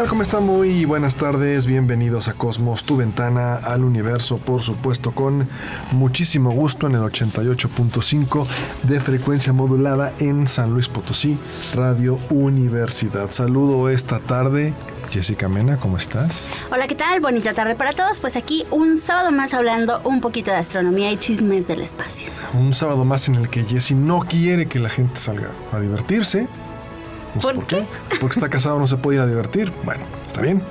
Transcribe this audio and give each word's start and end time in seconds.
Tal? 0.00 0.08
¿Cómo 0.08 0.22
están? 0.22 0.46
Muy 0.46 0.86
buenas 0.86 1.14
tardes, 1.14 1.66
bienvenidos 1.66 2.28
a 2.28 2.32
Cosmos, 2.32 2.84
tu 2.84 2.96
ventana 2.96 3.56
al 3.56 3.84
universo, 3.84 4.38
por 4.38 4.62
supuesto, 4.62 5.10
con 5.10 5.46
muchísimo 5.92 6.50
gusto 6.50 6.86
en 6.86 6.94
el 6.94 7.02
88.5 7.02 8.46
de 8.84 9.00
frecuencia 9.00 9.52
modulada 9.52 10.12
en 10.18 10.46
San 10.46 10.72
Luis 10.72 10.88
Potosí, 10.88 11.36
Radio 11.74 12.18
Universidad. 12.30 13.30
Saludo 13.30 13.90
esta 13.90 14.20
tarde. 14.20 14.72
Jessica 15.10 15.48
Mena, 15.48 15.76
¿cómo 15.76 15.98
estás? 15.98 16.46
Hola, 16.70 16.86
¿qué 16.86 16.94
tal? 16.94 17.20
Bonita 17.20 17.52
tarde 17.52 17.74
para 17.74 17.92
todos. 17.92 18.20
Pues 18.20 18.36
aquí 18.36 18.64
un 18.70 18.96
sábado 18.96 19.32
más 19.32 19.52
hablando 19.52 20.00
un 20.04 20.22
poquito 20.22 20.50
de 20.50 20.56
astronomía 20.56 21.12
y 21.12 21.18
chismes 21.18 21.66
del 21.66 21.82
espacio. 21.82 22.30
Un 22.54 22.72
sábado 22.72 23.04
más 23.04 23.28
en 23.28 23.34
el 23.34 23.50
que 23.50 23.64
Jessie 23.64 23.96
no 23.96 24.20
quiere 24.20 24.66
que 24.66 24.78
la 24.78 24.88
gente 24.88 25.16
salga 25.16 25.50
a 25.72 25.80
divertirse, 25.80 26.48
no 27.34 27.40
sé 27.40 27.46
¿Por 27.46 27.54
por 27.56 27.66
qué. 27.66 27.86
Porque 28.20 28.34
está 28.34 28.48
casado, 28.48 28.78
no 28.78 28.86
se 28.86 28.96
puede 28.96 29.16
ir 29.16 29.22
a 29.22 29.26
divertir. 29.26 29.72
Bueno, 29.84 30.04
está 30.26 30.40
bien. 30.40 30.62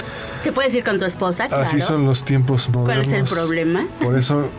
Te 0.44 0.52
puedes 0.52 0.74
ir 0.74 0.84
con 0.84 1.00
tu 1.00 1.06
esposa, 1.06 1.48
claro. 1.48 1.64
Así 1.64 1.80
son 1.82 2.06
los 2.06 2.24
tiempos 2.24 2.70
modernos. 2.70 3.08
¿Cuál 3.08 3.22
es 3.22 3.32
el 3.32 3.38
problema? 3.38 3.88
Por 4.00 4.18
eso, 4.18 4.50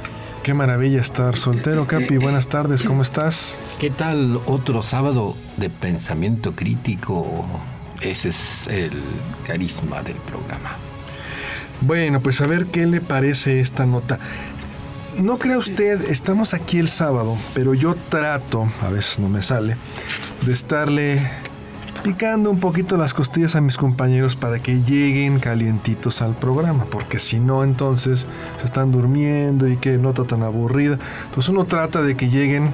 qué 0.43 0.53
maravilla 0.53 1.01
estar 1.01 1.37
soltero, 1.37 1.87
Capi. 1.87 2.19
Buenas 2.19 2.49
tardes, 2.49 2.83
¿cómo 2.83 3.03
estás? 3.03 3.59
¿Qué 3.79 3.91
tal 3.91 4.41
otro 4.47 4.83
sábado 4.83 5.37
de 5.57 5.71
pensamiento 5.71 6.55
crítico? 6.55 7.47
Ese 8.03 8.29
es 8.31 8.67
el 8.69 8.93
carisma 9.47 10.03
del 10.03 10.17
programa. 10.17 10.77
Bueno, 11.83 12.21
pues 12.21 12.41
a 12.43 12.47
ver 12.47 12.67
qué 12.67 12.87
le 12.87 13.01
parece 13.01 13.61
esta 13.61 13.87
nota. 13.87 14.19
No 15.17 15.39
crea 15.39 15.59
usted, 15.59 16.11
estamos 16.11 16.55
aquí 16.55 16.79
el 16.79 16.89
sábado, 16.89 17.37
pero 17.55 17.75
yo 17.75 17.95
trato, 18.11 18.71
a 18.83 18.91
veces 18.91 19.19
no 19.19 19.29
me 19.29 19.43
sale, 19.43 19.77
de 20.43 20.53
estarle 20.53 21.31
picando 22.03 22.51
un 22.51 22.61
poquito 22.61 22.97
las 22.97 23.15
costillas 23.15 23.57
a 23.57 23.61
mis 23.61 23.77
compañeros 23.77 24.37
para 24.37 24.59
que 24.59 24.83
lleguen 24.83 25.39
calientitos 25.39 26.23
al 26.23 26.35
programa, 26.35 26.85
porque 26.85 27.19
si 27.19 27.41
no, 27.41 27.63
entonces 27.63 28.27
se 28.59 28.65
están 28.65 28.91
durmiendo 28.91 29.69
y 29.69 29.77
qué 29.77 29.99
nota 29.99 30.25
tan 30.25 30.43
aburrida. 30.43 30.99
Entonces 31.25 31.49
uno 31.51 31.65
trata 31.65 32.03
de 32.03 32.17
que 32.17 32.29
lleguen. 32.29 32.73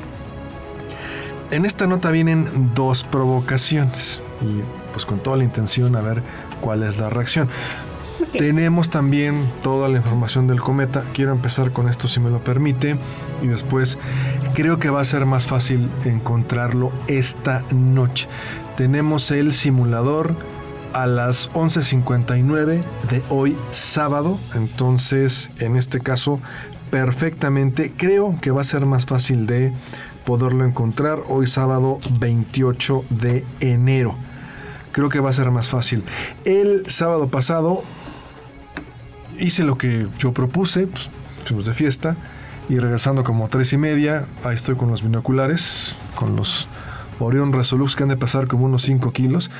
En 1.50 1.64
esta 1.64 1.86
nota 1.86 2.10
vienen 2.10 2.72
dos 2.74 3.04
provocaciones 3.04 4.20
y 4.40 4.62
pues 4.92 5.06
con 5.06 5.18
toda 5.20 5.36
la 5.36 5.44
intención 5.44 5.94
a 5.96 6.00
ver 6.00 6.22
cuál 6.60 6.82
es 6.82 6.98
la 6.98 7.10
reacción. 7.10 7.48
Tenemos 8.32 8.90
también 8.90 9.50
toda 9.62 9.88
la 9.88 9.98
información 9.98 10.46
del 10.46 10.60
cometa. 10.60 11.04
Quiero 11.12 11.32
empezar 11.32 11.70
con 11.70 11.88
esto 11.88 12.08
si 12.08 12.20
me 12.20 12.30
lo 12.30 12.38
permite. 12.40 12.96
Y 13.42 13.46
después 13.46 13.98
creo 14.56 14.78
que 14.78 14.88
va 14.88 15.02
a 15.02 15.04
ser 15.04 15.26
más 15.26 15.46
fácil 15.46 15.90
encontrarlo 16.06 16.90
esta 17.08 17.62
noche. 17.72 18.26
Tenemos 18.74 19.30
el 19.30 19.52
simulador 19.52 20.34
a 20.94 21.06
las 21.06 21.52
11.59 21.52 22.82
de 23.10 23.22
hoy 23.28 23.54
sábado. 23.70 24.38
Entonces, 24.54 25.50
en 25.58 25.76
este 25.76 26.00
caso, 26.00 26.40
perfectamente 26.90 27.92
creo 27.94 28.38
que 28.40 28.50
va 28.50 28.62
a 28.62 28.64
ser 28.64 28.86
más 28.86 29.04
fácil 29.04 29.46
de 29.46 29.74
poderlo 30.24 30.64
encontrar 30.64 31.18
hoy 31.28 31.48
sábado 31.48 31.98
28 32.18 33.04
de 33.10 33.44
enero. 33.60 34.14
Creo 34.90 35.10
que 35.10 35.20
va 35.20 35.28
a 35.28 35.34
ser 35.34 35.50
más 35.50 35.68
fácil. 35.68 36.02
El 36.46 36.88
sábado 36.88 37.28
pasado 37.28 37.82
hice 39.38 39.64
lo 39.64 39.76
que 39.76 40.08
yo 40.18 40.32
propuse, 40.32 40.86
pues, 40.86 41.10
fuimos 41.44 41.66
de 41.66 41.74
fiesta 41.74 42.16
y 42.68 42.78
regresando 42.78 43.22
como 43.24 43.48
tres 43.48 43.72
y 43.72 43.78
media, 43.78 44.26
ahí 44.44 44.54
estoy 44.54 44.74
con 44.76 44.90
los 44.90 45.02
binoculares, 45.02 45.94
con 46.14 46.36
los 46.36 46.68
Orion 47.18 47.52
Resolux 47.52 47.96
que 47.96 48.02
han 48.02 48.08
de 48.10 48.16
pesar 48.16 48.46
como 48.48 48.66
unos 48.66 48.82
5 48.82 49.12
kilos. 49.12 49.50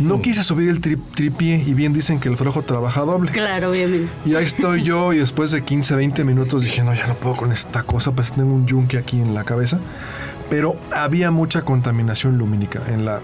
No 0.00 0.22
quise 0.22 0.44
subir 0.44 0.68
el 0.68 0.80
tri- 0.80 0.98
tripié 1.14 1.56
y 1.56 1.74
bien 1.74 1.92
dicen 1.92 2.20
que 2.20 2.28
el 2.28 2.36
flojo 2.36 2.62
trabaja 2.62 3.00
doble. 3.02 3.32
Claro, 3.32 3.70
obviamente. 3.70 4.10
Y 4.24 4.34
ahí 4.36 4.44
estoy 4.44 4.82
yo 4.84 5.12
y 5.12 5.18
después 5.18 5.50
de 5.50 5.62
15, 5.64 5.96
20 5.96 6.24
minutos 6.24 6.62
dije, 6.62 6.82
no, 6.84 6.94
ya 6.94 7.06
no 7.08 7.14
puedo 7.14 7.34
con 7.36 7.50
esta 7.52 7.82
cosa, 7.82 8.12
pues 8.12 8.32
tengo 8.32 8.54
un 8.54 8.66
yunque 8.66 8.96
aquí 8.98 9.20
en 9.20 9.34
la 9.34 9.42
cabeza. 9.44 9.80
Pero 10.50 10.76
había 10.94 11.30
mucha 11.30 11.62
contaminación 11.62 12.38
lumínica 12.38 12.80
en 12.88 13.04
la... 13.04 13.20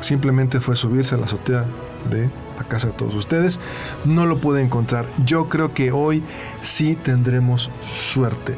Simplemente 0.00 0.60
fue 0.60 0.76
subirse 0.76 1.14
a 1.14 1.18
la 1.18 1.24
azotea 1.24 1.64
de 2.10 2.30
la 2.58 2.64
casa 2.64 2.88
de 2.88 2.92
todos 2.94 3.14
ustedes. 3.14 3.60
No 4.04 4.26
lo 4.26 4.38
pude 4.38 4.62
encontrar. 4.62 5.06
Yo 5.24 5.48
creo 5.48 5.72
que 5.72 5.92
hoy 5.92 6.22
sí 6.60 6.96
tendremos 6.96 7.70
suerte. 7.80 8.54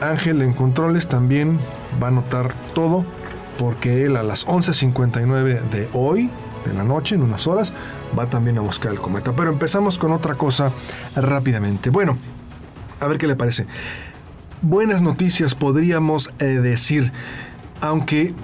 Ángel 0.00 0.42
en 0.42 0.52
controles 0.52 1.08
también 1.08 1.58
va 2.02 2.08
a 2.08 2.10
notar 2.10 2.52
todo 2.74 3.04
porque 3.58 4.04
él 4.04 4.16
a 4.16 4.22
las 4.22 4.46
11.59 4.46 5.60
de 5.70 5.88
hoy, 5.92 6.30
de 6.64 6.72
la 6.72 6.82
noche, 6.82 7.14
en 7.14 7.22
unas 7.22 7.46
horas, 7.46 7.72
va 8.18 8.26
también 8.26 8.58
a 8.58 8.60
buscar 8.62 8.92
el 8.92 8.98
cometa. 8.98 9.32
Pero 9.32 9.50
empezamos 9.50 9.98
con 9.98 10.12
otra 10.12 10.34
cosa 10.34 10.70
rápidamente. 11.14 11.90
Bueno, 11.90 12.18
a 13.00 13.06
ver 13.06 13.18
qué 13.18 13.26
le 13.26 13.36
parece. 13.36 13.66
Buenas 14.62 15.02
noticias 15.02 15.54
podríamos 15.54 16.32
eh, 16.38 16.44
decir, 16.44 17.12
aunque 17.80 18.34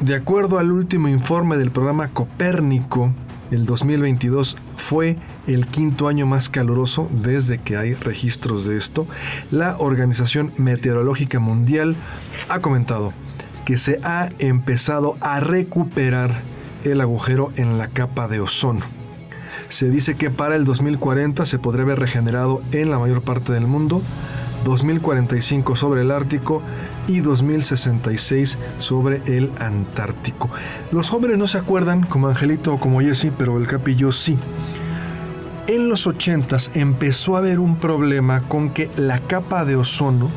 de 0.00 0.14
acuerdo 0.14 0.58
al 0.58 0.70
último 0.70 1.08
informe 1.08 1.56
del 1.56 1.70
programa 1.70 2.08
Copérnico, 2.08 3.12
el 3.50 3.66
2022 3.66 4.56
fue 4.76 5.16
el 5.46 5.66
quinto 5.66 6.08
año 6.08 6.26
más 6.26 6.48
caluroso 6.48 7.08
desde 7.10 7.58
que 7.58 7.76
hay 7.76 7.94
registros 7.94 8.64
de 8.64 8.76
esto, 8.76 9.06
la 9.50 9.76
Organización 9.78 10.52
Meteorológica 10.56 11.38
Mundial 11.38 11.96
ha 12.48 12.60
comentado 12.60 13.12
que 13.64 13.76
se 13.76 14.00
ha 14.02 14.30
empezado 14.38 15.16
a 15.20 15.40
recuperar 15.40 16.40
el 16.84 17.00
agujero 17.00 17.52
en 17.56 17.78
la 17.78 17.88
capa 17.88 18.28
de 18.28 18.40
ozono. 18.40 18.80
Se 19.68 19.90
dice 19.90 20.16
que 20.16 20.30
para 20.30 20.56
el 20.56 20.64
2040 20.64 21.44
se 21.44 21.58
podría 21.58 21.84
haber 21.84 21.98
regenerado 21.98 22.62
en 22.72 22.90
la 22.90 22.98
mayor 22.98 23.22
parte 23.22 23.52
del 23.52 23.66
mundo, 23.66 24.02
2045 24.64 25.76
sobre 25.76 26.02
el 26.02 26.10
Ártico 26.10 26.62
y 27.08 27.20
2066 27.20 28.58
sobre 28.78 29.22
el 29.26 29.50
Antártico. 29.58 30.48
Los 30.92 31.10
jóvenes 31.10 31.38
no 31.38 31.48
se 31.48 31.58
acuerdan 31.58 32.02
como 32.02 32.28
Angelito 32.28 32.74
o 32.74 32.78
como 32.78 33.00
Jesse, 33.00 33.32
pero 33.36 33.58
el 33.58 33.66
capillo 33.66 34.12
sí. 34.12 34.38
En 35.66 35.88
los 35.88 36.06
80s 36.06 36.70
empezó 36.74 37.34
a 37.34 37.40
haber 37.40 37.58
un 37.58 37.76
problema 37.76 38.42
con 38.42 38.70
que 38.70 38.90
la 38.96 39.18
capa 39.18 39.64
de 39.64 39.76
ozono, 39.76 40.30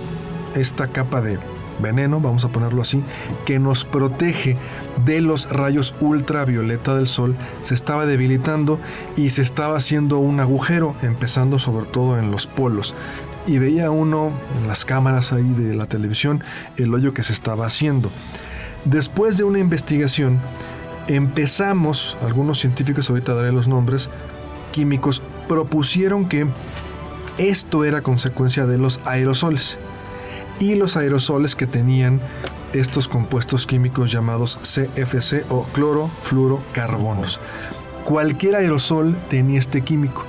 esta 0.56 0.88
capa 0.88 1.22
de 1.22 1.38
veneno, 1.82 2.20
vamos 2.20 2.46
a 2.46 2.50
ponerlo 2.50 2.82
así, 2.82 3.04
que 3.46 3.60
nos 3.60 3.86
protege 3.86 4.58
de 5.06 5.22
los 5.22 5.50
rayos 5.50 5.96
ultravioleta 6.00 6.96
del 6.96 7.08
sol, 7.08 7.36
se 7.62 7.74
estaba 7.74 8.06
debilitando 8.06 8.80
y 9.18 9.30
se 9.30 9.42
estaba 9.42 9.78
haciendo 9.78 10.20
un 10.20 10.40
agujero, 10.40 10.96
empezando 11.02 11.60
sobre 11.60 11.86
todo 11.86 12.18
en 12.18 12.32
los 12.32 12.48
polos. 12.48 12.96
Y 13.48 13.58
veía 13.58 13.92
uno 13.92 14.32
en 14.60 14.68
las 14.68 14.86
cámaras 14.86 15.34
ahí 15.34 15.54
de 15.54 15.76
la 15.76 15.86
televisión 15.86 16.44
el 16.78 16.94
hoyo 16.94 17.14
que 17.14 17.24
se 17.24 17.34
estaba 17.34 17.66
haciendo. 17.66 18.12
Después 18.86 19.38
de 19.38 19.44
una 19.44 19.60
investigación, 19.60 20.40
empezamos, 21.08 22.18
algunos 22.24 22.60
científicos, 22.60 23.10
ahorita 23.10 23.34
daré 23.34 23.52
los 23.52 23.68
nombres, 23.68 24.10
químicos, 24.72 25.22
propusieron 25.48 26.28
que 26.28 26.48
esto 27.38 27.86
era 27.86 28.02
consecuencia 28.02 28.66
de 28.66 28.78
los 28.78 29.00
aerosoles 29.06 29.78
y 30.60 30.76
los 30.76 30.96
aerosoles 30.96 31.56
que 31.56 31.66
tenían 31.66 32.20
estos 32.74 33.08
compuestos 33.08 33.66
químicos 33.66 34.12
llamados 34.12 34.60
CFC 34.60 35.46
o 35.50 35.64
clorofluorocarbonos. 35.74 37.40
Cualquier 38.06 38.56
aerosol 38.56 39.16
tenía 39.28 39.60
este 39.60 39.82
químico. 39.82 40.26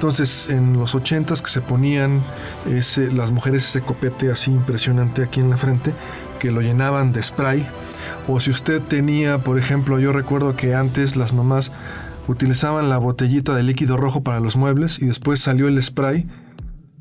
Entonces, 0.00 0.48
en 0.48 0.78
los 0.78 0.94
80s 0.94 1.42
que 1.42 1.50
se 1.50 1.60
ponían 1.60 2.22
las 3.12 3.32
mujeres 3.32 3.68
ese 3.68 3.82
copete 3.82 4.30
así 4.30 4.50
impresionante 4.50 5.22
aquí 5.22 5.40
en 5.40 5.50
la 5.50 5.58
frente, 5.58 5.92
que 6.38 6.50
lo 6.50 6.62
llenaban 6.62 7.12
de 7.12 7.22
spray. 7.22 7.66
O 8.26 8.40
si 8.40 8.48
usted 8.48 8.80
tenía, 8.80 9.44
por 9.44 9.58
ejemplo, 9.58 9.98
yo 9.98 10.10
recuerdo 10.12 10.56
que 10.56 10.74
antes 10.74 11.16
las 11.16 11.34
mamás 11.34 11.70
utilizaban 12.28 12.88
la 12.88 12.96
botellita 12.96 13.54
de 13.54 13.62
líquido 13.62 13.98
rojo 13.98 14.22
para 14.22 14.40
los 14.40 14.56
muebles 14.56 14.98
y 15.02 15.04
después 15.04 15.40
salió 15.40 15.68
el 15.68 15.82
spray 15.82 16.26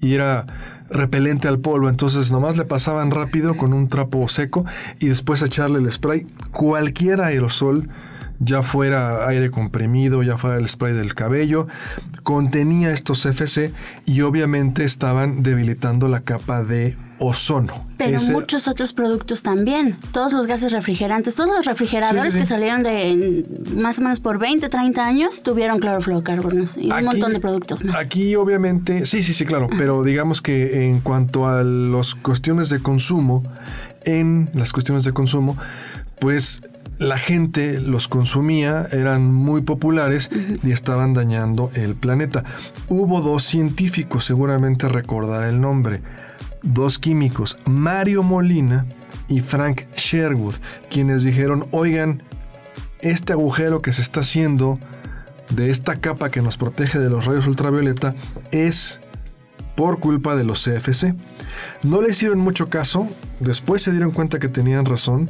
y 0.02 0.16
era 0.16 0.46
repelente 0.90 1.48
al 1.48 1.60
polvo, 1.60 1.88
entonces 1.88 2.34
nomás 2.34 2.58
le 2.58 2.66
pasaban 2.66 3.12
rápido 3.12 3.56
con 3.56 3.72
un 3.72 3.88
trapo 3.88 4.28
seco 4.28 4.66
y 5.00 5.08
después 5.08 5.42
echarle 5.42 5.80
el 5.80 5.90
spray. 5.90 6.28
Cualquier 6.52 7.22
aerosol, 7.22 7.88
ya 8.40 8.62
fuera 8.62 9.28
aire 9.28 9.52
comprimido, 9.52 10.24
ya 10.24 10.38
fuera 10.38 10.58
el 10.58 10.68
spray 10.68 10.94
del 10.94 11.14
cabello, 11.14 11.68
contenía 12.24 12.92
estos 12.92 13.24
CFC 13.24 13.72
y 14.06 14.22
obviamente 14.22 14.84
estaban 14.84 15.44
debilitando 15.44 16.08
la 16.08 16.22
capa 16.22 16.64
de 16.64 16.96
ozono. 17.22 17.86
Pero 17.98 18.16
Ese- 18.16 18.32
muchos 18.32 18.70
otros 18.70 18.94
productos 18.94 19.44
también. 19.44 19.98
Todos 20.14 20.32
los 20.32 20.48
gases 20.48 20.72
refrigerantes, 20.72 21.36
todos 21.36 21.50
los 21.54 21.66
refrigeradores 21.66 22.24
Sí, 22.24 22.30
sí, 22.32 22.34
sí. 22.38 22.40
que 22.40 22.46
salieron 22.46 22.82
de 22.82 23.46
más 23.76 24.00
o 24.00 24.04
menos 24.04 24.22
por 24.22 24.40
20, 24.40 24.70
30 24.70 25.06
años 25.06 25.44
tuvieron 25.44 25.80
clorofluorocarbonos 25.80 26.78
y 26.78 26.86
un 26.86 26.94
Aquí- 26.94 27.04
montón 27.06 27.34
de 27.34 27.40
productos 27.42 27.84
más. 27.84 27.98
Aquí 27.98 28.36
obviamente, 28.38 29.06
sí, 29.06 29.22
sí, 29.22 29.34
sí, 29.34 29.46
claro, 29.46 29.68
pero 29.78 30.02
digamos 30.04 30.42
que 30.42 30.88
en 30.88 31.02
cuanto 31.02 31.50
a 31.50 31.62
las 31.64 32.16
cuestiones 32.16 32.70
de 32.70 32.80
consumo, 32.80 33.44
en 34.06 34.50
las 34.54 34.72
cuestiones 34.72 35.04
de 35.04 35.12
consumo, 35.12 35.58
pues 36.20 36.62
la 37.00 37.18
gente 37.18 37.80
los 37.80 38.08
consumía, 38.08 38.88
eran 38.92 39.34
muy 39.34 39.62
populares 39.62 40.30
y 40.64 40.72
estaban 40.72 41.14
dañando 41.14 41.72
el 41.74 41.96
planeta. 41.96 42.44
Hubo 42.90 43.22
dos 43.22 43.46
científicos, 43.46 44.26
seguramente 44.26 44.90
recordar 44.90 45.46
el 45.46 45.62
nombre, 45.62 46.02
dos 46.62 47.00
químicos, 47.00 47.58
Mario 47.66 48.22
Molina 48.22 48.86
y 49.30 49.40
Frank 49.40 49.84
Sherwood, 49.96 50.56
quienes 50.90 51.24
dijeron, 51.24 51.68
oigan, 51.72 52.22
este 53.00 53.32
agujero 53.32 53.82
que 53.82 53.94
se 53.94 54.02
está 54.02 54.20
haciendo 54.20 54.78
de 55.50 55.70
esta 55.70 55.96
capa 55.96 56.30
que 56.30 56.42
nos 56.42 56.58
protege 56.58 57.00
de 57.00 57.10
los 57.10 57.26
rayos 57.26 57.48
ultravioleta 57.48 58.14
es 58.52 59.00
por 59.76 60.00
culpa 60.00 60.36
de 60.36 60.44
los 60.44 60.64
CFC. 60.66 61.16
No 61.86 62.02
le 62.02 62.10
hicieron 62.10 62.40
mucho 62.40 62.70
caso, 62.70 63.08
después 63.40 63.82
se 63.82 63.92
dieron 63.92 64.12
cuenta 64.12 64.40
que 64.40 64.50
tenían 64.50 64.86
razón, 64.86 65.30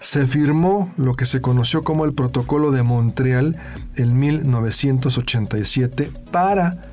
se 0.00 0.26
firmó 0.26 0.92
lo 0.96 1.14
que 1.14 1.26
se 1.26 1.40
conoció 1.40 1.82
como 1.82 2.04
el 2.04 2.12
Protocolo 2.12 2.70
de 2.70 2.82
Montreal 2.82 3.56
en 3.96 4.18
1987 4.18 6.10
para 6.30 6.88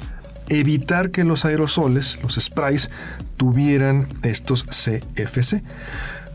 evitar 0.49 1.11
que 1.11 1.23
los 1.23 1.45
aerosoles, 1.45 2.19
los 2.21 2.35
sprays, 2.35 2.89
tuvieran 3.37 4.07
estos 4.23 4.63
CFC. 4.63 5.63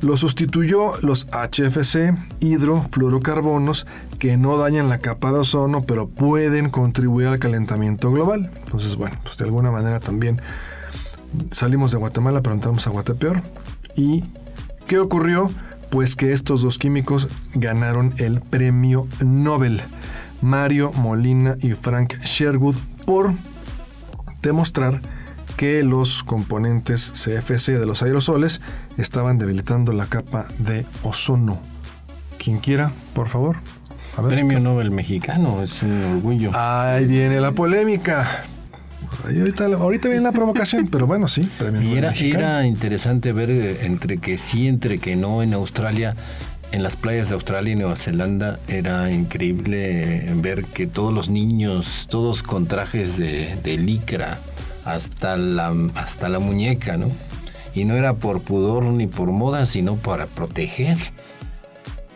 Lo 0.00 0.16
sustituyó 0.16 0.92
los 1.00 1.26
HFC, 1.32 2.14
hidrofluorocarbonos, 2.40 3.86
que 4.20 4.36
no 4.36 4.56
dañan 4.56 4.88
la 4.88 4.98
capa 4.98 5.32
de 5.32 5.40
ozono, 5.40 5.82
pero 5.82 6.08
pueden 6.08 6.70
contribuir 6.70 7.26
al 7.26 7.40
calentamiento 7.40 8.12
global. 8.12 8.52
Entonces, 8.64 8.94
bueno, 8.94 9.18
pues 9.24 9.36
de 9.38 9.44
alguna 9.44 9.72
manera 9.72 9.98
también 9.98 10.40
salimos 11.50 11.90
de 11.90 11.98
Guatemala, 11.98 12.42
pero 12.42 12.54
entramos 12.54 12.86
a 12.86 12.90
Guatepeor. 12.90 13.42
¿Y 13.96 14.24
qué 14.86 15.00
ocurrió? 15.00 15.50
Pues 15.90 16.16
que 16.16 16.32
estos 16.32 16.62
dos 16.62 16.78
químicos 16.78 17.28
ganaron 17.54 18.14
el 18.18 18.40
premio 18.40 19.06
Nobel. 19.24 19.82
Mario 20.40 20.92
Molina 20.92 21.56
y 21.60 21.72
Frank 21.72 22.14
Sherwood 22.22 22.76
por 23.04 23.32
demostrar 24.42 25.00
que 25.56 25.82
los 25.82 26.22
componentes 26.22 27.12
CFC 27.12 27.72
de 27.72 27.86
los 27.86 28.02
aerosoles 28.02 28.60
estaban 28.96 29.38
debilitando 29.38 29.92
la 29.92 30.06
capa 30.06 30.46
de 30.58 30.86
ozono. 31.02 31.60
Quien 32.38 32.58
quiera, 32.58 32.92
por 33.14 33.28
favor. 33.28 33.56
A 34.16 34.22
ver. 34.22 34.34
Premio 34.34 34.60
Nobel 34.60 34.92
mexicano, 34.92 35.62
es 35.62 35.82
un 35.82 36.04
orgullo. 36.04 36.50
Ahí 36.54 37.06
viene 37.06 37.40
la 37.40 37.52
polémica. 37.52 38.44
Ahorita, 39.24 39.64
ahorita 39.66 40.08
viene 40.08 40.24
la 40.24 40.32
provocación, 40.32 40.88
pero 40.88 41.06
bueno, 41.06 41.28
sí, 41.28 41.48
Y 41.80 41.96
era 42.32 42.66
interesante 42.66 43.32
ver 43.32 43.50
eh, 43.50 43.86
entre 43.86 44.18
que 44.18 44.38
sí, 44.38 44.66
entre 44.68 44.98
que 44.98 45.16
no 45.16 45.42
en 45.42 45.54
Australia. 45.54 46.16
En 46.70 46.82
las 46.82 46.96
playas 46.96 47.28
de 47.28 47.34
Australia 47.34 47.72
y 47.72 47.76
Nueva 47.76 47.96
Zelanda 47.96 48.60
era 48.68 49.10
increíble 49.10 50.28
eh, 50.28 50.34
ver 50.36 50.66
que 50.66 50.86
todos 50.86 51.14
los 51.14 51.30
niños, 51.30 52.06
todos 52.10 52.42
con 52.42 52.66
trajes 52.66 53.16
de, 53.16 53.56
de 53.64 53.78
licra, 53.78 54.40
hasta 54.84 55.36
la, 55.38 55.74
hasta 55.94 56.28
la 56.28 56.38
muñeca, 56.40 56.98
¿no? 56.98 57.10
Y 57.74 57.84
no 57.86 57.94
era 57.96 58.14
por 58.14 58.42
pudor 58.42 58.84
ni 58.84 59.06
por 59.06 59.30
moda, 59.30 59.66
sino 59.66 59.96
para 59.96 60.26
proteger 60.26 60.98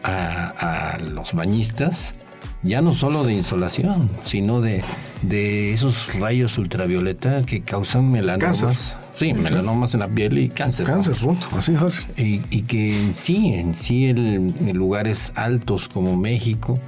a, 0.03 0.95
a 0.95 0.99
los 0.99 1.33
bañistas, 1.33 2.15
ya 2.63 2.83
no 2.83 2.93
solo 2.93 3.25
de 3.25 3.35
insolación, 3.35 4.11
sino 4.23 4.61
de, 4.61 4.83
de 5.23 5.73
esos 5.73 6.19
rayos 6.19 6.59
ultravioleta 6.59 7.43
que 7.43 7.63
causan 7.63 8.11
melanomas. 8.11 8.61
Cáncer. 8.63 8.97
Sí, 9.15 9.35
melanomas 9.35 9.95
en 9.95 10.01
la 10.01 10.09
piel 10.09 10.39
y 10.39 10.49
cáncer. 10.49 10.87
Cáncer, 10.87 11.15
punto, 11.17 11.47
así 11.57 11.75
fácil. 11.75 12.07
Y, 12.17 12.41
y 12.51 12.63
que 12.63 13.01
en 13.03 13.15
sí, 13.15 13.53
en 13.55 13.75
sí, 13.75 14.07
el- 14.07 14.55
en 14.59 14.77
lugares 14.77 15.33
altos 15.35 15.89
como 15.89 16.17
México, 16.17 16.79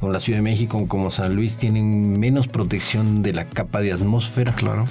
o 0.00 0.10
la 0.10 0.20
Ciudad 0.20 0.38
de 0.38 0.42
México, 0.42 0.86
como 0.86 1.10
San 1.10 1.34
Luis, 1.34 1.56
tienen 1.56 2.18
menos 2.20 2.46
protección 2.48 3.22
de 3.22 3.32
la 3.32 3.46
capa 3.46 3.80
de 3.80 3.92
atmósfera. 3.92 4.52
Claro. 4.54 4.84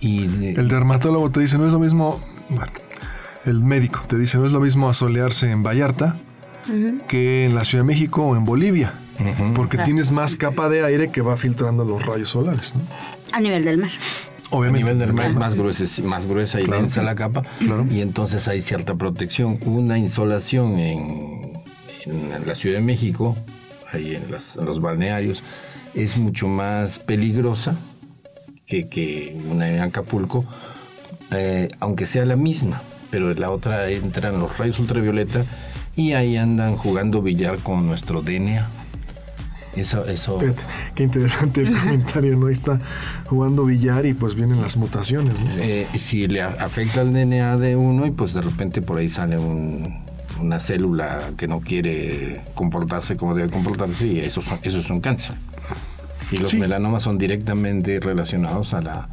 Y 0.00 0.24
El 0.56 0.68
dermatólogo 0.68 1.30
te 1.30 1.40
dice, 1.40 1.58
no 1.58 1.66
es 1.66 1.72
lo 1.72 1.80
mismo, 1.80 2.20
bueno, 2.48 2.70
el 3.44 3.64
médico 3.64 4.02
te 4.06 4.16
dice, 4.16 4.38
no 4.38 4.46
es 4.46 4.52
lo 4.52 4.60
mismo 4.60 4.88
asolearse 4.88 5.50
en 5.50 5.62
Vallarta 5.64 6.16
que 7.08 7.44
en 7.44 7.54
la 7.54 7.64
Ciudad 7.64 7.82
de 7.84 7.88
México 7.88 8.24
o 8.26 8.36
en 8.36 8.44
Bolivia, 8.44 8.92
porque 9.54 9.78
tienes 9.78 10.10
más 10.10 10.36
capa 10.36 10.68
de 10.68 10.84
aire 10.84 11.10
que 11.10 11.20
va 11.22 11.36
filtrando 11.36 11.84
los 11.84 12.04
rayos 12.04 12.30
solares, 12.30 12.74
¿no? 12.74 12.82
A 13.32 13.40
nivel 13.40 13.64
del 13.64 13.78
mar. 13.78 13.90
A 13.90 14.56
Obviamente. 14.56 14.84
nivel 14.84 14.98
del 15.00 15.12
mar 15.12 15.26
es 15.26 15.34
más 15.34 15.54
gruesa, 15.54 15.84
es 15.84 16.02
más 16.02 16.26
gruesa 16.26 16.60
y 16.60 16.64
Claro. 16.64 16.80
densa 16.82 17.02
la 17.02 17.14
capa. 17.14 17.42
Claro. 17.58 17.86
Y 17.90 18.00
entonces 18.00 18.46
hay 18.48 18.62
cierta 18.62 18.94
protección. 18.94 19.58
Una 19.66 19.98
insolación 19.98 20.78
en, 20.78 21.52
en 22.04 22.46
la 22.46 22.54
Ciudad 22.54 22.76
de 22.76 22.82
México, 22.82 23.36
ahí 23.92 24.14
en, 24.14 24.30
las- 24.30 24.56
en 24.56 24.64
los 24.64 24.80
balnearios, 24.80 25.42
es 25.94 26.16
mucho 26.16 26.46
más 26.46 26.98
peligrosa 27.00 27.76
que, 28.66 28.88
que 28.88 29.36
una 29.50 29.68
en 29.68 29.80
Acapulco, 29.80 30.44
eh, 31.32 31.68
aunque 31.80 32.06
sea 32.06 32.24
la 32.24 32.36
misma. 32.36 32.82
Pero 33.10 33.30
en 33.30 33.40
la 33.40 33.50
otra 33.50 33.88
entran 33.88 34.38
los 34.38 34.58
rayos 34.58 34.78
ultravioleta 34.78 35.44
y 35.96 36.12
ahí 36.12 36.36
andan 36.36 36.76
jugando 36.76 37.22
billar 37.22 37.58
con 37.58 37.86
nuestro 37.86 38.20
DNA. 38.22 38.68
Eso, 39.76 40.04
eso. 40.06 40.40
Fíjate, 40.40 40.62
Qué 40.94 41.02
interesante 41.02 41.60
el 41.62 41.72
comentario, 41.78 42.36
¿no? 42.36 42.46
Ahí 42.46 42.52
está 42.54 42.80
jugando 43.26 43.64
billar 43.64 44.06
y 44.06 44.14
pues 44.14 44.34
vienen 44.34 44.60
las 44.62 44.76
mutaciones, 44.76 45.34
¿no? 45.38 45.50
eh, 45.62 45.86
si 45.98 46.26
le 46.26 46.42
afecta 46.42 47.02
el 47.02 47.12
DNA 47.12 47.56
de 47.58 47.76
uno 47.76 48.06
y 48.06 48.10
pues 48.10 48.32
de 48.32 48.40
repente 48.42 48.80
por 48.82 48.98
ahí 48.98 49.08
sale 49.08 49.36
un- 49.38 50.04
una 50.40 50.60
célula 50.60 51.30
que 51.38 51.46
no 51.48 51.60
quiere 51.60 52.42
comportarse 52.54 53.16
como 53.16 53.34
debe 53.34 53.50
comportarse 53.50 54.06
y 54.06 54.20
eso, 54.20 54.40
son- 54.42 54.58
eso 54.62 54.78
es 54.80 54.90
un 54.90 55.00
cáncer. 55.00 55.36
Y 56.30 56.38
los 56.38 56.50
Sí. 56.50 56.58
melanomas 56.58 57.04
son 57.04 57.18
directamente 57.18 58.00
relacionados 58.00 58.74
a 58.74 58.80
la... 58.82 59.08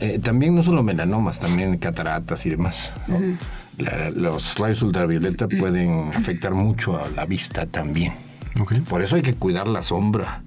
eh, 0.00 0.18
también 0.22 0.54
no 0.54 0.62
solo 0.62 0.82
melanomas, 0.82 1.38
también 1.38 1.76
cataratas 1.78 2.46
y 2.46 2.50
demás. 2.50 2.90
¿no? 3.06 3.18
La- 3.78 4.10
los 4.10 4.56
rayos 4.58 4.80
ultravioleta 4.82 5.46
pueden 5.48 6.10
afectar 6.14 6.54
mucho 6.54 6.96
a 6.96 7.08
la 7.10 7.24
vista 7.26 7.66
también. 7.66 8.14
Por 8.88 9.02
eso 9.02 9.16
hay 9.16 9.22
que 9.22 9.34
cuidar 9.34 9.68
la 9.68 9.82
sombra. 9.82 10.42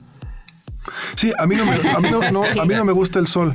Sí, 1.15 1.33
a 1.37 1.45
mí 1.45 1.55
no 1.55 1.65
me, 1.65 1.73
a 1.73 1.99
mí 1.99 2.09
no, 2.09 2.31
no, 2.31 2.43
a 2.43 2.65
mí 2.65 2.75
no 2.75 2.85
me 2.85 2.93
gusta 2.93 3.19
el 3.19 3.27
sol. 3.27 3.53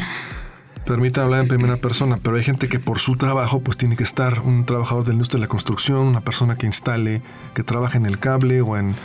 Permítame 0.84 1.24
hablar 1.24 1.40
en 1.42 1.48
primera 1.48 1.76
persona, 1.76 2.18
pero 2.20 2.36
hay 2.36 2.42
gente 2.42 2.68
que 2.68 2.80
por 2.80 2.98
su 2.98 3.16
trabajo 3.16 3.60
pues 3.60 3.76
tiene 3.76 3.96
que 3.96 4.02
estar, 4.02 4.40
un 4.40 4.66
trabajador 4.66 5.04
de 5.04 5.10
la 5.10 5.14
industria 5.14 5.38
de 5.38 5.42
la 5.42 5.48
construcción, 5.48 5.98
una 5.98 6.22
persona 6.22 6.56
que 6.56 6.66
instale, 6.66 7.22
que 7.54 7.62
trabaja 7.62 7.96
en 7.98 8.06
el 8.06 8.18
cable 8.18 8.60
o 8.62 8.76
en 8.76 8.96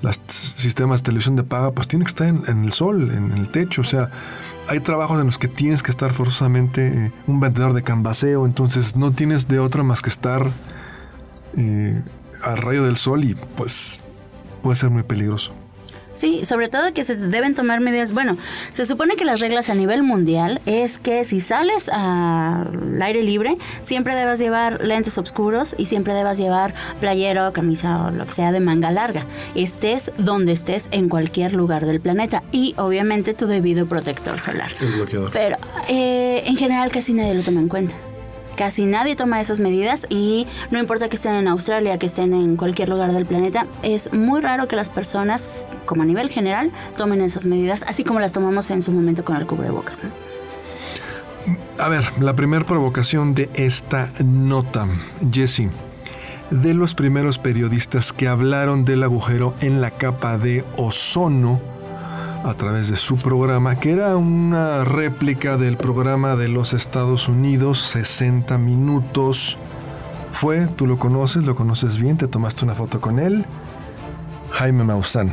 los 0.00 0.18
sistemas 0.26 1.02
de 1.02 1.06
televisión 1.06 1.36
de 1.36 1.44
paga, 1.44 1.72
pues 1.72 1.88
tiene 1.88 2.06
que 2.06 2.08
estar 2.08 2.26
en, 2.26 2.42
en 2.46 2.64
el 2.64 2.72
sol, 2.72 3.10
en 3.10 3.32
el 3.32 3.50
techo. 3.50 3.82
O 3.82 3.84
sea, 3.84 4.10
hay 4.70 4.80
trabajos 4.80 5.18
en 5.18 5.26
los 5.26 5.36
que 5.36 5.48
tienes 5.48 5.82
que 5.82 5.90
estar 5.90 6.12
forzosamente 6.12 6.86
eh, 6.86 7.12
un 7.26 7.40
vendedor 7.40 7.72
de 7.74 7.82
cambaseo, 7.82 8.46
entonces 8.46 8.96
no 8.96 9.10
tienes 9.10 9.48
de 9.48 9.58
otra 9.58 9.82
más 9.82 10.00
que 10.00 10.08
estar 10.08 10.50
eh, 11.56 12.00
al 12.44 12.56
rayo 12.56 12.84
del 12.84 12.96
sol 12.96 13.24
y 13.24 13.34
pues 13.34 14.00
puede 14.62 14.76
ser 14.76 14.90
muy 14.90 15.02
peligroso. 15.02 15.52
Sí, 16.12 16.44
sobre 16.44 16.68
todo 16.68 16.92
que 16.92 17.04
se 17.04 17.16
deben 17.16 17.54
tomar 17.54 17.80
medidas. 17.80 18.12
Bueno, 18.12 18.36
se 18.72 18.84
supone 18.84 19.14
que 19.14 19.24
las 19.24 19.40
reglas 19.40 19.70
a 19.70 19.74
nivel 19.74 20.02
mundial 20.02 20.60
es 20.66 20.98
que 20.98 21.24
si 21.24 21.38
sales 21.38 21.88
al 21.88 23.00
aire 23.00 23.22
libre, 23.22 23.56
siempre 23.82 24.16
debas 24.16 24.40
llevar 24.40 24.84
lentes 24.84 25.18
oscuros 25.18 25.76
y 25.78 25.86
siempre 25.86 26.14
debas 26.14 26.38
llevar 26.38 26.74
playero, 26.98 27.52
camisa 27.52 28.06
o 28.06 28.10
lo 28.10 28.26
que 28.26 28.32
sea 28.32 28.50
de 28.50 28.60
manga 28.60 28.90
larga. 28.90 29.24
Estés 29.54 30.10
donde 30.18 30.52
estés 30.52 30.88
en 30.90 31.08
cualquier 31.08 31.54
lugar 31.54 31.86
del 31.86 32.00
planeta 32.00 32.42
y 32.50 32.74
obviamente 32.76 33.32
tu 33.34 33.46
debido 33.46 33.86
protector 33.86 34.40
solar. 34.40 34.70
El 34.80 34.88
bloqueador. 34.88 35.30
Pero 35.32 35.58
eh, 35.88 36.42
en 36.44 36.56
general 36.56 36.90
casi 36.90 37.14
nadie 37.14 37.34
lo 37.34 37.42
toma 37.42 37.60
en 37.60 37.68
cuenta. 37.68 37.94
Casi 38.60 38.84
nadie 38.84 39.16
toma 39.16 39.40
esas 39.40 39.58
medidas 39.58 40.04
y 40.10 40.46
no 40.70 40.78
importa 40.78 41.08
que 41.08 41.16
estén 41.16 41.32
en 41.32 41.48
Australia, 41.48 41.96
que 41.96 42.04
estén 42.04 42.34
en 42.34 42.58
cualquier 42.58 42.90
lugar 42.90 43.10
del 43.10 43.24
planeta, 43.24 43.66
es 43.82 44.12
muy 44.12 44.42
raro 44.42 44.68
que 44.68 44.76
las 44.76 44.90
personas, 44.90 45.48
como 45.86 46.02
a 46.02 46.04
nivel 46.04 46.28
general, 46.28 46.70
tomen 46.94 47.22
esas 47.22 47.46
medidas, 47.46 47.86
así 47.88 48.04
como 48.04 48.20
las 48.20 48.34
tomamos 48.34 48.68
en 48.68 48.82
su 48.82 48.92
momento 48.92 49.24
con 49.24 49.36
el 49.36 49.46
cubrebocas. 49.46 50.02
¿no? 50.04 50.10
A 51.82 51.88
ver, 51.88 52.04
la 52.20 52.34
primera 52.34 52.62
provocación 52.62 53.34
de 53.34 53.48
esta 53.54 54.12
nota, 54.22 54.86
Jesse, 55.32 55.70
de 56.50 56.74
los 56.74 56.94
primeros 56.94 57.38
periodistas 57.38 58.12
que 58.12 58.28
hablaron 58.28 58.84
del 58.84 59.04
agujero 59.04 59.54
en 59.62 59.80
la 59.80 59.92
capa 59.92 60.36
de 60.36 60.66
ozono 60.76 61.62
a 62.44 62.54
través 62.54 62.88
de 62.88 62.96
su 62.96 63.18
programa, 63.18 63.78
que 63.78 63.92
era 63.92 64.16
una 64.16 64.84
réplica 64.84 65.56
del 65.56 65.76
programa 65.76 66.36
de 66.36 66.48
los 66.48 66.72
Estados 66.72 67.28
Unidos, 67.28 67.80
60 67.82 68.58
minutos. 68.58 69.58
Fue, 70.30 70.66
tú 70.66 70.86
lo 70.86 70.98
conoces, 70.98 71.44
lo 71.44 71.54
conoces 71.54 71.98
bien, 71.98 72.16
te 72.16 72.28
tomaste 72.28 72.64
una 72.64 72.74
foto 72.74 73.00
con 73.00 73.18
él, 73.18 73.44
Jaime 74.52 74.84
Maussan. 74.84 75.30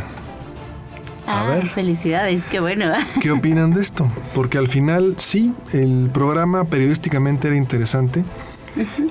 A 1.28 1.42
ah, 1.42 1.50
ver. 1.50 1.68
Felicidades, 1.70 2.46
qué 2.46 2.60
bueno. 2.60 2.92
¿Qué 3.22 3.32
opinan 3.32 3.72
de 3.72 3.82
esto? 3.82 4.10
Porque 4.34 4.58
al 4.58 4.68
final, 4.68 5.16
sí, 5.18 5.54
el 5.74 6.10
programa 6.14 6.64
periodísticamente 6.64 7.48
era 7.50 7.58
interesante. 7.58 8.24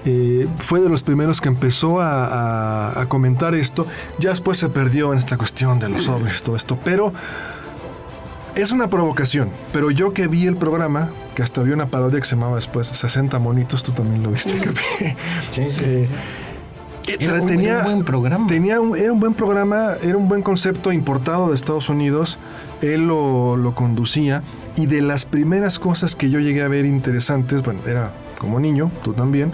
Eh, 0.05 0.47
fue 0.59 0.81
de 0.81 0.89
los 0.89 1.03
primeros 1.03 1.41
que 1.41 1.49
empezó 1.49 2.01
a, 2.01 3.05
comentar 3.09 3.55
esto. 3.55 3.87
Ya 4.19 4.31
después 4.31 4.59
se 4.59 4.69
perdió 4.69 5.13
en 5.13 5.19
esta 5.19 5.37
cuestión 5.37 5.79
de 5.79 5.89
los 5.89 6.09
hombres 6.09 6.39
y 6.41 6.43
todo 6.43 6.57
esto. 6.57 6.79
Pero 6.85 7.13
es 8.57 8.73
una 8.73 8.89
provocación. 8.89 9.51
Pero 9.73 9.91
yo 9.91 10.13
que 10.13 10.27
vi 10.27 10.47
el 10.47 10.57
programa, 10.57 11.11
que 11.35 11.43
hasta 11.43 11.63
vi 11.63 11.73
una 11.73 11.87
parodia 11.87 12.19
que 12.19 12.27
se 12.27 12.35
llamaba 12.35 12.57
después 12.57 12.89
60 12.89 13.39
monitos, 13.39 13.85
tú 13.85 13.93
también 13.93 14.23
lo 14.23 14.31
viste, 14.31 14.53
sí. 14.53 14.61
sí, 15.53 15.63
sí. 15.71 15.85
Eh, 15.85 16.09
era 17.21 17.41
un, 17.41 17.47
tenía, 17.47 17.85
buen 17.85 18.05
programa. 18.05 18.47
Tenía 18.49 18.81
un, 18.81 18.97
era 18.97 19.13
un 19.13 19.21
buen 19.21 19.35
programa, 19.35 19.93
era 20.03 20.17
un 20.17 20.29
buen 20.29 20.43
concepto 20.43 20.91
importado 20.91 21.49
de 21.49 21.55
Estados 21.55 21.89
Unidos. 21.89 22.39
Él 22.83 23.07
lo, 23.07 23.57
lo 23.57 23.75
conducía. 23.75 24.43
Y 24.77 24.87
de 24.87 25.03
las 25.03 25.25
primeras 25.25 25.79
cosas 25.79 26.17
que 26.17 26.31
yo 26.31 26.41
llegué 26.41 26.63
a 26.63 26.69
ver 26.69 26.85
interesantes, 26.85 27.63
bueno, 27.63 27.81
era 27.87 28.11
como 28.41 28.59
niño, 28.59 28.91
tú 29.05 29.13
también, 29.13 29.53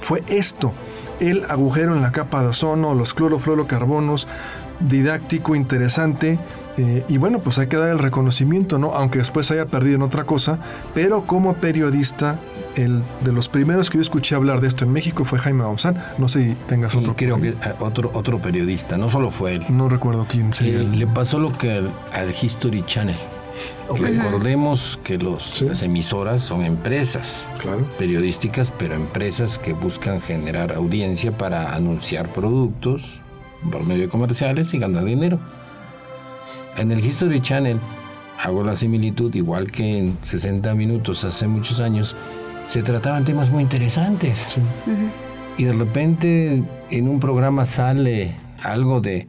fue 0.00 0.22
esto. 0.28 0.72
El 1.20 1.44
agujero 1.48 1.94
en 1.94 2.02
la 2.02 2.12
capa 2.12 2.42
de 2.42 2.48
ozono, 2.48 2.94
los 2.94 3.14
clorofluorocarbonos, 3.14 4.26
didáctico, 4.80 5.54
interesante. 5.54 6.38
Eh, 6.78 7.04
y 7.08 7.16
bueno, 7.16 7.38
pues 7.38 7.58
hay 7.58 7.68
que 7.68 7.76
dar 7.76 7.88
el 7.88 7.98
reconocimiento, 7.98 8.78
¿no? 8.78 8.94
Aunque 8.94 9.18
después 9.18 9.50
haya 9.50 9.66
perdido 9.66 9.96
en 9.96 10.02
otra 10.02 10.24
cosa, 10.24 10.58
pero 10.94 11.24
como 11.24 11.54
periodista, 11.54 12.38
el 12.76 13.02
de 13.24 13.32
los 13.32 13.48
primeros 13.48 13.88
que 13.88 13.98
yo 13.98 14.02
escuché 14.02 14.34
hablar 14.34 14.60
de 14.60 14.68
esto 14.68 14.84
en 14.84 14.92
México 14.92 15.24
fue 15.24 15.38
Jaime 15.38 15.62
Maussan. 15.62 16.02
No 16.18 16.28
sé 16.28 16.50
si 16.50 16.54
tengas 16.66 16.94
otro. 16.94 17.16
Creo 17.16 17.40
que 17.40 17.50
eh, 17.50 17.56
otro, 17.80 18.10
otro 18.12 18.40
periodista, 18.40 18.98
no 18.98 19.08
solo 19.08 19.30
fue 19.30 19.54
él. 19.54 19.64
No 19.70 19.88
recuerdo 19.88 20.26
quién 20.28 20.52
sería. 20.54 20.80
Eh, 20.80 20.84
le 20.84 21.06
pasó 21.06 21.38
lo 21.38 21.50
que 21.50 21.70
al, 22.12 22.34
History 22.40 22.84
Channel. 22.84 23.16
Recordemos 23.88 24.98
que 25.04 25.16
los, 25.16 25.62
las 25.62 25.80
emisoras 25.82 26.42
son 26.42 26.64
empresas 26.64 27.46
periodísticas, 27.98 28.72
pero 28.76 28.96
empresas 28.96 29.58
que 29.58 29.72
buscan 29.72 30.20
generar 30.20 30.72
audiencia 30.72 31.30
para 31.38 31.74
anunciar 31.74 32.28
productos 32.28 33.02
por 33.70 33.84
medio 33.84 34.02
de 34.02 34.08
comerciales 34.08 34.74
y 34.74 34.78
ganar 34.78 35.04
dinero. 35.04 35.38
En 36.76 36.92
el 36.92 37.04
History 37.04 37.40
Channel 37.40 37.78
hago 38.42 38.62
la 38.62 38.76
similitud, 38.76 39.34
igual 39.34 39.70
que 39.70 39.98
en 39.98 40.18
60 40.22 40.74
minutos 40.74 41.24
hace 41.24 41.46
muchos 41.46 41.80
años, 41.80 42.14
se 42.68 42.82
trataban 42.82 43.24
temas 43.24 43.50
muy 43.50 43.62
interesantes. 43.62 44.58
Y 45.56 45.64
de 45.64 45.72
repente 45.72 46.62
en 46.90 47.08
un 47.08 47.18
programa 47.18 47.64
sale 47.64 48.34
algo 48.62 49.00
de, 49.00 49.26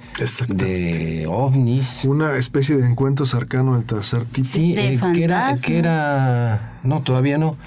de 0.47 1.25
ovnis. 1.27 2.03
Una 2.05 2.37
especie 2.37 2.77
de 2.77 2.85
encuentro 2.85 3.25
cercano 3.25 3.75
al 3.75 3.85
tercer 3.85 4.25
tipo. 4.25 4.47
Sí, 4.47 4.73
eh, 4.77 4.99
que, 5.13 5.23
era, 5.23 5.55
que 5.55 5.77
era, 5.77 6.76
no, 6.87 7.01
todavía 7.01 7.37
no, 7.37 7.57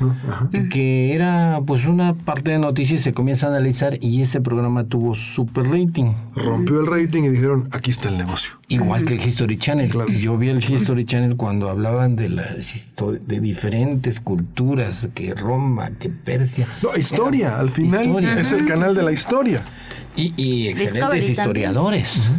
que 0.71 1.15
era 1.15 1.61
pues 1.67 1.87
una 1.87 2.15
parte 2.15 2.51
de 2.53 2.59
noticias 2.59 3.03
se 3.03 3.13
comienza 3.13 3.47
a 3.47 3.51
analizar 3.51 3.99
y 4.01 4.23
ese 4.23 4.41
programa 4.41 4.85
tuvo 4.85 5.15
super 5.15 5.65
rating. 5.65 6.15
Rompió 6.35 6.81
el 6.81 6.87
rating 6.87 7.25
y 7.25 7.29
dijeron, 7.29 7.69
aquí 7.71 7.91
está 7.91 8.09
el 8.09 8.19
negocio. 8.19 8.55
Igual 8.69 9.05
que 9.05 9.15
el 9.15 9.21
History 9.21 9.59
Channel. 9.59 9.93
Yo 10.21 10.39
vi 10.39 10.49
el 10.49 10.65
History 10.65 11.05
Channel 11.05 11.37
cuando 11.37 11.69
hablaban 11.69 12.17
de 12.17 12.29
las 12.29 12.95
de 13.27 13.41
diferentes 13.41 14.21
culturas, 14.21 15.09
que 15.15 15.35
Roma, 15.35 15.91
que 15.99 16.09
Persia. 16.09 16.67
No, 16.83 16.97
historia, 16.97 17.59
al 17.59 17.71
final 17.71 18.25
es 18.39 18.53
el 18.53 18.67
canal 18.67 18.95
de 18.95 19.03
la 19.03 19.13
historia. 19.13 19.63
Y, 20.17 20.69
excelentes 20.69 21.31
historiadores. 21.31 22.31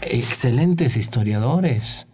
excelentes 0.00 0.96
historiadores, 0.96 2.07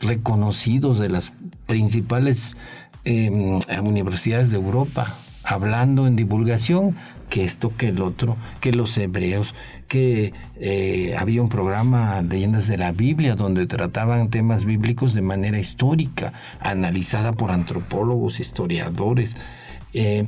reconocidos 0.00 0.98
de 0.98 1.08
las 1.08 1.32
principales 1.66 2.56
em, 3.04 3.58
universidades 3.82 4.50
de 4.50 4.56
Europa, 4.56 5.14
hablando 5.44 6.06
en 6.06 6.16
divulgación, 6.16 6.96
que 7.28 7.44
esto, 7.44 7.76
que 7.76 7.88
el 7.88 8.02
otro, 8.02 8.36
que 8.60 8.72
los 8.72 8.96
hebreos, 8.96 9.54
que 9.86 10.32
eh, 10.56 11.14
había 11.18 11.42
un 11.42 11.48
programa 11.48 12.20
Leyendas 12.22 12.68
de 12.68 12.78
la 12.78 12.92
Biblia 12.92 13.34
donde 13.34 13.66
trataban 13.66 14.30
temas 14.30 14.64
bíblicos 14.64 15.14
de 15.14 15.22
manera 15.22 15.58
histórica, 15.58 16.32
analizada 16.60 17.32
por 17.32 17.50
antropólogos, 17.50 18.40
historiadores. 18.40 19.36
Eh, 19.94 20.26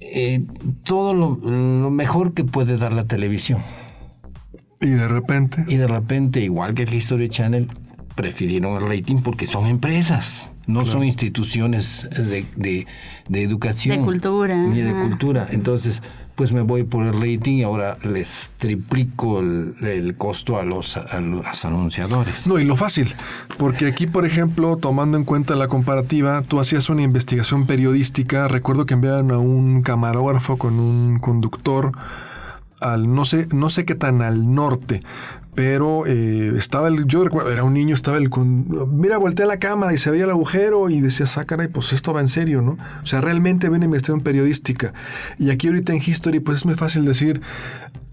eh, 0.00 0.42
todo 0.82 1.14
lo, 1.14 1.36
mejor 1.90 2.32
que 2.32 2.44
puede 2.44 2.76
dar 2.78 2.92
la 2.92 3.04
televisión. 3.04 3.60
Y 4.80 4.88
de 4.88 5.08
repente. 5.08 5.64
Y 5.68 5.76
de 5.76 5.86
repente, 5.86 6.40
igual 6.40 6.74
que 6.74 6.84
el 6.84 6.94
History 6.94 7.28
Channel, 7.28 7.68
prefirieron 8.14 8.82
el 8.82 8.88
rating 8.88 9.22
porque 9.22 9.46
son 9.46 9.66
empresas, 9.66 10.50
no 10.66 10.84
son 10.84 11.04
instituciones 11.04 12.08
de, 12.10 12.46
de, 12.56 13.42
educación. 13.42 13.98
De 13.98 14.04
cultura. 14.04 14.56
Ni 14.56 14.80
de 14.80 14.92
cultura. 14.92 15.48
Entonces, 15.50 16.02
pues 16.34 16.52
me 16.52 16.62
voy 16.62 16.84
por 16.84 17.06
el 17.06 17.14
rating 17.14 17.58
y 17.58 17.62
ahora 17.64 17.98
les 18.02 18.52
triplico 18.56 19.40
el, 19.40 20.14
costo 20.16 20.58
a 20.58 20.64
los, 20.64 20.96
a 20.96 21.20
los, 21.20 21.64
anunciadores. 21.64 22.46
No, 22.46 22.58
y 22.58 22.64
lo 22.64 22.76
fácil, 22.76 23.14
porque 23.58 23.86
aquí, 23.86 24.06
por 24.06 24.24
ejemplo, 24.24 24.76
tomando 24.76 25.18
en 25.18 25.24
cuenta 25.24 25.54
la 25.54 25.68
comparativa, 25.68 26.42
tú 26.42 26.58
hacías 26.58 26.88
una 26.88 27.02
investigación 27.02 27.66
periodística, 27.66 28.48
recuerdo 28.48 28.86
que 28.86 28.94
enviaron 28.94 29.30
a 29.32 29.38
un 29.38 29.82
camarógrafo 29.82 30.56
con 30.56 30.80
un 30.80 31.18
conductor 31.18 31.92
al 32.80 33.14
no 33.14 33.24
sé, 33.24 33.46
no 33.52 33.68
sé 33.68 33.84
qué 33.84 33.94
tan 33.94 34.22
al 34.22 34.54
norte, 34.54 35.02
pero 35.54 36.06
eh, 36.06 36.52
estaba 36.56 36.88
el, 36.88 37.06
yo 37.06 37.24
recuerdo, 37.24 37.50
era 37.50 37.64
un 37.64 37.74
niño, 37.74 37.94
estaba 37.94 38.18
el, 38.18 38.30
mira, 38.88 39.18
volteé 39.18 39.44
a 39.44 39.48
la 39.48 39.58
cámara 39.58 39.92
y 39.92 39.98
se 39.98 40.10
veía 40.10 40.24
el 40.24 40.30
agujero 40.30 40.88
y 40.90 41.00
decía, 41.00 41.26
sácala 41.26 41.64
y 41.64 41.68
pues 41.68 41.92
esto 41.92 42.12
va 42.12 42.20
en 42.20 42.28
serio, 42.28 42.62
¿no? 42.62 42.78
O 43.02 43.06
sea, 43.06 43.20
realmente 43.20 43.68
ven 43.68 43.82
investigación 43.82 44.22
periodística. 44.22 44.92
Y 45.38 45.50
aquí 45.50 45.66
ahorita 45.66 45.92
en 45.92 46.00
History, 46.04 46.40
pues 46.40 46.58
es 46.58 46.66
muy 46.66 46.76
fácil 46.76 47.04
decir, 47.04 47.40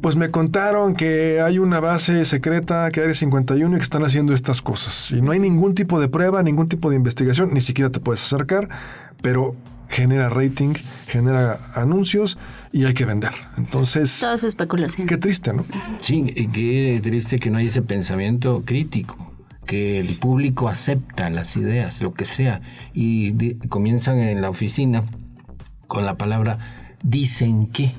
pues 0.01 0.15
me 0.15 0.31
contaron 0.31 0.95
que 0.95 1.41
hay 1.41 1.59
una 1.59 1.79
base 1.79 2.25
secreta, 2.25 2.89
que 2.91 3.01
hay 3.01 3.13
51 3.13 3.75
y 3.75 3.79
que 3.79 3.83
están 3.83 4.03
haciendo 4.03 4.33
estas 4.33 4.61
cosas. 4.61 5.11
Y 5.11 5.21
no 5.21 5.31
hay 5.31 5.39
ningún 5.39 5.75
tipo 5.75 5.99
de 5.99 6.07
prueba, 6.07 6.41
ningún 6.43 6.67
tipo 6.67 6.89
de 6.89 6.95
investigación, 6.95 7.53
ni 7.53 7.61
siquiera 7.61 7.91
te 7.91 7.99
puedes 7.99 8.23
acercar, 8.23 8.69
pero 9.21 9.55
genera 9.89 10.29
rating, 10.29 10.73
genera 11.07 11.59
anuncios 11.73 12.37
y 12.77 12.85
hay 12.85 12.93
que 12.93 13.05
vender. 13.05 13.31
Entonces... 13.57 14.19
Todo 14.19 14.35
es 14.35 14.43
especulación. 14.43 15.07
Qué 15.07 15.17
triste, 15.17 15.51
¿no? 15.51 15.65
Sí, 15.99 16.23
qué 16.23 16.99
triste 17.01 17.39
que 17.39 17.49
no 17.49 17.57
hay 17.57 17.67
ese 17.67 17.81
pensamiento 17.81 18.61
crítico, 18.65 19.33
que 19.65 19.99
el 19.99 20.19
público 20.19 20.69
acepta 20.69 21.31
las 21.31 21.57
ideas, 21.57 22.01
lo 22.01 22.13
que 22.13 22.25
sea, 22.25 22.61
y 22.93 23.55
comienzan 23.69 24.19
en 24.19 24.43
la 24.43 24.51
oficina 24.51 25.03
con 25.87 26.05
la 26.05 26.17
palabra 26.17 26.93
dicen 27.01 27.67
que. 27.67 27.93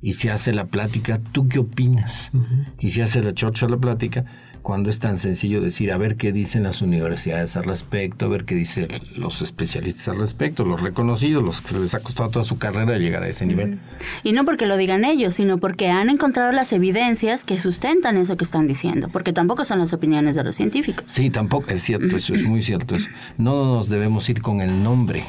Y 0.00 0.12
se 0.12 0.30
hace 0.30 0.52
la 0.52 0.66
plática, 0.66 1.18
¿tú 1.32 1.48
qué 1.48 1.58
opinas? 1.58 2.30
Y 2.78 2.90
se 2.90 3.02
hace 3.02 3.22
la 3.22 3.34
chocha 3.34 3.66
la 3.66 3.78
plática 3.78 4.24
cuando 4.64 4.88
es 4.88 4.98
tan 4.98 5.18
sencillo 5.18 5.60
decir 5.60 5.92
a 5.92 5.98
ver 5.98 6.16
qué 6.16 6.32
dicen 6.32 6.62
las 6.62 6.80
universidades 6.80 7.54
al 7.54 7.64
respecto, 7.64 8.24
a 8.24 8.28
ver 8.30 8.46
qué 8.46 8.54
dicen 8.54 8.88
los 9.14 9.42
especialistas 9.42 10.08
al 10.08 10.18
respecto, 10.18 10.64
los 10.64 10.80
reconocidos, 10.80 11.44
los 11.44 11.60
que 11.60 11.78
les 11.78 11.94
ha 11.94 12.00
costado 12.00 12.30
toda 12.30 12.44
su 12.46 12.56
carrera 12.56 12.96
llegar 12.96 13.24
a 13.24 13.28
ese 13.28 13.44
nivel. 13.44 13.78
Y 14.22 14.32
no 14.32 14.46
porque 14.46 14.64
lo 14.64 14.78
digan 14.78 15.04
ellos, 15.04 15.34
sino 15.34 15.58
porque 15.58 15.90
han 15.90 16.08
encontrado 16.08 16.50
las 16.50 16.72
evidencias 16.72 17.44
que 17.44 17.58
sustentan 17.58 18.16
eso 18.16 18.38
que 18.38 18.44
están 18.44 18.66
diciendo, 18.66 19.08
porque 19.12 19.34
tampoco 19.34 19.66
son 19.66 19.80
las 19.80 19.92
opiniones 19.92 20.34
de 20.34 20.44
los 20.44 20.56
científicos. 20.56 21.04
Sí, 21.08 21.28
tampoco, 21.28 21.68
es 21.68 21.82
cierto, 21.82 22.16
eso 22.16 22.34
es 22.34 22.44
muy 22.44 22.62
cierto. 22.62 22.96
No 23.36 23.66
nos 23.66 23.90
debemos 23.90 24.30
ir 24.30 24.40
con 24.40 24.62
el 24.62 24.82
nombre, 24.82 25.24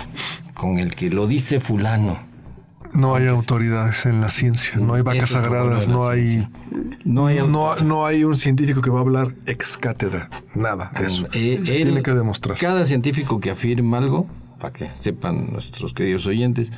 con 0.53 0.79
el 0.79 0.95
que 0.95 1.09
lo 1.09 1.27
dice 1.27 1.59
fulano 1.59 2.34
no 2.95 3.15
hay 3.15 3.27
autoridades 3.27 4.05
en 4.05 4.21
la 4.21 4.29
ciencia, 4.29 4.77
no 4.77 4.93
hay 4.93 5.01
vacas 5.01 5.31
sagradas, 5.31 5.87
no 5.87 6.07
hay, 6.07 6.47
no 7.03 7.27
hay, 7.27 7.39
no, 7.47 8.05
hay 8.05 8.23
un 8.23 8.37
científico 8.37 8.81
que 8.81 8.89
va 8.89 8.99
a 8.99 9.01
hablar 9.01 9.35
ex 9.45 9.77
cátedra, 9.77 10.29
nada 10.53 10.91
de 10.97 11.05
eso. 11.05 11.27
Eh, 11.33 11.61
Se 11.63 11.75
tiene 11.75 12.01
que 12.01 12.13
demostrar. 12.13 12.57
Cada 12.57 12.85
científico 12.85 13.39
que 13.39 13.51
afirma 13.51 13.97
algo, 13.97 14.27
para 14.59 14.73
que 14.73 14.91
sepan 14.91 15.51
nuestros 15.51 15.93
queridos 15.93 16.25
oyentes, 16.25 16.71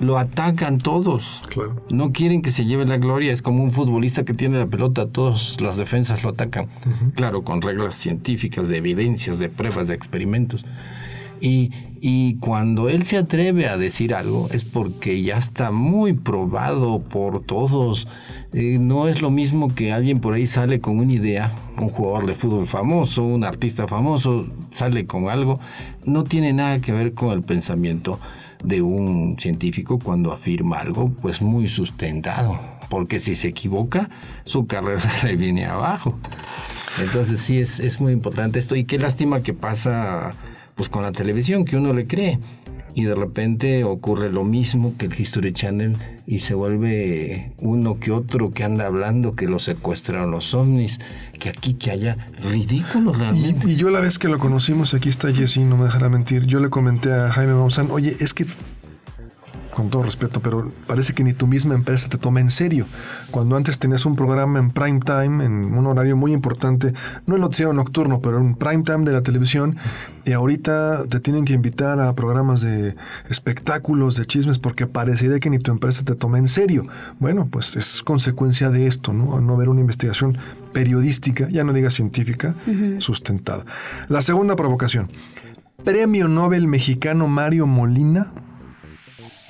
lo 0.00 0.18
atacan 0.18 0.78
todos. 0.78 1.42
Claro. 1.48 1.84
No 1.90 2.12
quieren 2.12 2.42
que 2.42 2.52
se 2.52 2.64
lleve 2.64 2.84
la 2.84 2.96
gloria. 2.96 3.32
Es 3.32 3.42
como 3.42 3.62
un 3.62 3.70
futbolista 3.70 4.24
que 4.24 4.34
tiene 4.34 4.58
la 4.58 4.66
pelota, 4.66 5.08
todas 5.08 5.60
las 5.60 5.76
defensas 5.76 6.22
lo 6.22 6.30
atacan. 6.30 6.68
Claro, 7.14 7.42
con 7.42 7.60
reglas 7.60 7.94
científicas, 7.94 8.68
de 8.68 8.78
evidencias, 8.78 9.38
de 9.38 9.48
pruebas, 9.48 9.88
de 9.88 9.94
experimentos. 9.94 10.64
Y, 11.40 11.70
y 12.00 12.36
cuando 12.36 12.88
él 12.88 13.04
se 13.04 13.16
atreve 13.16 13.66
a 13.66 13.78
decir 13.78 14.14
algo 14.14 14.48
es 14.52 14.64
porque 14.64 15.22
ya 15.22 15.38
está 15.38 15.70
muy 15.70 16.12
probado 16.12 17.00
por 17.00 17.42
todos. 17.44 18.06
Eh, 18.52 18.78
no 18.78 19.08
es 19.08 19.22
lo 19.22 19.30
mismo 19.30 19.74
que 19.74 19.92
alguien 19.92 20.20
por 20.20 20.34
ahí 20.34 20.46
sale 20.46 20.80
con 20.80 20.98
una 20.98 21.12
idea, 21.12 21.54
un 21.80 21.88
jugador 21.88 22.26
de 22.26 22.34
fútbol 22.34 22.66
famoso, 22.66 23.24
un 23.24 23.42
artista 23.42 23.88
famoso, 23.88 24.46
sale 24.70 25.06
con 25.06 25.28
algo. 25.28 25.58
No 26.04 26.24
tiene 26.24 26.52
nada 26.52 26.80
que 26.80 26.92
ver 26.92 27.14
con 27.14 27.30
el 27.30 27.42
pensamiento 27.42 28.20
de 28.62 28.82
un 28.82 29.36
científico 29.38 29.98
cuando 29.98 30.32
afirma 30.32 30.80
algo 30.80 31.10
pues 31.20 31.42
muy 31.42 31.68
sustentado. 31.68 32.58
Porque 32.90 33.18
si 33.18 33.34
se 33.34 33.48
equivoca, 33.48 34.10
su 34.44 34.66
carrera 34.66 35.00
le 35.24 35.36
viene 35.36 35.66
abajo. 35.66 36.18
Entonces 37.02 37.40
sí, 37.40 37.58
es, 37.58 37.80
es 37.80 38.00
muy 38.00 38.12
importante 38.12 38.58
esto. 38.58 38.76
Y 38.76 38.84
qué 38.84 38.98
lástima 38.98 39.42
que 39.42 39.52
pasa 39.52 40.34
pues 40.74 40.88
con 40.88 41.02
la 41.02 41.12
televisión, 41.12 41.64
que 41.64 41.76
uno 41.76 41.92
le 41.92 42.06
cree. 42.06 42.38
Y 42.96 43.04
de 43.04 43.14
repente 43.16 43.82
ocurre 43.82 44.30
lo 44.30 44.44
mismo 44.44 44.94
que 44.96 45.06
el 45.06 45.20
History 45.20 45.52
Channel 45.52 45.98
y 46.28 46.40
se 46.40 46.54
vuelve 46.54 47.52
uno 47.58 47.98
que 47.98 48.12
otro 48.12 48.52
que 48.52 48.62
anda 48.62 48.86
hablando 48.86 49.34
que 49.34 49.48
lo 49.48 49.58
secuestraron 49.58 50.30
los 50.30 50.54
ovnis, 50.54 51.00
que 51.40 51.48
aquí, 51.48 51.74
que 51.74 51.90
allá. 51.90 52.16
Ridículo 52.48 53.12
realmente. 53.12 53.66
Y, 53.66 53.72
y 53.72 53.76
yo 53.76 53.90
la 53.90 53.98
vez 53.98 54.20
que 54.20 54.28
lo 54.28 54.38
conocimos, 54.38 54.94
aquí 54.94 55.08
está 55.08 55.32
Jesse, 55.32 55.58
no 55.58 55.76
me 55.76 55.86
dejará 55.86 56.08
mentir, 56.08 56.46
yo 56.46 56.60
le 56.60 56.70
comenté 56.70 57.12
a 57.12 57.32
Jaime 57.32 57.54
Maussan, 57.54 57.90
oye, 57.90 58.16
es 58.20 58.32
que 58.32 58.46
con 59.74 59.90
todo 59.90 60.04
respeto, 60.04 60.40
pero 60.40 60.70
parece 60.86 61.12
que 61.12 61.24
ni 61.24 61.32
tu 61.32 61.46
misma 61.46 61.74
empresa 61.74 62.08
te 62.08 62.16
toma 62.16 62.40
en 62.40 62.50
serio. 62.50 62.86
Cuando 63.30 63.56
antes 63.56 63.78
tenías 63.78 64.06
un 64.06 64.16
programa 64.16 64.58
en 64.58 64.70
prime 64.70 65.00
time, 65.00 65.44
en 65.44 65.76
un 65.76 65.86
horario 65.86 66.16
muy 66.16 66.32
importante, 66.32 66.94
no 67.26 67.34
el 67.34 67.40
noticiero 67.40 67.72
nocturno, 67.72 68.20
pero 68.20 68.38
en 68.38 68.54
prime 68.54 68.84
time 68.84 69.04
de 69.04 69.12
la 69.12 69.22
televisión, 69.22 69.76
y 70.24 70.32
ahorita 70.32 71.04
te 71.08 71.20
tienen 71.20 71.44
que 71.44 71.52
invitar 71.52 72.00
a 72.00 72.14
programas 72.14 72.62
de 72.62 72.94
espectáculos, 73.28 74.16
de 74.16 74.26
chismes, 74.26 74.58
porque 74.58 74.86
parecería 74.86 75.40
que 75.40 75.50
ni 75.50 75.58
tu 75.58 75.72
empresa 75.72 76.04
te 76.04 76.14
toma 76.14 76.38
en 76.38 76.48
serio. 76.48 76.86
Bueno, 77.18 77.48
pues 77.50 77.76
es 77.76 78.02
consecuencia 78.02 78.70
de 78.70 78.86
esto, 78.86 79.12
¿no? 79.12 79.40
No 79.40 79.54
haber 79.54 79.68
una 79.68 79.80
investigación 79.80 80.38
periodística, 80.72 81.48
ya 81.48 81.64
no 81.64 81.72
diga 81.72 81.90
científica, 81.90 82.54
sustentada. 82.98 83.64
La 84.08 84.22
segunda 84.22 84.56
provocación. 84.56 85.10
Premio 85.84 86.28
Nobel 86.28 86.66
mexicano 86.66 87.28
Mario 87.28 87.66
Molina 87.66 88.32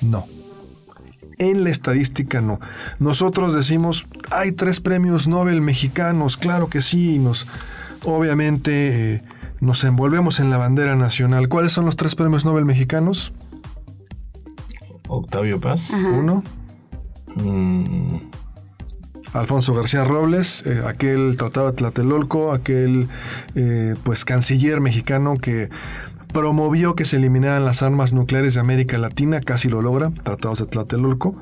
no. 0.01 0.25
En 1.37 1.63
la 1.63 1.69
estadística 1.69 2.39
no. 2.39 2.59
Nosotros 2.99 3.53
decimos, 3.53 4.07
hay 4.31 4.51
tres 4.51 4.79
premios 4.79 5.27
Nobel 5.27 5.61
mexicanos, 5.61 6.37
claro 6.37 6.69
que 6.69 6.81
sí, 6.81 7.19
nos, 7.19 7.47
obviamente 8.03 9.15
eh, 9.15 9.21
nos 9.59 9.83
envolvemos 9.83 10.39
en 10.39 10.49
la 10.49 10.57
bandera 10.57 10.95
nacional. 10.95 11.49
¿Cuáles 11.49 11.73
son 11.73 11.85
los 11.85 11.97
tres 11.97 12.15
premios 12.15 12.45
Nobel 12.45 12.65
mexicanos? 12.65 13.33
Octavio 15.07 15.59
Paz. 15.59 15.81
Uno. 15.91 16.43
Mm, 17.35 18.17
Alfonso 19.33 19.73
García 19.73 20.05
Robles, 20.05 20.63
eh, 20.65 20.81
aquel 20.87 21.35
tratado 21.37 21.69
de 21.69 21.73
Tlatelolco, 21.73 22.53
aquel 22.53 23.09
eh, 23.55 23.95
pues 24.03 24.23
canciller 24.23 24.79
mexicano 24.79 25.35
que 25.35 25.69
promovió 26.35 26.95
que 26.95 27.05
se 27.05 27.15
eliminaran 27.15 27.63
las 27.63 27.81
armas 27.81 28.11
nucleares 28.11 28.55
de 28.55 28.59
América 28.59 28.97
Latina, 28.97 29.39
casi 29.39 29.69
lo 29.69 29.81
logra, 29.81 30.11
tratados 30.11 30.59
de 30.59 30.65
Tlatelolco, 30.65 31.37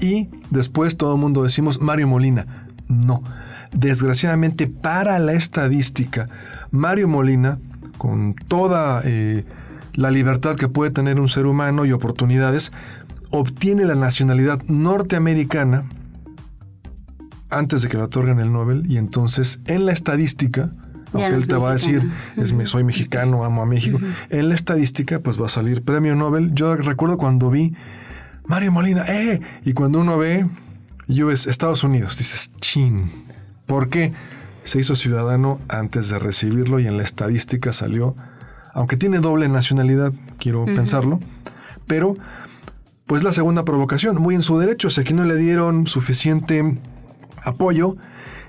y 0.00 0.30
después 0.48 0.96
todo 0.96 1.12
el 1.12 1.20
mundo 1.20 1.42
decimos 1.42 1.82
Mario 1.82 2.08
Molina. 2.08 2.46
No, 2.88 3.22
desgraciadamente 3.70 4.66
para 4.66 5.18
la 5.18 5.34
estadística, 5.34 6.30
Mario 6.70 7.06
Molina, 7.06 7.58
con 7.98 8.34
toda 8.34 9.02
eh, 9.04 9.44
la 9.92 10.10
libertad 10.10 10.56
que 10.56 10.68
puede 10.68 10.90
tener 10.90 11.20
un 11.20 11.28
ser 11.28 11.44
humano 11.44 11.84
y 11.84 11.92
oportunidades, 11.92 12.72
obtiene 13.28 13.84
la 13.84 13.94
nacionalidad 13.94 14.62
norteamericana 14.68 15.84
antes 17.50 17.82
de 17.82 17.88
que 17.88 17.98
le 17.98 18.04
otorguen 18.04 18.40
el 18.40 18.50
Nobel. 18.50 18.90
Y 18.90 18.96
entonces 18.96 19.60
en 19.66 19.84
la 19.84 19.92
estadística, 19.92 20.72
aunque 21.12 21.30
no 21.30 21.36
él 21.36 21.46
te 21.48 21.56
va 21.56 21.70
a 21.70 21.72
decir, 21.72 22.10
es, 22.36 22.52
me- 22.52 22.66
soy 22.66 22.84
mexicano, 22.84 23.44
amo 23.44 23.62
a 23.62 23.66
México, 23.66 23.98
en 24.28 24.48
la 24.48 24.54
estadística 24.54 25.20
pues 25.20 25.40
va 25.40 25.46
a 25.46 25.48
salir 25.50 25.82
premio 25.82 26.14
Nobel. 26.16 26.52
Yo 26.54 26.74
recuerdo 26.76 27.18
cuando 27.18 27.50
vi 27.50 27.74
Mario 28.46 28.72
Molina, 28.72 29.04
¡eh! 29.08 29.40
Y 29.64 29.72
cuando 29.72 30.00
uno 30.00 30.18
ve 30.18 30.46
US, 31.08 31.46
Estados 31.46 31.82
Unidos, 31.84 32.16
dices, 32.18 32.52
chin. 32.60 33.10
¿Por 33.66 33.88
qué? 33.88 34.12
Se 34.64 34.78
hizo 34.78 34.94
ciudadano 34.96 35.60
antes 35.68 36.08
de 36.10 36.18
recibirlo 36.18 36.78
y 36.80 36.86
en 36.86 36.96
la 36.96 37.02
estadística 37.02 37.72
salió, 37.72 38.14
aunque 38.74 38.96
tiene 38.96 39.18
doble 39.18 39.48
nacionalidad, 39.48 40.12
quiero 40.38 40.64
pensarlo, 40.66 41.18
pero 41.86 42.16
pues 43.06 43.24
la 43.24 43.32
segunda 43.32 43.64
provocación, 43.64 44.16
muy 44.20 44.36
en 44.36 44.42
su 44.42 44.58
derecho, 44.58 44.90
si 44.90 45.00
aquí 45.00 45.14
no 45.14 45.24
le 45.24 45.34
dieron 45.36 45.86
suficiente 45.88 46.78
apoyo 47.42 47.96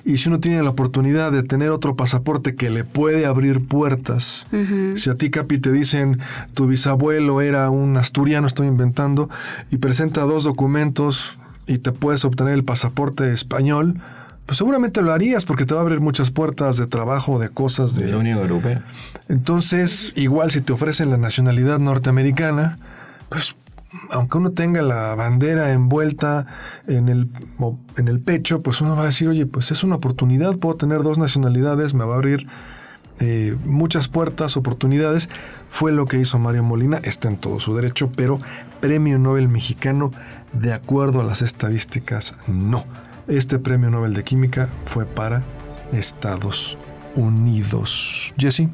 y 0.04 0.18
si 0.18 0.30
uno 0.30 0.40
tiene 0.40 0.64
la 0.64 0.70
oportunidad 0.70 1.32
de 1.32 1.44
tener 1.44 1.70
otro 1.70 1.96
pasaporte 1.96 2.56
que 2.56 2.70
le 2.70 2.84
puede 2.84 3.26
abrir 3.26 3.66
puertas, 3.66 4.48
si 4.96 5.10
a 5.10 5.16
ti 5.16 5.30
Capi 5.30 5.60
te 5.60 5.72
dicen 5.72 6.20
tu 6.54 6.68
bisabuelo 6.68 7.42
era 7.42 7.70
un 7.70 7.98
asturiano, 7.98 8.48
estoy 8.48 8.68
inventando, 8.68 9.30
y 9.70 9.78
presenta 9.78 10.22
dos 10.22 10.44
documentos 10.44 11.38
y 11.68 11.78
te 11.78 11.92
puedes 11.92 12.26
obtener 12.26 12.54
el 12.54 12.64
pasaporte 12.64 13.32
español, 13.32 14.02
pues 14.46 14.58
seguramente 14.58 15.02
lo 15.02 15.14
harías 15.14 15.46
porque 15.46 15.66
te 15.66 15.74
va 15.74 15.82
a 15.82 15.84
abrir 15.84 16.02
muchas 16.02 16.32
puertas 16.32 16.78
de 16.78 16.88
trabajo, 16.88 17.40
de 17.40 17.50
cosas, 17.50 17.96
de 17.96 18.06
la 18.06 18.12
de... 18.12 18.18
Unión 18.18 18.40
Europea. 18.40 18.84
Entonces, 19.30 20.12
igual 20.16 20.52
si 20.52 20.62
te 20.62 20.74
ofrecen 20.74 21.10
la 21.10 21.18
nacionalidad 21.18 21.80
norteamericana, 21.80 22.78
pues 23.30 23.56
aunque 24.10 24.38
uno 24.38 24.52
tenga 24.52 24.82
la 24.82 25.16
bandera 25.16 25.72
envuelta 25.74 26.46
en 26.88 27.10
el, 27.10 27.30
en 27.98 28.08
el 28.08 28.20
pecho, 28.22 28.62
pues 28.62 28.82
uno 28.82 28.96
va 28.96 29.04
a 29.04 29.06
decir, 29.06 29.28
oye, 29.28 29.46
pues 29.46 29.72
es 29.72 29.84
una 29.84 29.96
oportunidad, 29.96 30.58
puedo 30.58 30.76
tener 30.76 31.04
dos 31.04 31.18
nacionalidades, 31.18 31.94
me 31.94 32.06
va 32.06 32.14
a 32.14 32.18
abrir 32.18 32.48
eh, 33.20 33.56
muchas 33.66 34.08
puertas, 34.08 34.58
oportunidades. 34.58 35.30
Fue 35.70 35.92
lo 35.92 36.06
que 36.06 36.18
hizo 36.18 36.40
Mario 36.40 36.64
Molina, 36.64 37.00
está 37.04 37.28
en 37.28 37.38
todo 37.38 37.60
su 37.60 37.76
derecho, 37.76 38.12
pero 38.16 38.40
Premio 38.80 39.20
Nobel 39.20 39.48
mexicano, 39.48 40.12
de 40.54 40.74
acuerdo 40.74 41.22
a 41.22 41.24
las 41.24 41.42
estadísticas, 41.42 42.36
no. 42.48 42.86
Este 43.28 43.60
Premio 43.60 43.92
Nobel 43.92 44.14
de 44.14 44.24
Química 44.24 44.70
fue 44.86 45.06
para 45.06 45.44
Estados 45.92 46.78
Unidos. 47.16 48.34
Jesse, 48.38 48.70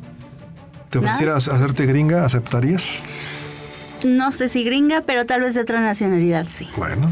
¿te 0.90 1.00
ofrecieras 1.00 1.48
hacerte 1.48 1.86
gringa? 1.86 2.24
¿Aceptarías? 2.24 3.04
No 4.04 4.32
sé 4.32 4.50
si 4.50 4.64
gringa, 4.64 5.02
pero 5.02 5.26
tal 5.26 5.42
vez 5.42 5.54
de 5.54 5.62
otra 5.62 5.82
nacionalidad 5.82 6.46
sí. 6.48 6.68
Bueno, 6.78 7.12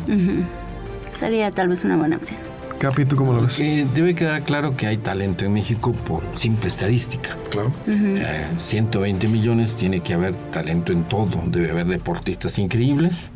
Sería 1.18 1.50
tal 1.50 1.70
vez 1.70 1.86
una 1.86 1.96
buena 1.96 2.18
opción. 2.18 2.40
Capi, 2.78 3.06
¿tú 3.06 3.16
cómo 3.16 3.34
lo 3.34 3.44
ves? 3.44 3.60
Eh, 3.62 3.88
debe 3.96 4.16
quedar 4.16 4.44
claro 4.44 4.76
que 4.76 4.86
hay 4.86 4.98
talento 4.98 5.46
en 5.46 5.54
México 5.54 5.94
por 5.94 6.24
simple 6.36 6.68
estadística. 6.68 7.38
Claro. 7.50 7.72
Eh, 7.88 8.46
120 8.58 9.28
millones, 9.30 9.76
tiene 9.76 10.02
que 10.02 10.14
haber 10.14 10.36
talento 10.52 10.92
en 10.92 11.04
todo. 11.06 11.42
Debe 11.46 11.72
haber 11.72 11.88
deportistas 11.88 12.60
increíbles, 12.60 13.32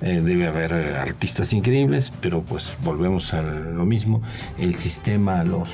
eh, 0.00 0.20
debe 0.22 0.46
haber 0.46 0.72
eh, 0.72 0.96
artistas 0.96 1.52
increíbles, 1.52 2.12
pero 2.20 2.42
pues 2.42 2.76
volvemos 2.82 3.32
a 3.34 3.42
lo 3.42 3.84
mismo. 3.84 4.22
El 4.58 4.74
sistema 4.74 5.44
los 5.44 5.68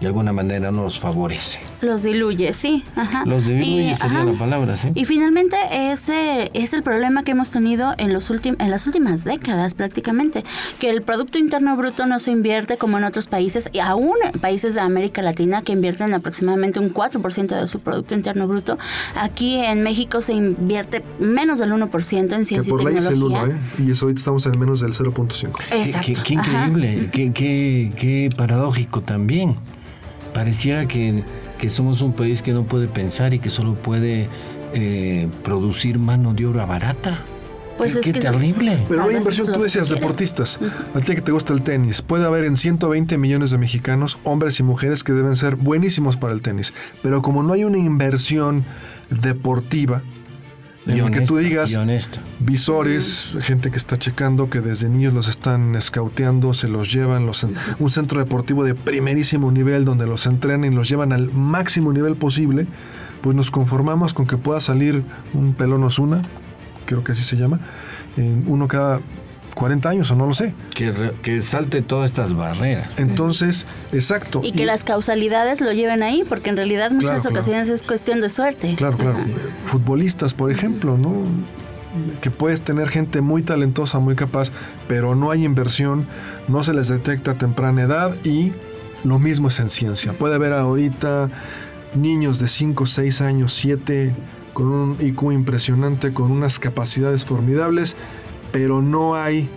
de 0.00 0.08
alguna 0.08 0.32
manera 0.32 0.70
no 0.70 0.82
los 0.82 1.00
favorece. 1.00 1.60
Los 1.80 2.02
diluye, 2.02 2.52
sí. 2.52 2.84
Ajá. 2.94 3.24
Los 3.24 3.46
diluye 3.46 3.90
Y, 3.90 3.94
sería 3.94 4.18
ajá. 4.18 4.24
la 4.24 4.32
palabra, 4.32 4.76
¿sí? 4.76 4.88
Y 4.94 5.04
finalmente 5.04 5.56
ese 5.70 6.50
es 6.52 6.72
el 6.74 6.82
problema 6.82 7.22
que 7.22 7.30
hemos 7.30 7.50
tenido 7.50 7.94
en, 7.96 8.12
los 8.12 8.30
en 8.30 8.70
las 8.70 8.86
últimas 8.86 9.24
décadas 9.24 9.74
prácticamente, 9.74 10.44
que 10.78 10.90
el 10.90 11.02
Producto 11.02 11.38
Interno 11.38 11.76
Bruto 11.76 12.06
no 12.06 12.18
se 12.18 12.32
invierte 12.32 12.76
como 12.76 12.98
en 12.98 13.04
otros 13.04 13.28
países, 13.28 13.70
y 13.72 13.78
aún 13.78 14.16
en 14.24 14.40
países 14.40 14.74
de 14.74 14.80
América 14.80 15.22
Latina 15.22 15.62
que 15.62 15.72
invierten 15.72 16.12
aproximadamente 16.12 16.80
un 16.80 16.92
4% 16.92 17.58
de 17.58 17.66
su 17.66 17.80
Producto 17.80 18.14
Interno 18.14 18.46
Bruto. 18.46 18.78
Aquí 19.16 19.56
en 19.56 19.82
México 19.82 20.20
se 20.20 20.34
invierte 20.34 21.02
menos 21.18 21.58
del 21.58 21.72
1% 21.72 22.18
en 22.18 22.28
Que 22.28 22.44
ciencia 22.44 22.70
por 22.70 22.82
y 22.82 22.84
ley 22.84 22.96
es 22.96 23.06
el 23.06 23.12
tecnología. 23.12 23.43
1, 23.44 23.52
¿eh? 23.54 23.58
Y 23.78 23.90
eso 23.90 24.06
ahorita 24.06 24.18
estamos 24.18 24.46
en 24.46 24.58
menos 24.58 24.80
del 24.80 24.92
0.5. 24.92 25.52
Qué- 25.68 25.82
Exacto. 25.82 26.20
Qué, 26.24 26.34
increíble, 26.34 27.08
qué, 27.12 27.32
qué- 27.32 27.92
qué 27.96 28.30
paradójico 28.36 29.00
también. 29.02 29.56
Pareciera 30.32 30.86
que, 30.86 31.22
que 31.58 31.70
somos 31.70 32.00
un 32.02 32.12
país 32.12 32.42
que 32.42 32.52
no 32.52 32.64
puede 32.64 32.88
pensar 32.88 33.34
y 33.34 33.38
que 33.38 33.50
solo 33.50 33.74
puede 33.74 34.28
eh, 34.72 35.28
producir 35.44 35.98
mano 35.98 36.34
de 36.34 36.46
obra 36.46 36.66
barata. 36.66 37.22
Pues 37.78 37.94
qué 37.94 37.98
es 38.00 38.04
qué 38.06 38.12
que 38.12 38.20
terrible. 38.20 38.78
Pero 38.88 39.02
A 39.02 39.06
hay 39.06 39.16
inversión, 39.16 39.52
tú 39.52 39.60
decías, 39.62 39.88
deportistas. 39.88 40.60
A 40.94 41.00
ti 41.00 41.14
que 41.16 41.20
te 41.20 41.32
gusta 41.32 41.52
el 41.52 41.62
tenis, 41.62 42.02
puede 42.02 42.24
haber 42.24 42.44
en 42.44 42.56
120 42.56 43.18
millones 43.18 43.50
de 43.50 43.58
mexicanos, 43.58 44.18
hombres 44.22 44.60
y 44.60 44.62
mujeres 44.62 45.02
que 45.02 45.12
deben 45.12 45.34
ser 45.34 45.56
buenísimos 45.56 46.16
para 46.16 46.32
el 46.32 46.40
tenis. 46.42 46.72
Pero 47.02 47.20
como 47.20 47.42
no 47.42 47.52
hay 47.52 47.64
una 47.64 47.78
inversión 47.78 48.64
deportiva, 49.10 50.02
en 50.86 50.96
Y 50.96 51.00
la 51.00 51.10
que 51.10 51.20
tú 51.26 51.36
digas 51.38 51.70
visores, 52.40 53.34
gente 53.40 53.70
que 53.70 53.76
está 53.76 53.98
checando, 53.98 54.50
que 54.50 54.60
desde 54.60 54.88
niños 54.88 55.12
los 55.14 55.28
están 55.28 55.74
escauteando, 55.74 56.52
se 56.52 56.68
los 56.68 56.92
llevan, 56.92 57.26
los 57.26 57.42
en- 57.44 57.54
un 57.78 57.90
centro 57.90 58.18
deportivo 58.20 58.64
de 58.64 58.74
primerísimo 58.74 59.50
nivel 59.50 59.84
donde 59.84 60.06
los 60.06 60.26
entrenan 60.26 60.70
y 60.72 60.74
los 60.74 60.88
llevan 60.88 61.12
al 61.12 61.32
máximo 61.32 61.92
nivel 61.92 62.16
posible, 62.16 62.66
pues 63.22 63.34
nos 63.34 63.50
conformamos 63.50 64.12
con 64.12 64.26
que 64.26 64.36
pueda 64.36 64.60
salir 64.60 65.02
un 65.32 65.54
pelón 65.54 65.82
Osuna, 65.84 66.20
creo 66.84 67.02
que 67.02 67.12
así 67.12 67.22
se 67.22 67.36
llama, 67.36 67.60
en 68.16 68.44
uno 68.46 68.68
cada 68.68 69.00
40 69.54 69.88
años 69.88 70.10
o 70.10 70.16
no 70.16 70.26
lo 70.26 70.34
sé. 70.34 70.54
Que, 70.74 70.90
re- 70.92 71.12
que 71.22 71.40
salte 71.42 71.80
todas 71.82 72.10
estas 72.10 72.34
barreras. 72.34 72.88
Entonces, 72.98 73.66
exacto. 73.92 74.40
Y 74.44 74.52
que 74.52 74.66
las 74.66 74.84
causalidades 74.84 75.60
lo 75.60 75.72
lleven 75.72 76.02
ahí, 76.02 76.24
porque 76.28 76.50
en 76.50 76.56
realidad 76.56 76.90
muchas 76.90 77.10
Claro, 77.10 77.22
claro. 77.22 77.36
ocasiones 77.36 77.68
es 77.68 77.82
cuestión 77.82 78.20
de 78.20 78.28
suerte. 78.30 78.74
Claro, 78.76 78.96
claro. 78.96 79.18
Futbolistas, 79.66 80.34
por 80.34 80.50
ejemplo, 80.50 80.98
¿no? 80.98 81.24
Que 82.20 82.30
puedes 82.30 82.62
tener 82.62 82.88
gente 82.88 83.20
muy 83.20 83.42
talentosa, 83.42 83.98
muy 84.00 84.16
capaz, 84.16 84.50
pero 84.88 85.14
no 85.14 85.30
hay 85.30 85.44
inversión, 85.44 86.06
no 86.48 86.64
se 86.64 86.74
les 86.74 86.88
detecta 86.88 87.32
a 87.32 87.34
temprana 87.38 87.82
edad 87.82 88.16
y 88.24 88.52
lo 89.04 89.18
mismo 89.20 89.48
es 89.48 89.60
en 89.60 89.70
ciencia. 89.70 90.12
Puede 90.12 90.34
haber 90.34 90.52
ahorita 90.54 91.30
niños 91.94 92.40
de 92.40 92.48
5, 92.48 92.86
6 92.86 93.20
años, 93.20 93.52
7, 93.54 94.12
con 94.54 94.66
un 94.66 94.96
IQ 95.00 95.30
impresionante, 95.32 96.12
con 96.12 96.32
unas 96.32 96.58
capacidades 96.58 97.24
formidables, 97.24 97.96
pero 98.54 98.80
no 98.80 99.16
hay 99.16 99.48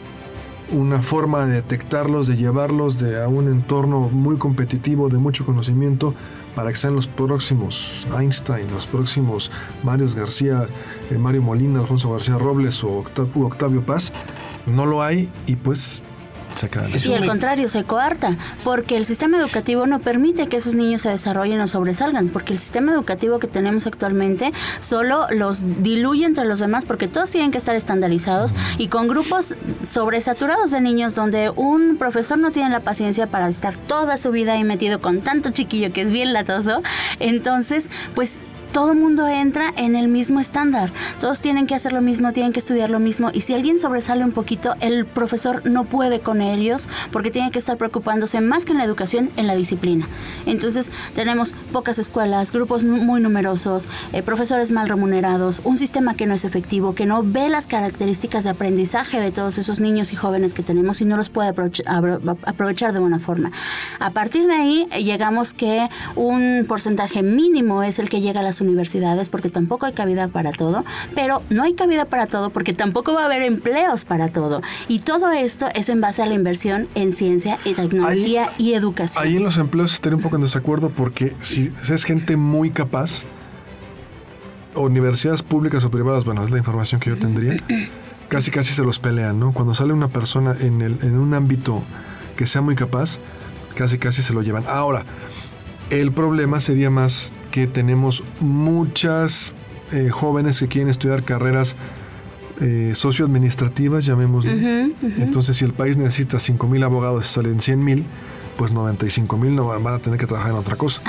una 0.71 1.03
forma 1.03 1.45
de 1.45 1.53
detectarlos, 1.53 2.25
de 2.25 2.35
llevarlos 2.35 2.97
de 2.97 3.21
a 3.21 3.27
un 3.27 3.47
entorno 3.47 4.09
muy 4.11 4.37
competitivo, 4.37 5.07
de 5.07 5.19
mucho 5.19 5.45
conocimiento, 5.45 6.15
para 6.55 6.71
que 6.71 6.77
sean 6.77 6.95
los 6.95 7.05
próximos 7.05 8.07
Einstein, 8.17 8.65
los 8.71 8.87
próximos 8.87 9.51
Marios 9.83 10.15
García, 10.15 10.65
eh, 11.11 11.17
Mario 11.19 11.43
Molina, 11.43 11.81
Alfonso 11.81 12.11
García 12.11 12.39
Robles 12.39 12.83
o 12.83 13.03
Octavio 13.35 13.83
Paz. 13.83 14.11
No 14.65 14.87
lo 14.87 15.03
hay 15.03 15.29
y 15.45 15.57
pues 15.57 16.01
se. 16.57 16.69
Y 17.09 17.13
al 17.13 17.25
contrario, 17.25 17.69
se 17.69 17.83
coarta, 17.83 18.35
porque 18.63 18.97
el 18.97 19.05
sistema 19.05 19.37
educativo 19.37 19.87
no 19.87 19.99
permite 19.99 20.47
que 20.47 20.57
esos 20.57 20.75
niños 20.75 21.01
se 21.01 21.09
desarrollen 21.09 21.59
o 21.61 21.67
sobresalgan, 21.67 22.29
porque 22.29 22.53
el 22.53 22.59
sistema 22.59 22.91
educativo 22.91 23.39
que 23.39 23.47
tenemos 23.47 23.87
actualmente 23.87 24.51
solo 24.79 25.27
los 25.31 25.63
diluye 25.83 26.25
entre 26.25 26.45
los 26.45 26.59
demás, 26.59 26.85
porque 26.85 27.07
todos 27.07 27.31
tienen 27.31 27.51
que 27.51 27.57
estar 27.57 27.75
estandarizados 27.75 28.55
y 28.77 28.87
con 28.87 29.07
grupos 29.07 29.53
sobresaturados 29.83 30.71
de 30.71 30.81
niños 30.81 31.15
donde 31.15 31.49
un 31.49 31.97
profesor 31.97 32.37
no 32.37 32.51
tiene 32.51 32.69
la 32.69 32.81
paciencia 32.81 33.27
para 33.27 33.47
estar 33.47 33.75
toda 33.75 34.17
su 34.17 34.31
vida 34.31 34.53
ahí 34.53 34.63
metido 34.63 34.99
con 34.99 35.21
tanto 35.21 35.51
chiquillo 35.51 35.93
que 35.93 36.01
es 36.01 36.11
bien 36.11 36.33
latoso, 36.33 36.81
entonces, 37.19 37.89
pues 38.15 38.37
todo 38.77 38.91
el 38.91 38.99
mundo 38.99 39.27
entra 39.27 39.73
en 39.75 39.95
el 39.95 40.07
mismo 40.07 40.39
estándar. 40.39 40.91
Todos 41.19 41.41
tienen 41.41 41.65
que 41.65 41.73
hacer 41.73 41.93
lo 41.93 42.01
mismo, 42.03 42.31
tienen 42.31 42.53
que 42.53 42.59
estudiar 42.59 42.91
lo 42.91 42.99
mismo. 42.99 43.31
Y 43.33 43.39
si 43.39 43.55
alguien 43.55 43.79
sobresale 43.79 44.23
un 44.23 44.33
poquito, 44.33 44.75
el 44.81 45.07
profesor 45.07 45.63
no 45.65 45.83
puede 45.85 46.19
con 46.19 46.43
ellos 46.43 46.87
porque 47.11 47.31
tiene 47.31 47.49
que 47.49 47.57
estar 47.57 47.77
preocupándose 47.77 48.39
más 48.39 48.65
que 48.65 48.73
en 48.73 48.77
la 48.77 48.83
educación, 48.83 49.31
en 49.35 49.47
la 49.47 49.55
disciplina. 49.55 50.07
Entonces 50.45 50.91
tenemos 51.15 51.55
pocas 51.71 51.97
escuelas, 51.97 52.51
grupos 52.51 52.83
muy 52.83 53.19
numerosos, 53.19 53.89
eh, 54.13 54.21
profesores 54.21 54.69
mal 54.69 54.87
remunerados, 54.87 55.59
un 55.63 55.75
sistema 55.75 56.13
que 56.13 56.27
no 56.27 56.35
es 56.35 56.45
efectivo, 56.45 56.93
que 56.93 57.07
no 57.07 57.23
ve 57.23 57.49
las 57.49 57.65
características 57.65 58.43
de 58.43 58.51
aprendizaje 58.51 59.19
de 59.19 59.31
todos 59.31 59.57
esos 59.57 59.79
niños 59.79 60.13
y 60.13 60.17
jóvenes 60.17 60.53
que 60.53 60.61
tenemos 60.61 61.01
y 61.01 61.05
no 61.05 61.17
los 61.17 61.29
puede 61.29 61.49
aprovechar 61.49 62.93
de 62.93 62.99
buena 62.99 63.17
forma. 63.17 63.51
A 63.99 64.11
partir 64.11 64.45
de 64.45 64.53
ahí 64.53 64.87
eh, 64.91 65.03
llegamos 65.03 65.55
que 65.55 65.89
un 66.15 66.65
porcentaje 66.67 67.23
mínimo 67.23 67.81
es 67.81 67.97
el 67.97 68.07
que 68.07 68.21
llega 68.21 68.41
a 68.41 68.43
las 68.43 68.61
universidades 68.61 68.66
porque 69.29 69.49
tampoco 69.49 69.85
hay 69.85 69.93
cabida 69.93 70.27
para 70.27 70.51
todo, 70.51 70.83
pero 71.15 71.41
no 71.49 71.63
hay 71.63 71.73
cabida 71.73 72.05
para 72.05 72.27
todo 72.27 72.49
porque 72.49 72.73
tampoco 72.73 73.13
va 73.13 73.23
a 73.23 73.25
haber 73.25 73.41
empleos 73.41 74.05
para 74.05 74.29
todo. 74.29 74.61
Y 74.87 74.99
todo 74.99 75.31
esto 75.31 75.67
es 75.73 75.89
en 75.89 76.01
base 76.01 76.21
a 76.21 76.25
la 76.25 76.33
inversión 76.33 76.87
en 76.95 77.11
ciencia 77.11 77.57
y 77.65 77.73
tecnología 77.73 78.49
y 78.57 78.73
educación. 78.73 79.23
Ahí 79.23 79.37
en 79.37 79.43
los 79.43 79.57
empleos 79.57 79.93
estaría 79.93 80.17
un 80.17 80.21
poco 80.21 80.35
en 80.35 80.43
desacuerdo 80.43 80.89
porque 80.89 81.33
si 81.41 81.71
es 81.89 82.03
gente 82.03 82.37
muy 82.37 82.71
capaz, 82.71 83.23
universidades 84.75 85.43
públicas 85.43 85.83
o 85.85 85.91
privadas, 85.91 86.25
bueno, 86.25 86.43
es 86.43 86.51
la 86.51 86.57
información 86.57 86.99
que 87.01 87.09
yo 87.09 87.17
tendría, 87.17 87.57
casi 88.27 88.51
casi 88.51 88.73
se 88.73 88.83
los 88.83 88.99
pelean, 88.99 89.39
¿no? 89.39 89.53
Cuando 89.53 89.73
sale 89.73 89.93
una 89.93 90.07
persona 90.07 90.55
en, 90.59 90.81
el, 90.81 90.99
en 91.01 91.17
un 91.17 91.33
ámbito 91.33 91.83
que 92.35 92.45
sea 92.45 92.61
muy 92.61 92.75
capaz, 92.75 93.19
casi 93.75 93.97
casi 93.97 94.21
se 94.21 94.33
lo 94.33 94.41
llevan. 94.41 94.65
Ahora, 94.67 95.03
el 95.89 96.11
problema 96.11 96.61
sería 96.61 96.89
más 96.89 97.33
que 97.57 97.65
tenemos 97.65 98.23
muchas 98.39 99.55
eh, 99.91 100.09
jóvenes 100.11 100.59
que 100.59 100.67
quieren 100.67 100.91
estudiar 100.91 101.23
carreras 101.23 101.75
eh, 102.61 102.91
socioadministrativas, 102.93 104.05
llamémoslo. 104.05 104.51
Entonces, 105.17 105.57
si 105.57 105.65
el 105.65 105.73
país 105.73 105.97
necesita 105.97 106.37
5 106.37 106.67
mil 106.67 106.83
abogados 106.83 107.25
y 107.25 107.33
salen 107.33 107.59
100 107.59 107.83
mil, 107.83 108.05
pues 108.57 108.71
95 108.73 109.37
mil 109.37 109.55
no 109.55 109.65
van 109.65 109.87
a 109.87 109.97
tener 109.97 110.19
que 110.19 110.27
trabajar 110.27 110.51
en 110.51 110.57
otra 110.57 110.75
cosa. 110.75 111.01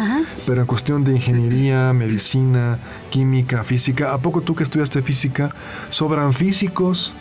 Pero 0.47 0.63
en 0.63 0.67
cuestión 0.67 1.05
de 1.05 1.13
ingeniería, 1.13 1.93
medicina, 1.93 2.79
química, 3.11 3.63
física, 3.63 4.15
¿a 4.15 4.19
poco 4.19 4.41
tú 4.41 4.55
que 4.55 4.63
estudiaste 4.63 5.03
física 5.03 5.51
sobran 5.91 6.33
físicos? 6.33 7.13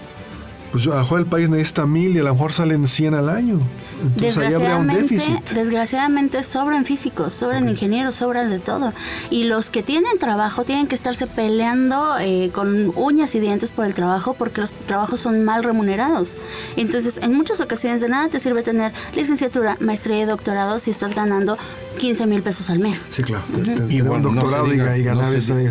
Pues 0.72 0.86
a 0.88 0.90
lo 0.92 0.98
mejor 0.98 1.20
el 1.20 1.26
país 1.26 1.50
necesita 1.50 1.86
mil 1.86 2.16
y 2.16 2.20
a 2.20 2.24
lo 2.24 2.34
mejor 2.34 2.52
salen 2.54 2.86
100 2.88 3.14
al 3.14 3.30
año. 3.30 3.60
Entonces 4.02 4.38
ahí 4.38 4.54
habría 4.54 4.78
un 4.78 4.88
Desgraciadamente, 4.88 5.02
déficit. 5.16 5.50
desgraciadamente 5.56 6.44
sobran 6.44 6.86
físicos, 6.86 7.34
sobran 7.36 7.68
ingenieros, 7.70 8.16
sobran 8.16 8.50
de 8.52 8.60
todo. 8.60 8.94
Y 9.32 9.46
los 9.46 9.72
que 9.72 9.82
tienen 9.82 10.20
trabajo 10.20 10.66
tienen 10.66 10.86
que 10.88 10.94
estarse 10.94 11.26
peleando 11.26 12.16
eh, 12.20 12.52
con 12.54 12.92
uñas 12.96 13.34
y 13.34 13.40
dientes 13.40 13.74
por 13.74 13.86
el 13.86 13.96
trabajo 13.96 14.36
porque 14.38 14.62
los 14.62 14.72
trabajos 14.74 15.22
son 15.22 15.44
mal 15.44 15.64
remunerados. 15.64 16.36
Entonces, 16.76 17.18
en 17.24 17.34
muchas 17.34 17.60
ocasiones 17.62 18.02
de 18.02 18.10
nada 18.10 18.28
te 18.28 18.40
sirve 18.40 18.62
tener 18.62 18.92
licenciatura, 19.16 19.78
maestría 19.80 20.22
y 20.22 20.26
doctorado 20.26 20.80
si 20.80 20.92
estás 20.92 21.16
ganando 21.16 21.58
15 21.98 22.28
mil 22.28 22.44
pesos 22.44 22.70
al 22.70 22.78
mes. 22.80 23.08
Sí, 23.10 23.24
claro. 23.24 23.46
Y 23.90 24.02
un 24.02 24.10
no 24.22 24.30
se 24.30 24.36
doctorado 24.36 24.68
y 24.68 24.78
diga- 24.78 24.86
ga- 24.96 25.00
y 25.00 25.04
ganar 25.04 25.32
no 25.32 25.38
ese- 25.38 25.66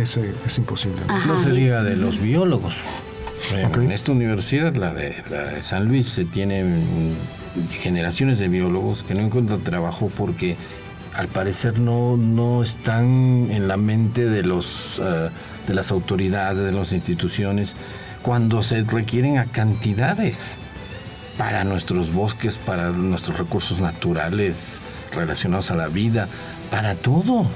ese- 0.00 0.34
es 0.46 0.58
imposible. 0.58 1.02
¿no? 1.06 1.14
Ajá. 1.14 1.26
No 1.28 1.42
se 1.42 1.50
diga 1.50 1.82
de 1.82 1.96
los 1.96 2.18
biólogos. 2.18 2.76
En 3.54 3.92
esta 3.92 4.12
universidad, 4.12 4.74
la 4.74 4.92
de, 4.92 5.22
la 5.30 5.42
de 5.44 5.62
San 5.62 5.86
Luis, 5.86 6.08
se 6.08 6.24
tienen 6.24 7.14
generaciones 7.80 8.38
de 8.38 8.48
biólogos 8.48 9.02
que 9.02 9.14
no 9.14 9.20
encuentran 9.20 9.62
trabajo 9.62 10.10
porque 10.16 10.56
al 11.14 11.28
parecer 11.28 11.78
no, 11.78 12.16
no 12.16 12.62
están 12.62 13.48
en 13.50 13.68
la 13.68 13.76
mente 13.76 14.26
de, 14.26 14.42
los, 14.42 15.00
eh, 15.02 15.30
de 15.66 15.74
las 15.74 15.90
autoridades, 15.90 16.64
de 16.64 16.72
las 16.72 16.92
instituciones, 16.92 17.74
cuando 18.22 18.62
se 18.62 18.82
requieren 18.82 19.38
a 19.38 19.46
cantidades 19.46 20.58
para 21.38 21.64
nuestros 21.64 22.12
bosques, 22.12 22.58
para 22.58 22.90
nuestros 22.90 23.38
recursos 23.38 23.80
naturales 23.80 24.80
relacionados 25.14 25.70
a 25.70 25.76
la 25.76 25.88
vida, 25.88 26.28
para 26.70 26.94
todo 26.96 27.46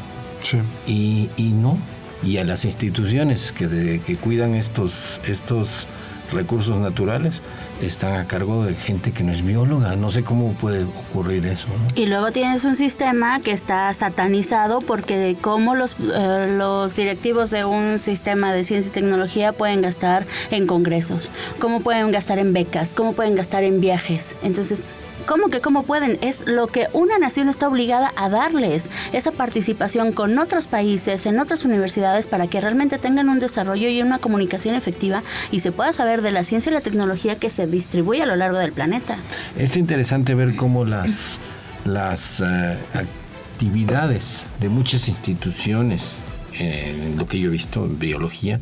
Sí. 0.40 0.58
y, 0.86 1.28
y 1.36 1.52
no. 1.52 1.76
Y 2.22 2.36
a 2.38 2.44
las 2.44 2.64
instituciones 2.64 3.52
que, 3.52 3.66
de- 3.66 4.00
que 4.00 4.16
cuidan 4.16 4.54
estos, 4.54 5.20
estos 5.26 5.86
recursos 6.32 6.76
naturales 6.78 7.40
están 7.82 8.14
a 8.14 8.26
cargo 8.26 8.64
de 8.64 8.74
gente 8.74 9.10
que 9.10 9.24
no 9.24 9.32
es 9.32 9.42
bióloga. 9.44 9.96
No 9.96 10.10
sé 10.12 10.22
cómo 10.22 10.52
puede 10.52 10.84
ocurrir 10.84 11.46
eso. 11.46 11.66
Y 11.96 12.06
luego 12.06 12.30
tienes 12.30 12.64
un 12.66 12.76
sistema 12.76 13.40
que 13.40 13.50
está 13.52 13.92
satanizado 13.94 14.78
porque 14.80 15.36
como 15.40 15.74
los, 15.74 15.96
eh, 15.98 16.54
los 16.56 16.94
directivos 16.94 17.50
de 17.50 17.64
un 17.64 17.98
sistema 17.98 18.52
de 18.52 18.62
ciencia 18.64 18.90
y 18.90 18.92
tecnología 18.92 19.52
pueden 19.52 19.80
gastar 19.80 20.24
en 20.50 20.66
congresos, 20.66 21.30
cómo 21.58 21.80
pueden 21.80 22.10
gastar 22.12 22.38
en 22.38 22.52
becas, 22.52 22.92
cómo 22.92 23.14
pueden 23.14 23.34
gastar 23.34 23.64
en 23.64 23.80
viajes. 23.80 24.34
Entonces, 24.42 24.84
¿cómo 25.26 25.48
que 25.48 25.60
cómo 25.60 25.84
pueden? 25.84 26.18
Es 26.20 26.46
lo 26.46 26.66
que 26.66 26.88
una 26.92 27.18
nación 27.18 27.48
está 27.48 27.68
obligada 27.68 28.12
a 28.16 28.28
darles, 28.28 28.88
esa 29.12 29.32
participación 29.32 30.12
con 30.12 30.38
otros 30.38 30.68
países, 30.68 31.26
en 31.26 31.38
otras 31.38 31.64
universidades, 31.64 32.26
para 32.26 32.46
que 32.46 32.60
realmente 32.60 32.98
tengan 32.98 33.28
un 33.28 33.38
desarrollo 33.38 33.88
y 33.88 34.02
una 34.02 34.18
comunicación 34.18 34.74
efectiva 34.74 35.22
y 35.50 35.60
se 35.60 35.72
pueda 35.72 35.92
saber 35.92 36.22
de 36.22 36.30
la 36.30 36.44
ciencia 36.44 36.70
y 36.70 36.74
la 36.74 36.80
tecnología 36.80 37.36
que 37.36 37.50
se 37.50 37.66
distribuye 37.66 38.22
a 38.22 38.26
lo 38.26 38.36
largo 38.36 38.58
del 38.58 38.72
planeta. 38.72 39.18
Es 39.56 39.76
interesante 39.76 40.34
ver 40.34 40.56
cómo 40.56 40.84
las, 40.84 41.38
las 41.84 42.40
eh, 42.40 42.76
actividades 42.94 44.38
de 44.60 44.68
muchas 44.68 45.08
instituciones, 45.08 46.04
en 46.52 47.16
lo 47.16 47.26
que 47.26 47.38
yo 47.38 47.48
he 47.48 47.52
visto 47.52 47.84
en 47.84 47.98
biología, 47.98 48.60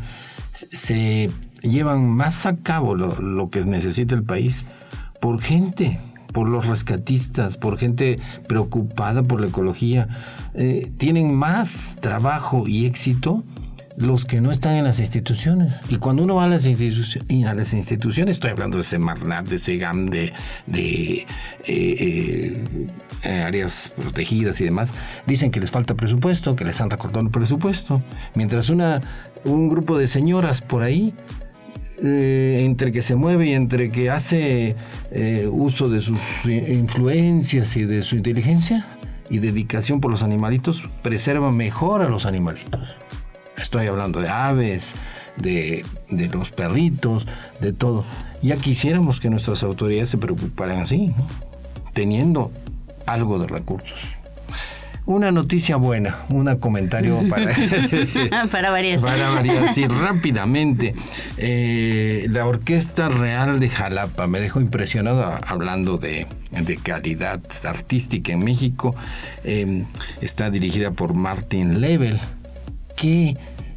se 0.72 1.30
llevan 1.62 2.08
más 2.08 2.46
a 2.46 2.56
cabo 2.56 2.94
lo 2.96 3.50
que 3.50 3.64
necesita 3.64 4.14
el 4.14 4.24
país 4.24 4.64
por 5.20 5.40
gente, 5.40 5.98
por 6.32 6.48
los 6.48 6.66
rescatistas, 6.66 7.56
por 7.56 7.78
gente 7.78 8.18
preocupada 8.46 9.22
por 9.22 9.40
la 9.40 9.48
ecología. 9.48 10.08
Eh, 10.54 10.90
tienen 10.98 11.34
más 11.34 11.96
trabajo 12.00 12.66
y 12.66 12.86
éxito 12.86 13.44
los 13.96 14.24
que 14.24 14.40
no 14.40 14.52
están 14.52 14.74
en 14.74 14.84
las 14.84 15.00
instituciones. 15.00 15.74
Y 15.88 15.96
cuando 15.96 16.22
uno 16.22 16.36
va 16.36 16.44
a 16.44 16.48
las, 16.48 16.66
institu- 16.66 17.24
y 17.28 17.42
a 17.42 17.52
las 17.54 17.72
instituciones, 17.74 18.36
estoy 18.36 18.52
hablando 18.52 18.76
de 18.76 18.84
Semarnat, 18.84 19.48
de 19.48 19.58
SEGAM, 19.58 20.06
de, 20.06 20.32
de 20.66 21.26
eh, 21.66 22.64
eh, 23.24 23.42
áreas 23.42 23.92
protegidas 23.96 24.60
y 24.60 24.64
demás, 24.64 24.94
dicen 25.26 25.50
que 25.50 25.58
les 25.58 25.72
falta 25.72 25.94
presupuesto, 25.94 26.54
que 26.54 26.64
les 26.64 26.80
han 26.80 26.90
recortado 26.90 27.24
el 27.24 27.30
presupuesto. 27.32 28.00
Mientras 28.36 28.70
una, 28.70 29.00
un 29.44 29.68
grupo 29.68 29.98
de 29.98 30.06
señoras 30.06 30.62
por 30.62 30.84
ahí 30.84 31.12
eh, 32.02 32.62
entre 32.64 32.92
que 32.92 33.02
se 33.02 33.14
mueve 33.14 33.48
y 33.48 33.52
entre 33.54 33.90
que 33.90 34.10
hace 34.10 34.76
eh, 35.10 35.48
uso 35.50 35.88
de 35.88 36.00
sus 36.00 36.20
influencias 36.46 37.76
y 37.76 37.84
de 37.84 38.02
su 38.02 38.16
inteligencia, 38.16 38.86
y 39.30 39.38
dedicación 39.38 40.00
por 40.00 40.10
los 40.10 40.22
animalitos 40.22 40.88
preserva 41.02 41.52
mejor 41.52 42.02
a 42.02 42.08
los 42.08 42.26
animalitos. 42.26 42.80
Estoy 43.56 43.86
hablando 43.86 44.20
de 44.20 44.28
aves, 44.28 44.92
de, 45.36 45.84
de 46.10 46.28
los 46.28 46.50
perritos, 46.50 47.26
de 47.60 47.72
todo. 47.72 48.04
Ya 48.42 48.56
quisiéramos 48.56 49.20
que 49.20 49.30
nuestras 49.30 49.62
autoridades 49.62 50.10
se 50.10 50.18
preocuparan 50.18 50.80
así, 50.80 51.12
teniendo 51.94 52.52
algo 53.06 53.38
de 53.38 53.48
recursos. 53.48 54.17
Una 55.08 55.32
noticia 55.32 55.76
buena, 55.76 56.18
un 56.28 56.54
comentario 56.56 57.26
para, 57.30 57.54
para 58.52 58.70
variar. 58.70 59.00
Para 59.00 59.30
variar, 59.30 59.72
sí, 59.72 59.86
rápidamente. 59.88 60.94
Eh, 61.38 62.26
la 62.28 62.46
Orquesta 62.46 63.08
Real 63.08 63.58
de 63.58 63.70
Jalapa 63.70 64.26
me 64.26 64.38
dejó 64.38 64.60
impresionado 64.60 65.24
hablando 65.46 65.96
de, 65.96 66.26
de 66.50 66.76
calidad 66.76 67.40
artística 67.64 68.34
en 68.34 68.40
México. 68.40 68.94
Eh, 69.44 69.86
está 70.20 70.50
dirigida 70.50 70.90
por 70.90 71.14
Martin 71.14 71.80
Level. 71.80 72.20
¿Qué 72.94 73.34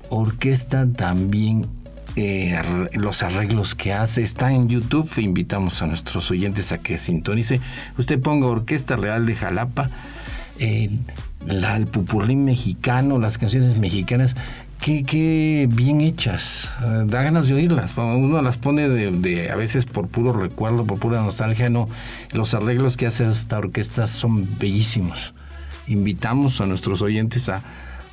orquesta 0.09 0.85
también 0.91 1.65
eh, 2.17 2.61
los 2.91 3.23
arreglos 3.23 3.73
que 3.73 3.93
hace. 3.93 4.21
Está 4.21 4.51
en 4.51 4.67
YouTube. 4.67 5.09
Invitamos 5.17 5.81
a 5.81 5.87
nuestros 5.87 6.29
oyentes 6.29 6.73
a 6.73 6.79
que 6.79 6.97
sintonice. 6.97 7.61
Usted 7.97 8.19
ponga 8.19 8.47
Orquesta 8.47 8.97
Real 8.97 9.25
de 9.25 9.35
Jalapa 9.35 9.89
el 10.61 11.87
pupurrí 11.87 12.35
mexicano, 12.35 13.19
las 13.19 13.37
canciones 13.37 13.77
mexicanas, 13.77 14.35
qué, 14.79 15.67
bien 15.71 16.01
hechas. 16.01 16.69
Ah, 16.79 17.03
da 17.05 17.23
ganas 17.23 17.47
de 17.47 17.55
oírlas. 17.55 17.93
Uno 17.97 18.41
las 18.41 18.57
pone 18.57 18.89
de, 18.89 19.51
a 19.51 19.55
veces 19.55 19.85
por 19.85 20.07
puro 20.07 20.33
recuerdo, 20.33 20.85
por 20.85 20.99
pura 20.99 21.21
nostalgia. 21.21 21.69
No, 21.69 21.89
los 22.31 22.53
arreglos 22.53 22.97
que 22.97 23.07
hace 23.07 23.29
esta 23.29 23.57
orquesta 23.57 24.07
son 24.07 24.47
bellísimos. 24.57 25.33
Invitamos 25.87 26.61
a 26.61 26.65
nuestros 26.65 27.01
oyentes 27.01 27.49
a 27.49 27.61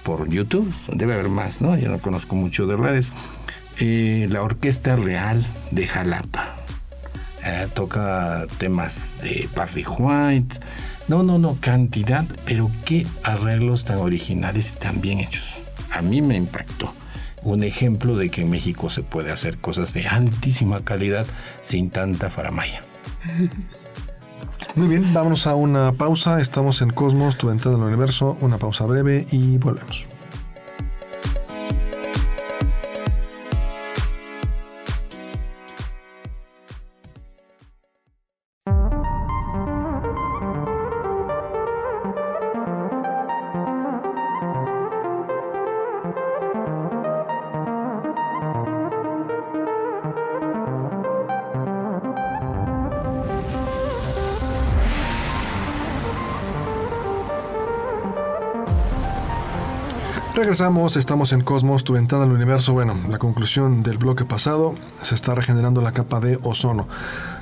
por 0.02 0.28
YouTube, 0.30 0.72
debe 0.92 1.14
haber 1.14 1.28
más, 1.28 1.60
¿no? 1.60 1.76
Yo 1.76 1.90
no 1.90 1.98
conozco 1.98 2.34
mucho 2.34 2.66
de 2.66 2.76
redes. 2.76 3.10
Eh, 3.78 4.26
la 4.30 4.42
Orquesta 4.42 4.96
Real 4.96 5.46
de 5.70 5.86
Jalapa. 5.86 6.56
Eh, 7.44 7.68
toca 7.74 8.46
temas 8.58 9.12
de 9.22 9.48
Barry 9.54 9.84
White, 9.86 10.58
no, 11.08 11.22
no, 11.22 11.38
no, 11.38 11.56
cantidad, 11.60 12.24
pero 12.44 12.70
qué 12.84 13.06
arreglos 13.22 13.84
tan 13.84 13.98
originales 13.98 14.74
y 14.74 14.78
tan 14.78 15.00
bien 15.00 15.20
hechos. 15.20 15.44
A 15.90 16.02
mí 16.02 16.20
me 16.22 16.36
impactó. 16.36 16.92
Un 17.42 17.62
ejemplo 17.62 18.16
de 18.16 18.30
que 18.30 18.42
en 18.42 18.50
México 18.50 18.90
se 18.90 19.02
puede 19.02 19.32
hacer 19.32 19.58
cosas 19.58 19.94
de 19.94 20.06
altísima 20.06 20.80
calidad 20.80 21.26
sin 21.62 21.90
tanta 21.90 22.30
faramaya. 22.30 22.82
Muy 24.74 24.88
bien, 24.88 25.14
vámonos 25.14 25.46
a 25.46 25.54
una 25.54 25.92
pausa. 25.92 26.40
Estamos 26.40 26.82
en 26.82 26.90
Cosmos, 26.90 27.38
tu 27.38 27.50
entrada 27.50 27.76
al 27.76 27.84
universo. 27.84 28.36
Una 28.40 28.58
pausa 28.58 28.84
breve 28.84 29.26
y 29.30 29.56
volvemos. 29.56 30.08
Regresamos, 60.38 60.96
estamos 60.96 61.32
en 61.32 61.40
Cosmos, 61.40 61.82
tu 61.82 61.94
ventana 61.94 62.22
al 62.22 62.30
universo. 62.30 62.72
Bueno, 62.72 62.96
la 63.10 63.18
conclusión 63.18 63.82
del 63.82 63.98
bloque 63.98 64.24
pasado, 64.24 64.76
se 65.02 65.16
está 65.16 65.34
regenerando 65.34 65.80
la 65.80 65.90
capa 65.90 66.20
de 66.20 66.38
ozono. 66.44 66.86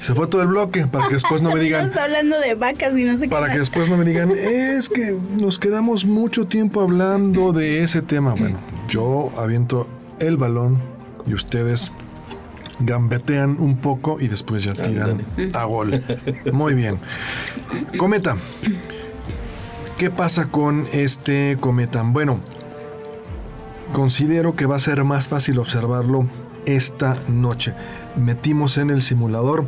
Se 0.01 0.15
fue 0.15 0.29
todo 0.29 0.41
el 0.41 0.49
bloque 0.49 0.87
para 0.87 1.09
que 1.09 1.15
después 1.17 1.43
no 1.43 1.51
me 1.51 1.61
digan... 1.61 1.89
Estamos 1.89 2.05
hablando 2.09 2.41
de 2.41 2.55
vacas 2.55 2.97
y 2.97 3.05
no 3.05 3.15
sé 3.19 3.29
Para 3.29 3.51
que 3.51 3.59
después 3.59 3.91
no 3.91 3.99
me 3.99 4.07
digan, 4.07 4.31
es 4.35 4.89
que 4.89 5.15
nos 5.39 5.59
quedamos 5.59 6.07
mucho 6.07 6.47
tiempo 6.47 6.81
hablando 6.81 7.53
de 7.53 7.83
ese 7.83 8.01
tema. 8.01 8.33
Bueno, 8.33 8.61
yo 8.89 9.31
aviento 9.37 9.87
el 10.19 10.39
balón 10.39 10.81
y 11.27 11.35
ustedes 11.35 11.93
gambetean 12.81 13.59
un 13.61 13.77
poco 13.77 14.23
y 14.23 14.29
después 14.29 14.65
ya 14.65 14.73
tiran 14.73 15.21
a 15.53 15.65
gol. 15.65 16.03
Muy 16.51 16.73
bien. 16.73 16.99
Cometa. 17.99 18.39
¿Qué 19.99 20.11
pasa 20.11 20.47
con 20.47 20.87
este 20.93 21.59
cometa? 21.61 22.03
Bueno, 22.03 22.41
Considero 23.97 24.55
que 24.55 24.67
va 24.67 24.77
a 24.77 24.79
ser 24.79 25.03
más 25.05 25.27
fácil 25.29 25.59
observarlo 25.59 26.27
esta 26.67 27.17
noche. 27.29 27.73
Metimos 28.15 28.77
en 28.77 28.91
el 28.91 29.01
simulador 29.01 29.65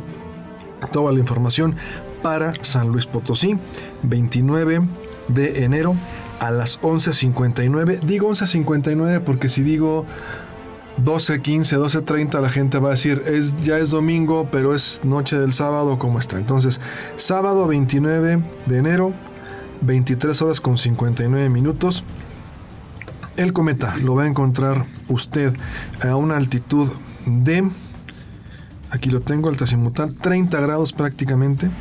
toda 0.91 1.11
la 1.11 1.17
información 1.17 1.75
para 2.21 2.53
San 2.63 2.89
Luis 2.89 3.07
Potosí, 3.07 3.57
29 4.03 4.81
de 5.29 5.63
enero 5.63 5.95
a 6.39 6.51
las 6.51 6.79
11.59. 6.81 8.01
Digo 8.01 8.29
11.59 8.29 9.21
porque 9.21 9.49
si 9.49 9.63
digo 9.63 10.05
12.15, 11.03 11.79
12.30 11.79 12.39
la 12.39 12.49
gente 12.49 12.77
va 12.77 12.89
a 12.89 12.91
decir, 12.91 13.23
es, 13.25 13.59
ya 13.63 13.79
es 13.79 13.89
domingo, 13.89 14.47
pero 14.51 14.75
es 14.75 15.01
noche 15.03 15.39
del 15.39 15.53
sábado, 15.53 15.97
¿cómo 15.97 16.19
está? 16.19 16.37
Entonces, 16.37 16.79
sábado 17.15 17.65
29 17.65 18.43
de 18.67 18.77
enero, 18.77 19.11
23 19.81 20.39
horas 20.43 20.61
con 20.61 20.77
59 20.77 21.49
minutos. 21.49 22.03
El 23.39 23.53
cometa 23.53 23.95
lo 23.95 24.15
va 24.15 24.23
a 24.23 24.27
encontrar 24.27 24.85
usted 25.07 25.53
a 26.05 26.17
una 26.17 26.35
altitud 26.35 26.89
de, 27.25 27.69
aquí 28.91 29.09
lo 29.09 29.21
tengo, 29.21 29.47
altazimutal, 29.47 30.13
30 30.13 30.59
grados 30.59 30.91
prácticamente, 30.91 31.71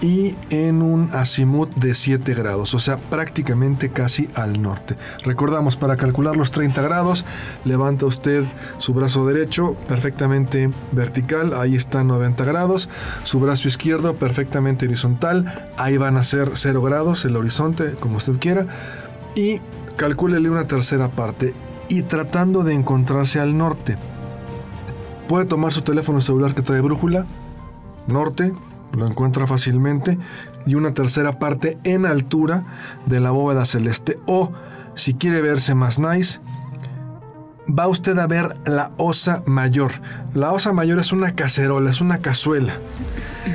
y 0.00 0.36
en 0.50 0.80
un 0.82 1.10
azimut 1.12 1.74
de 1.74 1.96
7 1.96 2.32
grados, 2.32 2.74
o 2.74 2.78
sea, 2.78 2.96
prácticamente 2.96 3.88
casi 3.88 4.28
al 4.36 4.62
norte. 4.62 4.96
Recordamos, 5.24 5.76
para 5.76 5.96
calcular 5.96 6.36
los 6.36 6.52
30 6.52 6.80
grados, 6.80 7.24
levanta 7.64 8.06
usted 8.06 8.44
su 8.78 8.94
brazo 8.94 9.26
derecho 9.26 9.74
perfectamente 9.88 10.70
vertical, 10.92 11.54
ahí 11.54 11.74
está 11.74 12.04
90 12.04 12.44
grados, 12.44 12.88
su 13.24 13.40
brazo 13.40 13.66
izquierdo 13.66 14.14
perfectamente 14.14 14.86
horizontal, 14.86 15.72
ahí 15.76 15.96
van 15.96 16.16
a 16.18 16.22
ser 16.22 16.52
0 16.54 16.80
grados 16.82 17.24
el 17.24 17.34
horizonte, 17.34 17.94
como 17.98 18.18
usted 18.18 18.38
quiera, 18.38 18.68
y 19.34 19.60
calcúlele 19.98 20.48
una 20.48 20.66
tercera 20.66 21.08
parte 21.08 21.52
y 21.88 22.02
tratando 22.02 22.62
de 22.62 22.72
encontrarse 22.72 23.40
al 23.40 23.58
norte. 23.58 23.98
Puede 25.28 25.44
tomar 25.44 25.72
su 25.74 25.82
teléfono 25.82 26.22
celular 26.22 26.54
que 26.54 26.62
trae 26.62 26.80
brújula, 26.80 27.26
norte, 28.06 28.54
lo 28.92 29.06
encuentra 29.06 29.46
fácilmente, 29.46 30.16
y 30.64 30.76
una 30.76 30.94
tercera 30.94 31.38
parte 31.38 31.78
en 31.84 32.06
altura 32.06 32.64
de 33.06 33.20
la 33.20 33.32
bóveda 33.32 33.66
celeste. 33.66 34.18
O, 34.26 34.52
si 34.94 35.14
quiere 35.14 35.42
verse 35.42 35.74
más 35.74 35.98
nice, 35.98 36.40
va 37.68 37.88
usted 37.88 38.16
a 38.18 38.26
ver 38.26 38.56
la 38.66 38.92
osa 38.96 39.42
mayor. 39.46 39.92
La 40.32 40.52
osa 40.52 40.72
mayor 40.72 41.00
es 41.00 41.12
una 41.12 41.32
cacerola, 41.32 41.90
es 41.90 42.00
una 42.00 42.18
cazuela. 42.18 42.74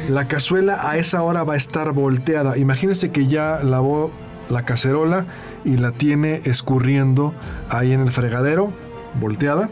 La 0.09 0.27
cazuela 0.27 0.89
a 0.89 0.97
esa 0.97 1.23
hora 1.23 1.43
va 1.43 1.53
a 1.53 1.57
estar 1.57 1.93
volteada. 1.93 2.57
Imagínense 2.57 3.11
que 3.11 3.27
ya 3.27 3.61
lavó 3.63 4.11
la 4.49 4.65
cacerola 4.65 5.25
y 5.65 5.77
la 5.77 5.91
tiene 5.91 6.41
escurriendo 6.45 7.33
ahí 7.69 7.93
en 7.93 8.01
el 8.01 8.11
fregadero, 8.11 8.71
volteada. 9.19 9.69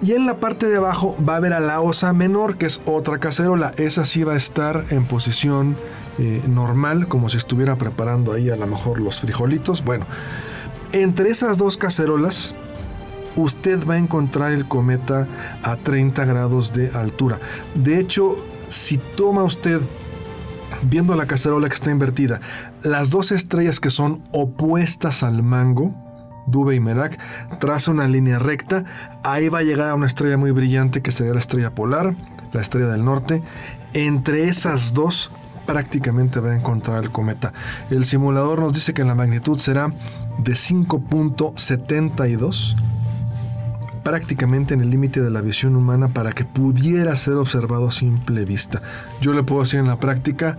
Y 0.00 0.12
en 0.12 0.26
la 0.26 0.36
parte 0.36 0.68
de 0.68 0.76
abajo 0.76 1.16
va 1.26 1.36
a 1.36 1.40
ver 1.40 1.54
a 1.54 1.60
la 1.60 1.80
osa 1.80 2.12
menor, 2.12 2.58
que 2.58 2.66
es 2.66 2.80
otra 2.84 3.18
cacerola. 3.18 3.72
Esa 3.78 4.04
sí 4.04 4.24
va 4.24 4.34
a 4.34 4.36
estar 4.36 4.84
en 4.90 5.06
posición 5.06 5.76
eh, 6.18 6.42
normal, 6.46 7.08
como 7.08 7.30
si 7.30 7.38
estuviera 7.38 7.76
preparando 7.76 8.32
ahí 8.32 8.50
a 8.50 8.56
lo 8.56 8.66
mejor 8.66 9.00
los 9.00 9.20
frijolitos. 9.20 9.84
Bueno, 9.84 10.06
entre 10.92 11.30
esas 11.30 11.56
dos 11.56 11.78
cacerolas, 11.78 12.54
usted 13.36 13.86
va 13.86 13.94
a 13.94 13.98
encontrar 13.98 14.52
el 14.52 14.66
cometa 14.66 15.26
a 15.62 15.76
30 15.76 16.24
grados 16.24 16.72
de 16.72 16.90
altura. 16.90 17.38
De 17.74 17.98
hecho, 17.98 18.36
si 18.68 18.98
toma 18.98 19.44
usted 19.44 19.80
viendo 20.82 21.14
la 21.14 21.26
cacerola 21.26 21.68
que 21.68 21.74
está 21.74 21.90
invertida, 21.90 22.40
las 22.82 23.10
dos 23.10 23.32
estrellas 23.32 23.80
que 23.80 23.90
son 23.90 24.22
opuestas 24.32 25.22
al 25.22 25.42
mango, 25.42 25.94
Dube 26.46 26.76
y 26.76 26.80
Merak, 26.80 27.18
traza 27.58 27.90
una 27.90 28.06
línea 28.06 28.38
recta, 28.38 28.84
ahí 29.24 29.48
va 29.48 29.58
a 29.58 29.62
llegar 29.62 29.90
a 29.90 29.94
una 29.94 30.06
estrella 30.06 30.36
muy 30.36 30.52
brillante 30.52 31.02
que 31.02 31.10
sería 31.10 31.32
la 31.32 31.40
estrella 31.40 31.74
polar, 31.74 32.14
la 32.52 32.60
estrella 32.60 32.86
del 32.86 33.04
norte. 33.04 33.42
Entre 33.94 34.48
esas 34.48 34.94
dos 34.94 35.32
prácticamente 35.66 36.38
va 36.38 36.52
a 36.52 36.56
encontrar 36.56 37.02
el 37.02 37.10
cometa. 37.10 37.52
El 37.90 38.04
simulador 38.04 38.60
nos 38.60 38.72
dice 38.72 38.94
que 38.94 39.02
la 39.04 39.16
magnitud 39.16 39.58
será 39.58 39.90
de 40.38 40.52
5.72 40.52 42.76
prácticamente 44.06 44.72
en 44.72 44.82
el 44.82 44.90
límite 44.90 45.20
de 45.20 45.30
la 45.30 45.40
visión 45.40 45.74
humana 45.74 46.06
para 46.06 46.30
que 46.30 46.44
pudiera 46.44 47.16
ser 47.16 47.34
observado 47.34 47.88
a 47.88 47.90
simple 47.90 48.44
vista. 48.44 48.80
Yo 49.20 49.32
le 49.32 49.42
puedo 49.42 49.62
decir 49.62 49.80
en 49.80 49.88
la 49.88 49.98
práctica, 49.98 50.58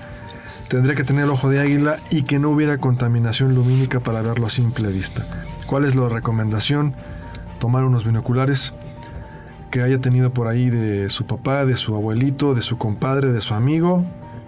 tendría 0.68 0.96
que 0.96 1.04
tener 1.04 1.26
ojo 1.30 1.50
de 1.50 1.60
águila 1.60 1.98
y 2.10 2.24
que 2.24 2.40
no 2.40 2.50
hubiera 2.50 2.78
contaminación 2.78 3.56
lumínica 3.56 4.00
para 4.00 4.22
verlo 4.22 4.48
a 4.48 4.50
simple 4.50 4.90
vista. 4.92 5.26
¿Cuál 5.66 5.86
es 5.86 5.96
la 5.96 6.10
recomendación? 6.10 6.94
Tomar 7.60 7.84
unos 7.84 8.06
binoculares 8.06 8.74
que 9.72 9.82
haya 9.82 10.00
tenido 10.00 10.32
por 10.32 10.48
ahí 10.48 10.70
de 10.70 11.10
su 11.10 11.26
papá, 11.26 11.66
de 11.66 11.76
su 11.76 11.96
abuelito, 11.96 12.54
de 12.54 12.62
su 12.62 12.78
compadre, 12.78 13.32
de 13.32 13.42
su 13.42 13.54
amigo 13.54 14.06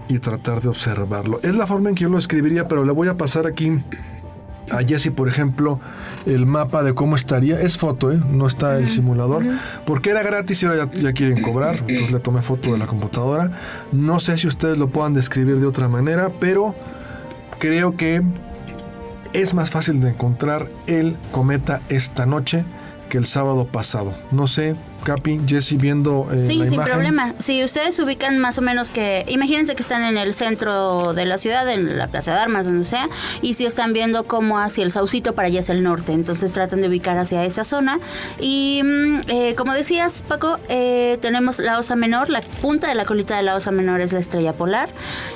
y 0.08 0.20
tratar 0.20 0.62
de 0.62 0.70
observarlo. 0.70 1.40
Es 1.44 1.56
la 1.56 1.68
forma 1.68 1.90
en 1.90 1.96
que 1.96 2.04
yo 2.04 2.10
lo 2.10 2.18
escribiría, 2.18 2.68
pero 2.68 2.86
le 2.86 2.92
voy 2.92 3.08
a 3.08 3.18
pasar 3.18 3.46
aquí 3.46 3.82
a 4.72 4.80
Jesse, 4.80 5.12
por 5.12 5.28
ejemplo, 5.28 5.80
el 6.26 6.46
mapa 6.46 6.84
de 6.84 6.94
cómo 6.94 7.16
estaría. 7.16 7.60
Es 7.60 7.78
foto, 7.78 8.12
¿eh? 8.12 8.20
no 8.32 8.48
está 8.48 8.78
el 8.78 8.90
simulador. 8.90 9.44
Porque 9.86 10.12
era 10.12 10.24
gratis 10.24 10.64
y 10.64 10.66
ahora 10.66 10.86
ya, 10.86 11.00
ya, 11.00 11.14
quieren 11.14 11.42
cobrar. 11.42 11.84
Entonces 11.88 12.12
le 12.12 12.20
tomé 12.20 12.42
foto 12.42 12.72
de 12.72 12.78
la 12.78 12.86
computadora. 12.86 13.52
No 13.92 14.20
sé 14.20 14.38
si 14.38 14.48
ustedes 14.48 14.78
lo 14.78 14.90
puedan 14.90 15.14
describir 15.14 15.60
de 15.60 15.68
otra 15.68 15.88
manera, 15.88 16.32
pero 16.40 16.76
creo 17.60 17.96
que 17.96 18.22
es 19.34 19.54
más 19.54 19.70
fácil 19.70 20.02
de 20.02 20.10
encontrar 20.10 20.68
el 20.88 21.16
cometa 21.32 21.82
esta 21.90 22.26
noche 22.26 22.66
que 23.10 23.18
el 23.18 23.26
sábado 23.26 23.68
pasado. 23.68 24.14
No 24.32 24.48
sé 24.48 24.76
Capi, 25.04 25.42
Jesse, 25.48 25.78
viendo 25.78 26.28
eh, 26.32 26.40
sí, 26.40 26.56
la 26.58 26.66
sin 26.66 26.74
imagen. 26.76 26.94
problema. 26.94 27.34
Si 27.40 27.64
ustedes 27.64 27.96
se 27.96 28.04
ubican 28.04 28.38
más 28.38 28.58
o 28.58 28.62
menos 28.62 28.92
que, 28.92 29.26
imagínense 29.28 29.76
que 29.76 29.82
están 29.82 30.04
en 30.04 30.18
el 30.18 30.34
centro 30.34 31.14
de 31.14 31.26
la 31.26 31.38
ciudad, 31.38 31.68
en 31.70 31.98
la 31.98 32.08
Plaza 32.08 32.34
de 32.34 32.40
Armas, 32.40 32.66
donde 32.66 32.84
sea, 32.84 33.10
y 33.42 33.54
si 33.54 33.66
están 33.66 33.94
viendo 33.94 34.24
como 34.24 34.60
hacia 34.60 34.84
el 34.84 34.92
Saucito 34.92 35.34
para 35.34 35.48
allá 35.48 35.60
es 35.60 35.70
el 35.70 35.84
norte, 35.84 36.12
entonces 36.14 36.54
tratan 36.54 36.82
de 36.82 36.88
ubicar 36.88 37.18
hacia 37.18 37.44
esa 37.46 37.64
zona. 37.64 38.00
Y 38.40 38.82
mm, 38.84 39.20
eh, 39.28 39.56
como 39.56 39.74
decías, 39.74 40.24
Paco, 40.28 40.60
eh, 40.70 41.18
tenemos 41.22 41.60
la 41.60 41.80
osa 41.80 41.96
menor, 41.96 42.30
la 42.30 42.42
punta 42.42 42.88
de 42.88 42.96
la 42.96 43.06
colita 43.06 43.38
de 43.38 43.44
la 43.44 43.56
osa 43.56 43.72
menor 43.72 44.02
es 44.02 44.14
la 44.14 44.20
estrella 44.20 44.54
polar. 44.54 44.90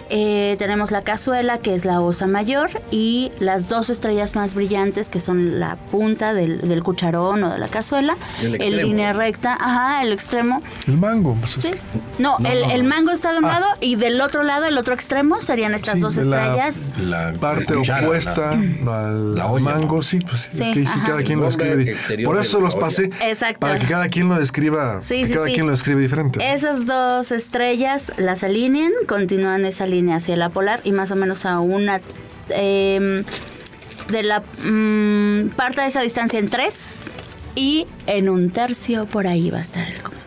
Eh, 0.10 0.56
tenemos 0.60 0.92
la 0.92 1.02
cazuela, 1.02 1.58
que 1.58 1.74
es 1.74 1.86
la 1.86 2.02
osa 2.02 2.28
mayor, 2.28 2.82
y 2.92 3.32
las 3.40 3.68
dos 3.70 3.90
estrellas 3.90 4.36
más 4.36 4.54
brillantes, 4.54 5.10
que 5.10 5.20
son 5.20 5.60
la 5.60 5.76
punta 5.76 6.34
del, 6.34 6.62
del 6.62 6.84
cucharón 6.84 7.44
o 7.44 7.52
de 7.52 7.58
la 7.58 7.68
cazuela, 7.68 8.16
El 8.42 8.78
línea 8.78 9.14
recta, 9.14 9.53
ajá, 9.60 10.02
el 10.04 10.12
extremo. 10.12 10.62
El 10.88 10.98
mango. 10.98 11.36
pues, 11.40 11.52
Sí. 11.54 11.70
es- 11.70 11.78
No, 12.20 12.38
No, 12.40 12.50
el, 12.50 12.62
no. 12.62 12.72
el 12.72 12.84
mango 12.84 13.12
está 13.12 13.32
de 13.32 13.40
un 13.40 13.46
lado 13.46 13.66
y 13.82 13.96
del 13.96 14.22
otro 14.22 14.44
lado, 14.44 14.66
el 14.66 14.78
otro 14.78 14.94
extremo, 14.94 15.42
serían 15.42 15.74
estas 15.74 15.96
Sí, 15.96 16.00
dos 16.00 16.16
la- 16.18 16.22
estrellas. 16.46 16.86
La 17.00 17.34
parte 17.40 17.74
cuchara, 17.76 18.06
opuesta 18.08 18.56
la- 18.86 19.08
al 19.08 19.36
la 19.36 19.48
olla, 19.48 19.64
mango, 19.64 19.96
¿no? 19.98 20.02
sí, 20.02 20.20
pues 20.20 20.48
Sí, 20.52 20.62
es 20.62 20.68
que 20.70 20.86
sí, 20.86 21.00
cada 21.06 21.24
quien 21.24 21.40
lo 21.40 21.48
escribe. 21.48 21.96
Por 22.24 22.38
eso 22.40 22.60
los 22.60 22.76
pasé 22.76 23.10
Exacto. 23.22 23.60
para 23.60 23.78
que 23.78 23.88
cada 23.88 24.10
quien 24.10 24.30
lo 24.30 24.36
describa, 24.36 25.02
Sí, 25.02 25.22
que 25.22 25.28
sí, 25.28 25.34
cada 25.34 25.48
sí. 25.48 25.54
quien 25.54 25.68
lo 25.68 25.74
escribe 25.74 26.02
diferente. 26.02 26.54
Esas 26.54 26.86
dos 26.86 27.32
estrellas 27.32 28.12
las 28.18 28.44
alinean, 28.44 28.92
continúan 29.08 29.66
esa 29.66 29.86
línea 29.88 30.18
hacia 30.18 30.36
la 30.36 30.50
polar 30.50 30.82
y 30.84 30.92
más 30.92 31.12
o 31.12 31.16
menos 31.16 31.46
a 31.46 31.60
una 31.60 32.02
em, 32.50 33.24
de 34.10 34.24
la 34.24 34.42
mm, 34.64 35.50
parte 35.56 35.82
de 35.82 35.88
esa 35.88 36.02
distancia 36.02 36.38
en 36.40 36.50
tres 36.50 37.04
y 37.56 37.88
en 38.08 38.30
un 38.30 38.50
tercio 38.52 39.06
por 39.06 39.28
ahí 39.28 39.50
va 39.50 39.60
a 39.60 39.62
estar 39.62 39.88
el 39.88 40.02
cometa. 40.02 40.24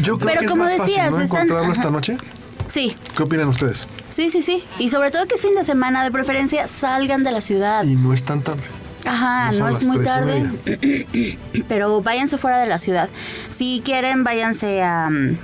Yo 0.00 0.18
creo 0.18 0.28
Pero 0.28 0.40
que 0.40 0.44
es 0.46 0.50
como 0.50 0.64
más 0.64 0.72
fácil 0.74 0.86
decías, 0.88 1.14
¿no? 1.16 1.22
están- 1.22 1.42
encontrarlo 1.46 1.72
esta 1.72 1.90
noche. 1.90 2.16
Sí, 2.68 2.96
¿Qué 3.16 3.22
opinan 3.22 3.48
ustedes? 3.48 3.86
sí, 4.08 4.28
sí, 4.30 4.42
sí. 4.42 4.62
Y 4.78 4.88
sobre 4.88 5.10
todo 5.10 5.26
que 5.26 5.34
es 5.36 5.42
fin 5.42 5.54
de 5.54 5.62
semana, 5.64 6.02
de 6.04 6.10
preferencia 6.10 6.66
salgan 6.68 7.22
de 7.24 7.30
la 7.32 7.40
ciudad. 7.40 7.84
Y 7.84 7.94
no 7.94 8.12
es 8.12 8.24
tan 8.24 8.42
tarde. 8.42 8.62
Ajá, 9.04 9.52
No 9.52 9.68
es 9.68 9.86
muy 9.86 10.02
tarde. 10.04 10.50
Pero 11.68 12.02
váyanse 12.02 12.38
fuera 12.38 12.58
de 12.58 12.66
la 12.66 12.78
ciudad. 12.78 13.08
Si 13.50 13.80
quieren, 13.84 14.24
váyanse 14.24 14.82
a, 14.82 15.08
mm, 15.10 15.38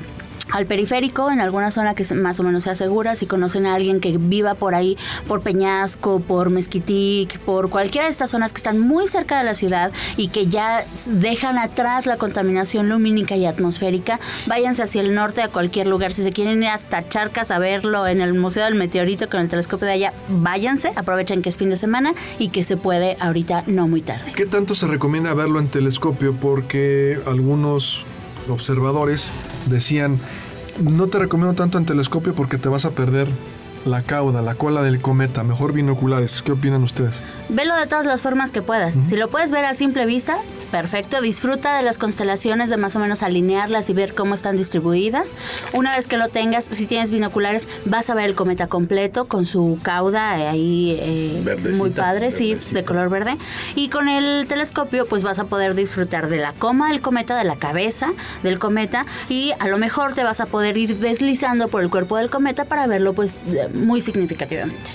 al 0.53 0.67
periférico, 0.67 1.31
en 1.31 1.41
alguna 1.41 1.71
zona 1.71 1.95
que 1.95 2.05
más 2.15 2.39
o 2.39 2.43
menos 2.43 2.65
sea 2.65 2.75
segura. 2.75 3.17
Si 3.17 3.27
conocen 3.27 3.67
a 3.67 3.75
alguien 3.75 4.01
que 4.01 4.19
viva 4.19 4.55
por 4.55 4.75
ahí, 4.75 4.97
por 5.27 5.41
Peñasco, 5.41 6.21
por 6.21 6.51
Mezquitic, 6.51 7.39
por 7.41 7.71
cualquiera 7.71 8.07
de 8.07 8.11
estas 8.11 8.31
zonas 8.31 8.53
que 8.53 8.59
están 8.59 8.79
muy 8.79 9.09
cerca 9.09 9.39
de 9.39 9.45
la 9.45 9.55
ciudad 9.55 9.93
y 10.17 10.29
que 10.29 10.47
ya 10.47 10.85
dejan 11.09 11.59
atrás 11.59 12.07
la 12.07 12.19
contaminación 12.19 12.89
lumínica 12.89 13.37
y 13.37 13.47
atmosférica, 13.47 14.21
váyanse 14.47 14.83
hacia 14.83 15.01
el 15.01 15.15
norte 15.15 15.43
a 15.43 15.49
cualquier 15.49 15.87
lugar. 15.87 16.13
Si 16.13 16.23
se 16.23 16.33
quieren 16.33 16.63
ir 16.63 16.69
hasta 16.69 17.09
Charcas 17.09 17.51
a 17.51 17.59
verlo 17.59 18.07
en 18.07 18.21
el 18.21 18.35
Museo 18.35 18.65
del 18.65 18.75
Meteorito 18.75 19.29
con 19.29 19.41
el 19.41 19.49
telescopio 19.49 19.87
de 19.87 19.95
allá, 19.95 20.13
váyanse, 20.29 20.93
aprovechen 20.97 21.43
que 21.43 21.49
es 21.49 21.57
fin 21.57 21.71
de 21.71 21.77
semana 21.77 22.15
y 22.39 22.49
que 22.49 22.63
se 22.63 22.77
puede 22.77 23.17
ahorita 23.21 23.65
no 23.67 23.89
muy 23.89 24.03
tarde. 24.03 24.33
¿Qué 24.35 24.47
tanto 24.47 24.75
se 24.75 24.87
recomienda 24.87 25.33
verlo 25.35 25.59
en 25.59 25.69
telescopio? 25.69 26.35
Porque 26.35 27.21
algunos 27.27 28.05
observadores 28.49 29.33
decían, 29.67 30.19
no 30.81 31.07
te 31.09 31.19
recomiendo 31.19 31.55
tanto 31.55 31.79
en 31.79 31.85
telescopio 31.85 32.35
porque 32.35 32.59
te 32.59 32.69
vas 32.69 32.85
a 32.85 32.91
perder 32.91 33.29
la 33.85 34.03
cauda, 34.03 34.43
la 34.43 34.55
cola 34.55 34.83
del 34.83 35.01
cometa, 35.01 35.43
mejor 35.43 35.73
binoculares. 35.73 36.43
¿Qué 36.43 36.53
opinan 36.53 36.83
ustedes? 36.83 37.23
Velo 37.49 37.77
de 37.77 37.87
todas 37.87 38.07
las 38.07 38.23
formas 38.23 38.53
que 38.53 38.63
puedas. 38.63 38.99
Si 39.05 39.17
lo 39.17 39.29
puedes 39.29 39.51
ver 39.51 39.65
a 39.65 39.75
simple 39.75 40.07
vista, 40.07 40.37
perfecto. 40.71 41.21
Disfruta 41.21 41.77
de 41.77 41.83
las 41.83 41.99
constelaciones, 41.99 42.71
de 42.71 42.77
más 42.77 42.97
o 42.97 42.99
menos 42.99 43.23
alinearlas 43.23 43.91
y 43.91 43.93
ver 43.93 44.15
cómo 44.15 44.35
están 44.35 44.57
distribuidas. 44.57 45.35
Una 45.75 45.97
vez 45.97 46.07
que 46.07 46.17
lo 46.17 46.29
tengas, 46.29 46.65
si 46.65 46.87
tienes 46.87 47.11
binoculares, 47.11 47.69
vas 47.85 48.11
a 48.11 48.15
ver 48.15 48.27
el 48.27 48.35
cometa 48.35 48.67
completo 48.67 49.27
con 49.27 49.47
su 49.47 49.79
cauda 49.83 50.39
eh, 50.39 50.49
ahí 50.49 50.97
eh, 51.01 51.75
muy 51.77 51.91
padre, 51.91 52.31
sí, 52.31 52.55
de 52.55 52.85
color 52.85 53.09
verde. 53.11 53.37
Y 53.75 53.89
con 53.89 54.09
el 54.09 54.47
telescopio, 54.47 55.07
pues 55.07 55.23
vas 55.23 55.39
a 55.39 55.45
poder 55.45 55.75
disfrutar 55.75 56.29
de 56.29 56.39
la 56.39 56.53
coma 56.53 56.89
del 56.89 57.01
cometa, 57.01 57.37
de 57.37 57.45
la 57.45 57.57
cabeza 57.57 58.13
del 58.43 58.59
cometa 58.59 59.07
y 59.29 59.53
a 59.59 59.69
lo 59.69 59.79
mejor 59.79 60.15
te 60.15 60.25
vas 60.25 60.41
a 60.41 60.47
poder 60.47 60.77
ir 60.77 60.99
deslizando 60.99 61.69
por 61.69 61.83
el 61.83 61.91
cuerpo 61.91 62.17
del 62.17 62.31
cometa 62.31 62.65
para 62.65 62.87
verlo, 62.87 63.13
pues, 63.13 63.41
muy 63.75 64.01
significativamente. 64.01 64.91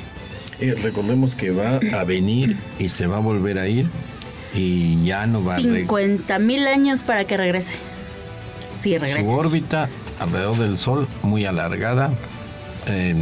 Eh, 0.60 0.74
recordemos 0.82 1.36
que 1.36 1.52
va 1.52 1.80
a 1.98 2.04
venir 2.04 2.58
y 2.80 2.90
se 2.90 3.06
va 3.08 3.18
a 3.18 3.20
volver 3.20 3.60
a 3.60 3.68
ir 3.68 3.88
y 4.56 5.04
ya 5.06 5.28
no 5.28 5.44
va 5.44 5.56
a 5.56 5.60
reg- 5.60 5.82
50 5.82 6.40
mil 6.40 6.68
años 6.68 7.04
para 7.04 7.26
que 7.26 7.38
regrese. 7.38 7.74
Sí, 8.82 8.98
regrese. 8.98 9.24
Su 9.24 9.36
órbita 9.36 9.88
alrededor 10.20 10.58
del 10.58 10.78
Sol 10.78 11.08
muy 11.22 11.46
alargada. 11.46 12.12
eh, 12.90 13.14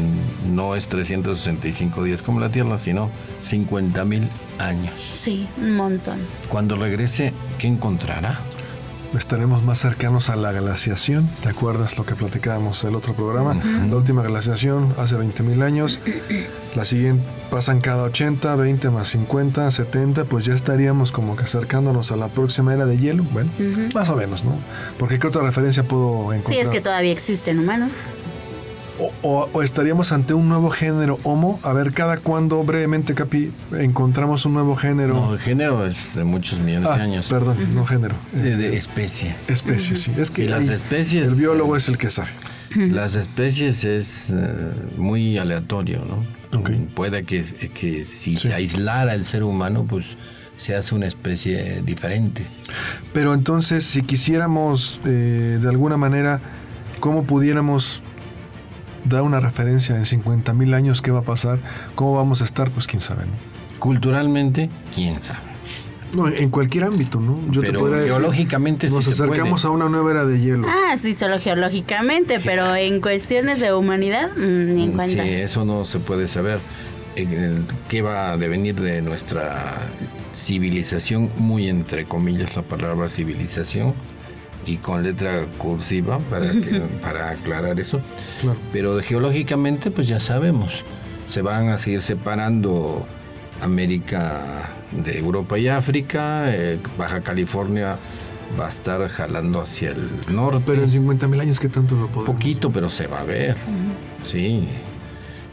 no 0.48 0.76
es 0.76 0.88
365 0.90 2.04
días 2.04 2.22
como 2.22 2.40
la 2.40 2.52
Tierra, 2.52 2.78
sino 2.78 3.10
50 3.42 4.06
mil 4.06 4.30
años. 4.60 4.94
Sí, 5.12 5.48
un 5.58 5.76
montón. 5.76 6.20
Cuando 6.50 6.76
regrese, 6.76 7.34
¿qué 7.58 7.68
encontrará? 7.68 8.40
Estaremos 9.14 9.64
más 9.64 9.80
cercanos 9.80 10.30
a 10.30 10.36
la 10.36 10.52
glaciación. 10.52 11.30
¿Te 11.42 11.50
acuerdas 11.50 11.98
lo 11.98 12.06
que 12.06 12.16
platicábamos 12.16 12.84
el 12.84 12.96
otro 12.96 13.14
programa? 13.14 13.56
La 13.90 13.96
última 13.96 14.24
glaciación 14.24 14.94
hace 14.98 15.16
20.000 15.18 15.64
años. 15.64 16.00
La 16.76 16.86
siguiente 16.86 17.24
pasan 17.50 17.80
cada 17.80 18.04
80, 18.04 18.56
20 18.56 18.90
más 18.90 19.10
50, 19.10 19.72
70. 19.72 20.26
Pues 20.26 20.46
ya 20.46 20.54
estaríamos 20.54 21.12
como 21.12 21.36
que 21.36 21.44
acercándonos 21.44 22.12
a 22.12 22.16
la 22.16 22.28
próxima 22.28 22.74
era 22.74 22.86
de 22.86 22.98
hielo. 22.98 23.24
Bueno, 23.32 23.52
más 23.94 24.10
o 24.10 24.16
menos, 24.16 24.44
¿no? 24.44 24.58
Porque 24.98 25.20
¿qué 25.20 25.28
otra 25.28 25.44
referencia 25.44 25.84
puedo 25.84 26.34
encontrar? 26.34 26.54
Sí, 26.54 26.60
es 26.60 26.70
que 26.70 26.82
todavía 26.82 27.12
existen 27.12 27.60
humanos. 27.60 28.00
O, 29.00 29.12
o- 29.24 29.50
o 29.52 29.62
estaríamos 29.62 30.12
ante 30.14 30.34
un 30.34 30.48
nuevo 30.48 30.70
género 30.70 31.20
homo. 31.24 31.60
A 31.64 31.74
ver, 31.74 31.92
cada 31.92 32.18
cuándo, 32.18 32.64
brevemente, 32.64 33.14
Capi, 33.14 33.52
encontramos 33.78 34.46
un 34.46 34.54
nuevo 34.54 34.76
género. 34.76 35.14
No, 35.16 35.34
el 35.34 35.40
género 35.40 35.86
es 35.86 36.16
de 36.16 36.24
muchos 36.24 36.60
millones 36.60 36.88
ah, 36.92 36.98
de 36.98 37.04
años. 37.04 37.28
perdón, 37.28 37.74
no 37.74 37.86
género. 37.86 38.16
De, 38.32 38.56
de 38.56 38.78
especie. 38.78 39.36
Especie, 39.48 39.96
sí. 39.96 40.14
Es 40.18 40.32
que 40.32 40.46
Y 40.46 40.48
las 40.48 40.70
especies, 40.70 41.28
El 41.28 41.36
biólogo 41.36 41.76
eh, 41.76 41.80
es 41.80 41.90
el 41.90 41.98
que 41.98 42.10
sabe. 42.10 42.30
Las 42.76 43.16
especies 43.16 43.84
es 43.84 44.30
eh, 44.30 44.34
muy 44.98 45.38
aleatorio, 45.38 46.04
¿no? 46.06 46.26
Puede 46.94 47.24
que, 47.26 47.44
que 47.74 48.06
si 48.06 48.36
Sí. 48.38 48.48
se 48.48 48.54
aislara 48.54 49.14
el 49.14 49.26
ser 49.26 49.44
humano, 49.44 49.86
pues 49.90 50.06
se 50.58 50.74
hace 50.74 50.96
una 50.96 51.06
especie 51.06 51.82
diferente. 51.82 52.46
Pero 53.14 53.34
entonces, 53.34 53.84
si 53.86 54.04
quisiéramos 54.04 55.02
eh, 55.06 55.58
de 55.62 55.68
alguna 55.70 55.98
manera, 55.98 56.40
¿cómo 57.02 57.24
pudiéramos 57.26 58.02
dar 59.06 59.22
una 59.22 59.40
referencia 59.40 59.96
en 59.96 60.04
50.000 60.04 60.74
años 60.76 61.02
qué 61.02 61.12
va 61.12 61.20
a 61.20 61.24
pasar? 61.24 61.60
¿Cómo 61.96 62.16
vamos 62.16 62.42
a 62.42 62.44
estar? 62.46 62.70
Pues 62.72 62.88
quién 62.88 63.02
sabe, 63.02 63.26
¿no? 63.26 63.32
Culturalmente, 63.80 64.70
quién 64.94 65.22
sabe. 65.22 65.40
No, 66.16 66.30
en 66.30 66.50
cualquier 66.50 66.86
ámbito, 66.86 67.20
¿no? 67.20 67.40
Yo 67.52 67.62
Pero 67.62 67.80
podría 67.82 67.98
decir, 67.98 68.12
geológicamente 68.14 68.88
sí 68.90 68.96
Nos 68.96 69.04
se 69.06 69.12
acercamos 69.12 69.64
puede. 69.64 69.74
a 69.74 69.76
una 69.76 69.90
nueva 69.90 70.12
era 70.12 70.26
de 70.26 70.40
hielo. 70.40 70.68
Ah, 70.70 70.96
sí, 70.98 71.14
solo 71.14 71.40
geológicamente, 71.40 72.40
pero 72.44 72.74
en 72.76 73.02
cuestiones 73.02 73.60
de 73.60 73.74
humanidad, 73.74 74.30
mm, 74.38 74.76
ni 74.76 74.84
en 74.84 74.90
Sí, 74.92 74.96
cuenta. 74.96 75.26
eso 75.26 75.66
no 75.66 75.84
se 75.84 76.00
puede 76.00 76.28
saber. 76.30 76.60
¿Qué 77.90 78.02
va 78.02 78.32
a 78.32 78.38
devenir 78.38 78.76
de 78.80 79.02
nuestra 79.02 79.74
civilización? 80.34 81.30
Muy 81.38 81.68
entre 81.70 82.06
comillas 82.06 82.56
la 82.56 82.62
palabra 82.62 83.10
civilización 83.10 83.94
y 84.66 84.78
con 84.78 85.04
letra 85.04 85.46
cursiva 85.58 86.18
para, 86.30 86.52
que- 86.52 86.82
para 87.02 87.30
aclarar 87.32 87.80
eso. 87.80 88.00
Claro. 88.42 88.58
Pero 88.74 89.00
geológicamente, 89.02 89.92
pues 89.92 90.08
ya 90.08 90.20
sabemos, 90.20 90.84
se 91.28 91.42
van 91.42 91.70
a 91.70 91.78
seguir 91.78 92.02
separando 92.02 93.06
América 93.62 94.70
de 94.92 95.18
Europa 95.20 95.58
y 95.58 95.68
África, 95.68 96.46
eh, 96.54 96.80
Baja 96.98 97.22
California 97.22 97.98
va 98.60 98.66
a 98.66 98.70
estar 98.70 99.08
jalando 99.10 99.62
hacia 99.62 99.92
el 99.92 100.10
norte. 100.34 100.62
Pero 100.66 100.84
en 100.84 100.90
50.000 100.92 101.42
años, 101.42 101.60
¿qué 101.60 101.68
tanto 101.70 101.96
lo 101.96 102.08
podemos? 102.08 102.26
Poquito, 102.36 102.72
pero 102.72 102.90
se 102.90 103.08
va 103.08 103.22
a 103.22 103.24
ver. 103.24 103.56
Sí. 104.24 104.68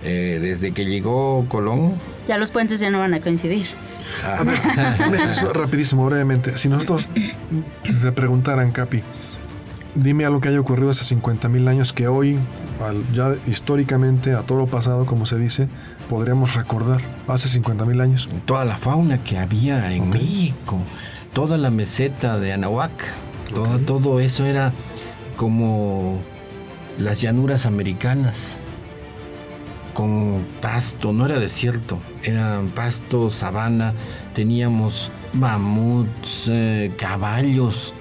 Eh, 0.05 0.39
desde 0.43 0.73
que 0.73 0.85
llegó 0.85 1.47
Colón, 1.49 1.95
Ya 2.27 2.37
los 2.39 2.51
puentes 2.51 2.81
ya 2.81 2.91
no 2.91 2.99
van 2.99 3.15
a 3.15 3.21
coincidir. 3.21 3.67
A 4.25 4.43
ver, 4.45 5.29
eso 5.29 5.53
rapidísimo, 5.53 6.07
brevemente. 6.07 6.57
Si 6.57 6.69
nosotros 6.69 7.07
te 8.03 8.13
preguntaran, 8.13 8.73
Capi, 8.73 9.03
dime 9.95 10.25
algo 10.25 10.41
que 10.41 10.49
haya 10.49 10.61
ocurrido 10.61 10.91
hace 10.91 11.05
50 11.05 11.49
mil 11.49 11.69
años 11.69 11.93
que 11.93 12.09
hoy, 12.09 12.39
ya 13.13 13.35
históricamente, 13.47 14.35
a 14.35 14.43
todo 14.43 14.59
lo 14.59 14.67
pasado, 14.67 15.07
como 15.07 15.27
se 15.27 15.39
dice, 15.39 15.69
podríamos 16.09 16.55
recordar 16.55 17.01
hace 17.29 17.49
50 17.49 17.85
mil 17.85 18.01
años. 18.01 18.29
toda 18.45 18.65
la 18.65 18.77
fauna 18.77 19.23
que 19.23 19.39
había 19.39 19.93
en 19.93 20.11
México, 20.11 20.79
toda 21.33 21.59
la 21.59 21.71
meseta 21.71 22.39
de 22.39 22.53
Anahuac, 22.53 22.91
todo, 23.53 23.79
todo 23.79 24.21
eso 24.21 24.47
era 24.47 24.73
como 25.37 26.21
las 26.99 27.21
llanuras 27.21 27.67
americanas, 27.67 28.57
con 29.93 30.45
pasto, 30.61 31.13
no 31.13 31.27
era 31.27 31.39
desierto, 31.39 31.99
eran 32.23 32.69
pasto, 32.69 33.31
sabana, 33.31 33.95
teníamos 34.35 35.11
mamuts, 35.33 36.49
eh, 36.51 36.93
caballos, 36.97 37.93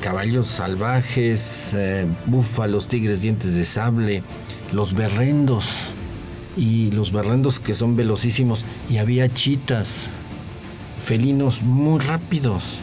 caballos 0.00 0.48
salvajes, 0.48 1.74
eh, 1.74 2.06
búfalos, 2.26 2.88
tigres, 2.88 3.22
dientes 3.22 3.54
de 3.54 3.64
sable, 3.64 4.22
los 4.72 4.94
berrendos, 4.94 5.74
y 6.56 6.90
los 6.90 7.12
berrendos 7.12 7.60
que 7.60 7.74
son 7.74 7.96
velocísimos, 7.96 8.64
y 8.90 8.98
había 8.98 9.32
chitas, 9.32 10.08
felinos 11.04 11.62
muy 11.62 12.00
rápidos, 12.00 12.80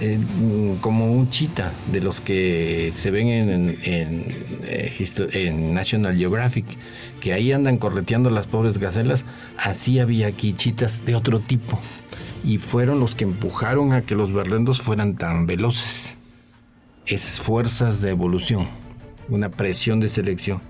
eh, 0.00 0.18
mm, 0.18 0.76
como 0.80 1.10
un 1.12 1.30
chita, 1.30 1.72
de 1.92 2.00
los 2.00 2.20
que 2.20 2.90
se 2.94 3.10
ven 3.10 3.28
en, 3.28 3.50
en- 3.50 3.78
en, 3.84 4.36
eh, 4.64 4.92
en 5.32 5.74
National 5.74 6.16
Geographic, 6.16 6.66
que 7.20 7.32
ahí 7.32 7.52
andan 7.52 7.78
correteando 7.78 8.30
las 8.30 8.46
pobres 8.46 8.78
gacelas, 8.78 9.24
así 9.56 9.98
había 9.98 10.26
aquí 10.26 10.52
chitas 10.54 11.04
de 11.04 11.14
otro 11.14 11.40
tipo, 11.40 11.78
y 12.42 12.58
fueron 12.58 13.00
los 13.00 13.14
que 13.14 13.24
empujaron 13.24 13.92
a 13.92 14.02
que 14.02 14.14
los 14.14 14.32
berrendos 14.32 14.82
fueran 14.82 15.16
tan 15.16 15.46
veloces. 15.46 16.16
Es 17.06 17.40
fuerzas 17.40 18.00
de 18.00 18.10
evolución, 18.10 18.66
una 19.28 19.50
presión 19.50 20.00
de 20.00 20.08
selección. 20.08 20.60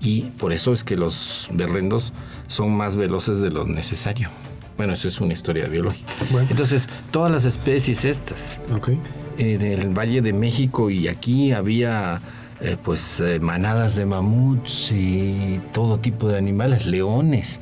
Y 0.00 0.22
por 0.38 0.52
eso 0.52 0.72
es 0.72 0.84
que 0.84 0.96
los 0.96 1.48
berrendos 1.52 2.12
son 2.46 2.76
más 2.76 2.94
veloces 2.94 3.40
de 3.40 3.50
lo 3.50 3.64
necesario. 3.66 4.30
Bueno, 4.78 4.94
eso 4.94 5.08
es 5.08 5.20
una 5.20 5.32
historia 5.34 5.66
biológica. 5.66 6.10
Bueno. 6.30 6.46
Entonces, 6.50 6.88
todas 7.10 7.30
las 7.30 7.44
especies 7.44 8.04
estas, 8.06 8.58
Ok. 8.74 8.90
en 9.36 9.60
el 9.62 9.88
Valle 9.90 10.22
de 10.22 10.32
México 10.32 10.88
y 10.88 11.08
aquí 11.08 11.52
había 11.52 12.20
eh, 12.60 12.76
pues 12.82 13.20
eh, 13.20 13.38
manadas 13.40 13.96
de 13.96 14.06
mamuts 14.06 14.90
y 14.92 15.60
todo 15.72 15.98
tipo 15.98 16.28
de 16.28 16.38
animales, 16.38 16.86
leones. 16.86 17.60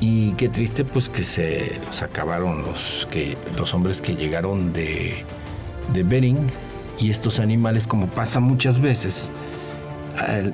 Y 0.00 0.32
qué 0.32 0.48
triste 0.50 0.84
pues 0.84 1.08
que 1.08 1.24
se 1.24 1.80
los 1.86 2.02
acabaron 2.02 2.62
los, 2.62 3.08
que, 3.10 3.36
los 3.56 3.72
hombres 3.72 4.02
que 4.02 4.14
llegaron 4.14 4.72
de, 4.74 5.24
de 5.94 6.02
Bering 6.02 6.50
y 6.98 7.10
estos 7.10 7.40
animales 7.40 7.86
como 7.86 8.08
pasa 8.08 8.40
muchas 8.40 8.80
veces, 8.80 9.30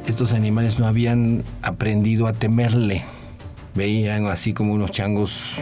estos 0.07 0.33
animales 0.33 0.79
no 0.79 0.87
habían 0.87 1.43
aprendido 1.63 2.27
a 2.27 2.33
temerle. 2.33 3.03
Veían 3.75 4.27
así 4.27 4.53
como 4.53 4.73
unos 4.75 4.91
changos 4.91 5.61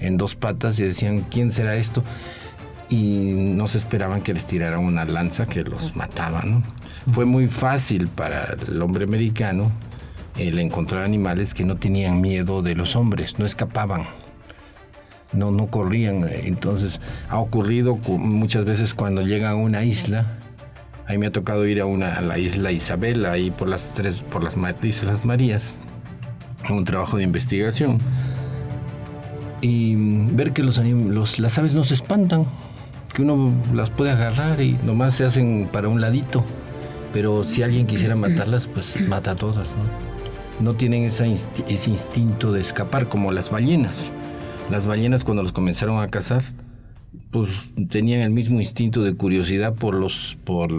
en 0.00 0.16
dos 0.16 0.34
patas 0.36 0.78
y 0.78 0.82
decían, 0.82 1.24
¿quién 1.30 1.50
será 1.52 1.76
esto? 1.76 2.02
Y 2.88 3.32
no 3.32 3.66
se 3.66 3.78
esperaban 3.78 4.20
que 4.22 4.34
les 4.34 4.46
tiraran 4.46 4.80
una 4.80 5.04
lanza 5.04 5.46
que 5.46 5.64
los 5.64 5.96
mataba, 5.96 6.42
¿no? 6.42 6.62
Fue 7.12 7.24
muy 7.24 7.48
fácil 7.48 8.08
para 8.08 8.56
el 8.68 8.80
hombre 8.82 9.04
americano 9.04 9.72
el 10.38 10.58
encontrar 10.58 11.02
animales 11.04 11.54
que 11.54 11.64
no 11.64 11.76
tenían 11.76 12.20
miedo 12.20 12.60
de 12.62 12.74
los 12.74 12.96
hombres, 12.96 13.38
no 13.38 13.46
escapaban 13.46 14.02
no, 15.32 15.50
no 15.50 15.66
corrían. 15.66 16.28
Entonces 16.28 17.00
ha 17.28 17.38
ocurrido 17.38 17.96
cu- 17.96 18.18
muchas 18.18 18.64
veces 18.64 18.94
cuando 18.94 19.22
llegan 19.22 19.52
a 19.52 19.56
una 19.56 19.84
isla. 19.84 20.38
A 21.06 21.12
mí 21.12 21.18
me 21.18 21.26
ha 21.26 21.32
tocado 21.32 21.66
ir 21.66 21.80
a, 21.80 21.86
una, 21.86 22.20
la 22.20 22.38
isla 22.38 22.70
Isabel, 22.72 23.26
ahí 23.26 23.50
por 23.50 23.68
las 23.68 23.94
tres, 23.94 24.20
por 24.22 24.42
las 24.44 24.54
Islas 24.82 25.24
Marías, 25.24 25.72
un 26.70 26.84
trabajo 26.84 27.16
de 27.16 27.22
investigación. 27.24 27.98
Y 29.60 29.94
ver 29.96 30.52
que 30.52 30.62
los, 30.62 30.78
los- 30.78 31.38
las 31.38 31.58
aves 31.58 31.72
no 31.74 31.84
se 31.84 31.94
espantan, 31.94 32.44
que 33.14 33.22
uno 33.22 33.52
las 33.72 33.90
puede 33.90 34.10
agarrar 34.10 34.60
y 34.60 34.76
nomás 34.84 35.14
se 35.14 35.24
hacen 35.24 35.68
para 35.72 35.88
un 35.88 36.00
ladito. 36.00 36.44
Pero 37.12 37.44
si 37.44 37.62
alguien 37.62 37.86
quisiera 37.86 38.16
matarlas, 38.16 38.66
pues 38.66 39.00
mata 39.08 39.32
a 39.32 39.34
todas, 39.36 39.68
¿no? 39.68 40.64
No 40.64 40.74
tienen 40.74 41.04
esa 41.04 41.26
insti- 41.26 41.64
ese 41.68 41.90
instinto 41.90 42.52
de 42.52 42.60
escapar 42.60 43.08
como 43.08 43.32
las 43.32 43.50
ballenas. 43.50 44.10
Las 44.70 44.86
ballenas 44.86 45.24
cuando 45.24 45.42
los 45.42 45.52
comenzaron 45.52 46.00
a 46.02 46.08
cazar, 46.08 46.42
pues 47.30 47.50
tenían 47.90 48.20
el 48.20 48.30
mismo 48.30 48.60
instinto 48.60 49.02
de 49.02 49.14
curiosidad 49.14 49.74
por 49.74 49.94
los 49.94 50.36
por 50.44 50.72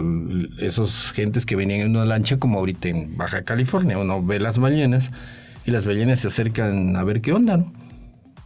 esos 0.58 1.12
gentes 1.12 1.44
que 1.46 1.56
venían 1.56 1.80
en 1.80 1.90
una 1.90 2.04
lancha 2.04 2.38
como 2.38 2.58
ahorita 2.58 2.88
en 2.88 3.16
Baja 3.16 3.42
California. 3.42 3.98
Uno 3.98 4.22
ve 4.22 4.38
las 4.40 4.58
ballenas 4.58 5.10
y 5.66 5.70
las 5.70 5.86
ballenas 5.86 6.20
se 6.20 6.28
acercan 6.28 6.96
a 6.96 7.04
ver 7.04 7.20
qué 7.20 7.32
onda, 7.32 7.56
¿no? 7.58 7.72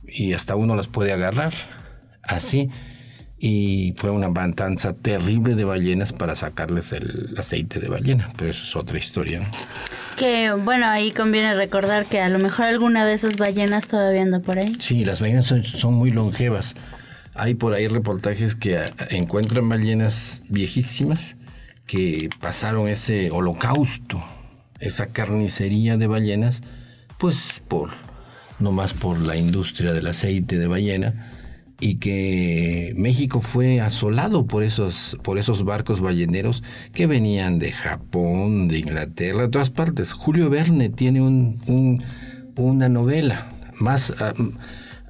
Y 0.07 0.33
hasta 0.33 0.57
uno 0.57 0.75
las 0.75 0.89
puede 0.89 1.13
agarrar. 1.13 1.55
Así. 2.23 2.69
Y 3.39 3.95
fue 3.97 4.11
una 4.11 4.29
matanza 4.29 4.93
terrible 4.95 5.55
de 5.55 5.65
ballenas 5.65 6.13
para 6.13 6.37
sacarles 6.37 6.93
el 6.93 7.35
aceite 7.39 7.81
de 7.81 7.89
ballena. 7.89 8.33
Pero 8.37 8.51
eso 8.51 8.65
es 8.65 8.77
otra 8.77 8.99
historia, 8.99 9.41
¿no? 9.41 9.47
Que 10.17 10.53
bueno, 10.53 10.87
ahí 10.87 11.11
conviene 11.13 11.55
recordar 11.55 12.07
que 12.07 12.21
a 12.21 12.29
lo 12.29 12.39
mejor 12.39 12.67
alguna 12.67 13.07
de 13.07 13.15
esas 13.15 13.39
ballenas 13.39 13.89
todavía 13.89 14.23
anda 14.23 14.41
por 14.41 14.59
ahí. 14.59 14.77
Sí, 14.79 15.05
las 15.07 15.21
ballenas 15.21 15.47
son, 15.47 15.65
son 15.65 15.95
muy 15.95 16.11
longevas. 16.11 16.75
Hay 17.35 17.55
por 17.55 17.73
ahí 17.73 17.87
reportajes 17.87 18.55
que 18.55 18.77
a- 18.79 18.93
encuentran 19.11 19.67
ballenas 19.69 20.43
viejísimas 20.51 21.37
que 21.87 22.29
pasaron 22.41 22.89
ese 22.89 23.31
holocausto, 23.31 24.23
esa 24.81 25.07
carnicería 25.07 25.97
de 25.97 26.07
ballenas, 26.09 26.63
pues 27.21 27.63
por, 27.69 27.91
no 28.59 28.73
más 28.73 28.95
por 28.95 29.21
la 29.21 29.37
industria 29.37 29.93
del 29.93 30.07
aceite 30.09 30.59
de 30.59 30.67
ballena, 30.67 31.27
y 31.83 31.95
que 31.97 32.93
México 32.97 33.41
fue 33.41 33.81
asolado 33.81 34.47
por 34.47 34.63
esos, 34.63 35.17
por 35.23 35.39
esos 35.39 35.65
barcos 35.65 36.01
balleneros 36.01 36.63
que 36.93 37.07
venían 37.07 37.59
de 37.59 37.73
Japón, 37.73 38.69
de 38.69 38.79
Inglaterra, 38.81 39.43
de 39.43 39.49
todas 39.49 39.71
partes. 39.71 40.13
Julio 40.13 40.51
Verne 40.51 40.91
tiene 40.91 41.23
un, 41.23 41.59
un- 41.67 42.03
una 42.57 42.89
novela, 42.91 43.47
más... 43.79 44.13
ah, 44.21 44.35
mm, 44.37 44.51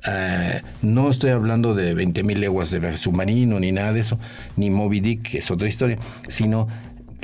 ah, 0.04 0.60
no 0.82 1.10
estoy 1.10 1.30
hablando 1.30 1.74
de 1.74 1.94
20.000 1.96 2.36
leguas 2.38 2.70
de 2.70 2.96
submarino 2.96 3.58
ni 3.58 3.72
nada 3.72 3.92
de 3.92 4.00
eso, 4.00 4.18
ni 4.56 4.70
Moby 4.70 5.00
Dick, 5.00 5.22
que 5.30 5.38
es 5.38 5.50
otra 5.50 5.66
historia, 5.66 5.98
sino 6.28 6.68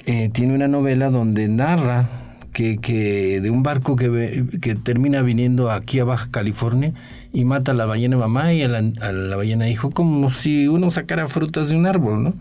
eh, 0.07 0.29
tiene 0.33 0.55
una 0.55 0.67
novela 0.67 1.09
donde 1.11 1.47
narra 1.49 2.09
que, 2.57 2.79
que 2.79 3.43
de 3.43 3.51
un 3.51 3.63
barco 3.63 3.97
que, 3.97 4.47
que 4.63 4.75
termina 4.75 5.21
viniendo 5.21 5.71
aquí 5.71 6.01
a 6.01 6.05
Baja 6.05 6.31
California 6.31 6.95
y 7.31 7.45
mata 7.45 7.73
a 7.73 7.75
la 7.75 7.85
ballena 7.85 8.17
mamá 8.17 8.55
y 8.55 8.63
a 8.63 8.69
la, 8.69 8.79
a 8.79 9.13
la 9.13 9.37
ballena 9.37 9.69
hijo, 9.69 9.91
como 9.91 10.31
si 10.31 10.67
uno 10.67 10.91
sacara 10.91 11.29
frutas 11.29 11.69
de 11.69 11.77
un 11.77 11.85
árbol, 11.85 12.25
¿no? 12.25 12.35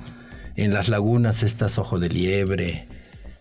En 0.55 0.73
las 0.73 0.87
lagunas 0.87 1.43
estas 1.43 1.77
ojo 1.77 1.99
de 1.99 2.07
liebre, 2.07 2.87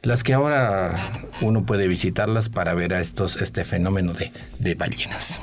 las 0.03 0.25
que 0.25 0.35
ahora 0.35 0.97
uno 1.43 1.65
puede 1.65 1.87
visitarlas 1.87 2.49
para 2.49 2.75
ver 2.75 2.93
a 2.93 3.01
estos, 3.01 3.41
este 3.41 3.63
fenómeno 3.63 4.13
de, 4.13 4.33
de 4.59 4.75
ballenas. 4.75 5.39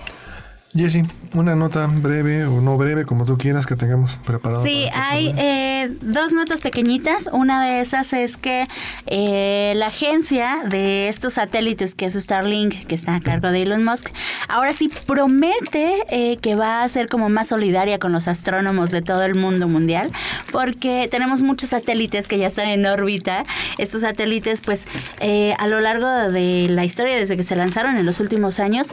Jesse, 0.74 1.04
una 1.34 1.54
nota 1.54 1.86
breve 1.88 2.46
o 2.46 2.62
no 2.62 2.78
breve, 2.78 3.06
como 3.06 3.26
tú 3.26 3.38
quieras, 3.38 3.66
que 3.66 3.76
tengamos 3.76 4.18
preparado. 4.26 4.64
Sí, 4.64 4.86
este 4.86 4.98
hay 4.98 5.36
eh, 5.38 5.98
dos 6.02 6.32
notas 6.32 6.62
pequeñitas. 6.62 7.30
Una 7.34 7.66
de 7.66 7.82
esas 7.82 8.14
es 8.14 8.38
que 8.38 8.68
eh, 9.06 9.74
la 9.76 9.88
agencia 9.88 10.60
de 10.66 11.10
estos 11.10 11.34
satélites, 11.34 11.94
que 11.94 12.06
es 12.06 12.14
Starlink, 12.14 12.86
que 12.88 12.96
está 12.96 13.16
a 13.16 13.20
cargo 13.20 13.52
de 13.52 13.64
Elon 13.64 13.84
Musk, 13.84 14.12
ahora 14.48 14.72
sí 14.72 14.90
promete 15.06 16.06
eh, 16.10 16.38
que 16.38 16.56
va 16.56 16.84
a 16.84 16.90
ser 16.90 17.10
como 17.10 17.28
más 17.28 17.50
solidaria 17.50 18.00
con 18.00 18.14
los 18.14 18.30
astrónomos 18.30 18.92
de 18.92 19.02
todo 19.02 19.24
el 19.24 19.36
mundo 19.36 19.68
mundial, 19.68 20.10
porque 20.54 21.10
tenemos 21.12 21.44
muchos 21.44 21.72
satélites 21.72 22.30
que 22.30 22.38
ya 22.38 22.48
están 22.48 22.68
en 22.68 22.86
órbita. 22.86 23.44
Estos 23.78 24.02
satélites, 24.02 24.62
pues, 24.62 24.88
eh, 25.20 25.54
a 25.60 25.68
lo 25.68 25.82
largo 25.82 26.08
de 26.08 26.68
la 26.70 26.86
historia, 26.86 27.18
desde 27.18 27.36
que 27.36 27.44
se 27.44 27.58
lanzaron 27.58 27.98
en 27.98 28.06
los 28.06 28.22
últimos 28.22 28.62
años, 28.62 28.92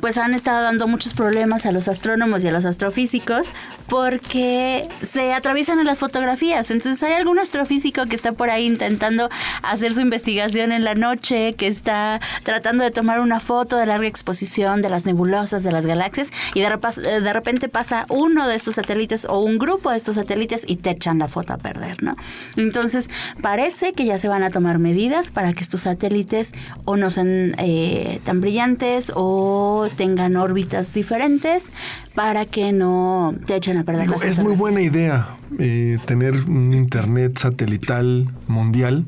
pues 0.00 0.18
han 0.18 0.34
estado 0.34 0.62
dando 0.62 0.86
muchos 0.86 1.14
problemas 1.14 1.66
a 1.66 1.72
los 1.72 1.88
astrónomos 1.88 2.44
y 2.44 2.48
a 2.48 2.52
los 2.52 2.66
astrofísicos 2.66 3.48
porque 3.86 4.88
se 5.02 5.32
atraviesan 5.32 5.78
en 5.78 5.86
las 5.86 6.00
fotografías. 6.00 6.70
Entonces 6.70 7.02
hay 7.02 7.14
algún 7.14 7.38
astrofísico 7.38 8.06
que 8.06 8.16
está 8.16 8.32
por 8.32 8.50
ahí 8.50 8.66
intentando 8.66 9.28
hacer 9.62 9.94
su 9.94 10.00
investigación 10.00 10.72
en 10.72 10.84
la 10.84 10.94
noche, 10.94 11.52
que 11.54 11.66
está 11.66 12.20
tratando 12.42 12.84
de 12.84 12.90
tomar 12.90 13.20
una 13.20 13.40
foto 13.40 13.76
de 13.76 13.86
larga 13.86 14.08
exposición 14.08 14.82
de 14.82 14.88
las 14.88 15.06
nebulosas, 15.06 15.62
de 15.62 15.72
las 15.72 15.86
galaxias, 15.86 16.30
y 16.54 16.60
de, 16.60 16.66
eh, 16.66 17.20
de 17.20 17.32
repente 17.32 17.68
pasa 17.68 18.06
uno 18.08 18.48
de 18.48 18.56
estos 18.56 18.76
satélites 18.76 19.24
o 19.24 19.40
un 19.40 19.58
grupo 19.58 19.90
de 19.90 19.96
estos 19.96 20.16
satélites 20.16 20.64
y 20.66 20.76
te 20.76 20.90
echan 20.90 21.18
la 21.18 21.28
foto 21.28 21.52
a 21.52 21.58
perder, 21.58 22.02
¿no? 22.02 22.16
Entonces 22.56 23.08
parece 23.42 23.92
que 23.92 24.04
ya 24.04 24.18
se 24.18 24.28
van 24.28 24.42
a 24.42 24.50
tomar 24.50 24.78
medidas 24.78 25.30
para 25.30 25.52
que 25.52 25.60
estos 25.60 25.82
satélites 25.82 26.52
o 26.84 26.96
no 26.96 27.10
sean 27.10 27.54
eh, 27.58 28.20
tan 28.24 28.40
brillantes 28.40 29.12
o 29.14 29.88
tengan 29.96 30.36
órbitas 30.36 30.92
diferentes 30.94 31.70
para 32.14 32.46
que 32.46 32.72
no 32.72 33.34
te 33.46 33.56
echen 33.56 33.78
a 33.78 33.84
perder 33.84 34.08
Es 34.22 34.38
muy 34.38 34.54
buena 34.54 34.80
idea 34.80 35.36
eh, 35.58 35.98
tener 36.06 36.34
un 36.48 36.74
internet 36.74 37.38
satelital 37.38 38.28
mundial, 38.46 39.04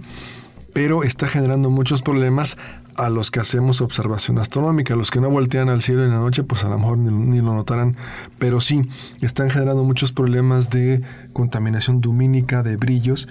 pero 0.72 1.02
está 1.02 1.28
generando 1.28 1.70
muchos 1.70 2.02
problemas 2.02 2.56
a 2.96 3.08
los 3.08 3.30
que 3.30 3.40
hacemos 3.40 3.80
observación 3.80 4.38
astronómica. 4.38 4.96
Los 4.96 5.10
que 5.10 5.20
no 5.20 5.30
voltean 5.30 5.68
al 5.68 5.82
cielo 5.82 6.04
en 6.04 6.10
la 6.10 6.18
noche, 6.18 6.42
pues 6.42 6.64
a 6.64 6.68
lo 6.68 6.78
mejor 6.78 6.98
ni, 6.98 7.38
lo 7.38 7.54
notarán, 7.54 7.96
pero 8.38 8.60
sí, 8.60 8.82
están 9.20 9.50
generando 9.50 9.84
muchos 9.84 10.12
problemas 10.12 10.70
de 10.70 11.02
contaminación 11.32 12.00
lumínica, 12.02 12.62
de 12.62 12.76
brillos, 12.76 13.28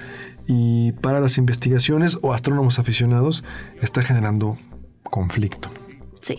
y 0.47 0.93
para 0.93 1.20
las 1.20 1.38
investigaciones 1.38 2.18
o 2.22 2.34
astrónomos 2.34 2.80
aficionados 2.80 3.43
está 3.82 4.02
generando 4.02 4.58
conflicto. 5.04 5.70
Sí. 6.22 6.38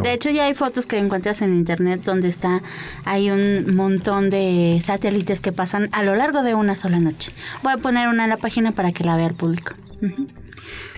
De 0.00 0.12
hecho, 0.12 0.30
ya 0.30 0.46
hay 0.46 0.54
fotos 0.54 0.86
que 0.86 0.98
encuentras 0.98 1.42
en 1.42 1.54
internet 1.54 2.02
donde 2.04 2.28
está, 2.28 2.62
hay 3.04 3.30
un 3.30 3.74
montón 3.74 4.30
de 4.30 4.78
satélites 4.82 5.40
que 5.40 5.52
pasan 5.52 5.88
a 5.92 6.02
lo 6.02 6.14
largo 6.14 6.42
de 6.42 6.54
una 6.54 6.76
sola 6.76 6.98
noche. 6.98 7.32
Voy 7.62 7.72
a 7.72 7.76
poner 7.78 8.08
una 8.08 8.24
en 8.24 8.30
la 8.30 8.36
página 8.36 8.72
para 8.72 8.92
que 8.92 9.04
la 9.04 9.16
vea 9.16 9.26
el 9.26 9.34
público. 9.34 9.74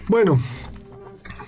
Bueno, 0.08 0.38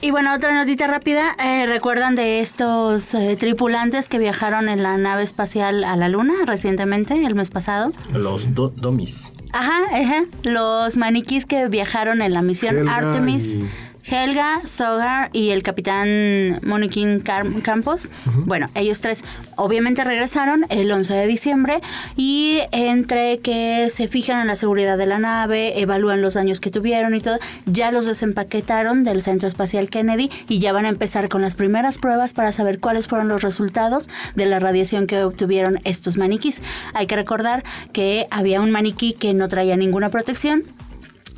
y 0.00 0.10
bueno, 0.10 0.34
otra 0.34 0.54
notita 0.54 0.86
rápida. 0.86 1.34
Eh, 1.42 1.66
¿Recuerdan 1.66 2.14
de 2.14 2.40
estos 2.40 3.14
eh, 3.14 3.36
tripulantes 3.38 4.08
que 4.08 4.18
viajaron 4.18 4.68
en 4.68 4.82
la 4.82 4.96
nave 4.98 5.22
espacial 5.22 5.84
a 5.84 5.96
la 5.96 6.08
Luna 6.08 6.34
recientemente, 6.46 7.24
el 7.24 7.34
mes 7.34 7.50
pasado? 7.50 7.92
Los 8.12 8.54
domis. 8.54 9.32
Ajá, 9.52 9.78
ajá. 9.92 10.24
Los 10.42 10.98
maniquís 10.98 11.46
que 11.46 11.68
viajaron 11.68 12.20
en 12.20 12.34
la 12.34 12.42
misión 12.42 12.88
Artemis. 12.88 13.54
Helga, 14.08 14.60
Sogar 14.64 15.30
y 15.32 15.50
el 15.50 15.64
capitán 15.64 16.60
Moniquín 16.62 17.20
Campos. 17.20 18.10
Bueno, 18.44 18.68
ellos 18.74 19.00
tres 19.00 19.24
obviamente 19.56 20.04
regresaron 20.04 20.64
el 20.68 20.92
11 20.92 21.12
de 21.12 21.26
diciembre 21.26 21.80
y 22.16 22.60
entre 22.70 23.38
que 23.38 23.88
se 23.88 24.06
fijan 24.06 24.42
en 24.42 24.46
la 24.46 24.54
seguridad 24.54 24.96
de 24.96 25.06
la 25.06 25.18
nave, 25.18 25.80
evalúan 25.80 26.22
los 26.22 26.34
daños 26.34 26.60
que 26.60 26.70
tuvieron 26.70 27.14
y 27.14 27.20
todo, 27.20 27.38
ya 27.64 27.90
los 27.90 28.06
desempaquetaron 28.06 29.02
del 29.02 29.22
Centro 29.22 29.48
Espacial 29.48 29.90
Kennedy 29.90 30.30
y 30.48 30.60
ya 30.60 30.72
van 30.72 30.86
a 30.86 30.90
empezar 30.90 31.28
con 31.28 31.42
las 31.42 31.56
primeras 31.56 31.98
pruebas 31.98 32.32
para 32.32 32.52
saber 32.52 32.78
cuáles 32.78 33.08
fueron 33.08 33.26
los 33.26 33.42
resultados 33.42 34.08
de 34.36 34.46
la 34.46 34.60
radiación 34.60 35.08
que 35.08 35.22
obtuvieron 35.22 35.80
estos 35.82 36.16
maniquís. 36.16 36.62
Hay 36.94 37.08
que 37.08 37.16
recordar 37.16 37.64
que 37.92 38.28
había 38.30 38.60
un 38.60 38.70
maniquí 38.70 39.14
que 39.14 39.34
no 39.34 39.48
traía 39.48 39.76
ninguna 39.76 40.10
protección, 40.10 40.62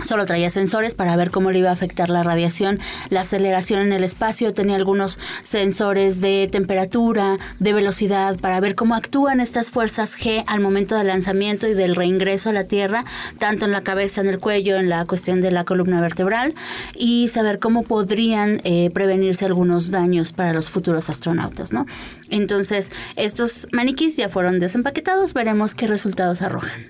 Solo 0.00 0.26
traía 0.26 0.48
sensores 0.48 0.94
para 0.94 1.16
ver 1.16 1.32
cómo 1.32 1.50
le 1.50 1.58
iba 1.58 1.70
a 1.70 1.72
afectar 1.72 2.08
la 2.08 2.22
radiación, 2.22 2.78
la 3.10 3.20
aceleración 3.22 3.80
en 3.80 3.92
el 3.92 4.04
espacio, 4.04 4.54
tenía 4.54 4.76
algunos 4.76 5.18
sensores 5.42 6.20
de 6.20 6.48
temperatura, 6.50 7.38
de 7.58 7.72
velocidad, 7.72 8.38
para 8.38 8.60
ver 8.60 8.76
cómo 8.76 8.94
actúan 8.94 9.40
estas 9.40 9.70
fuerzas 9.70 10.16
G 10.16 10.44
al 10.46 10.60
momento 10.60 10.96
del 10.96 11.08
lanzamiento 11.08 11.66
y 11.66 11.74
del 11.74 11.96
reingreso 11.96 12.50
a 12.50 12.52
la 12.52 12.64
Tierra, 12.64 13.04
tanto 13.38 13.64
en 13.64 13.72
la 13.72 13.82
cabeza, 13.82 14.20
en 14.20 14.28
el 14.28 14.38
cuello, 14.38 14.76
en 14.76 14.88
la 14.88 15.04
cuestión 15.04 15.40
de 15.40 15.50
la 15.50 15.64
columna 15.64 16.00
vertebral, 16.00 16.54
y 16.94 17.26
saber 17.26 17.58
cómo 17.58 17.82
podrían 17.82 18.60
eh, 18.62 18.90
prevenirse 18.94 19.46
algunos 19.46 19.90
daños 19.90 20.32
para 20.32 20.52
los 20.52 20.70
futuros 20.70 21.10
astronautas, 21.10 21.72
¿no? 21.72 21.86
Entonces, 22.30 22.92
estos 23.16 23.66
maniquís 23.72 24.16
ya 24.16 24.28
fueron 24.28 24.60
desempaquetados, 24.60 25.34
veremos 25.34 25.74
qué 25.74 25.88
resultados 25.88 26.40
arrojan. 26.42 26.86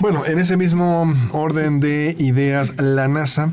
Bueno, 0.00 0.24
en 0.26 0.38
ese 0.38 0.56
mismo 0.56 1.14
orden 1.32 1.80
de 1.80 2.16
ideas, 2.18 2.72
la 2.80 3.08
NASA 3.08 3.50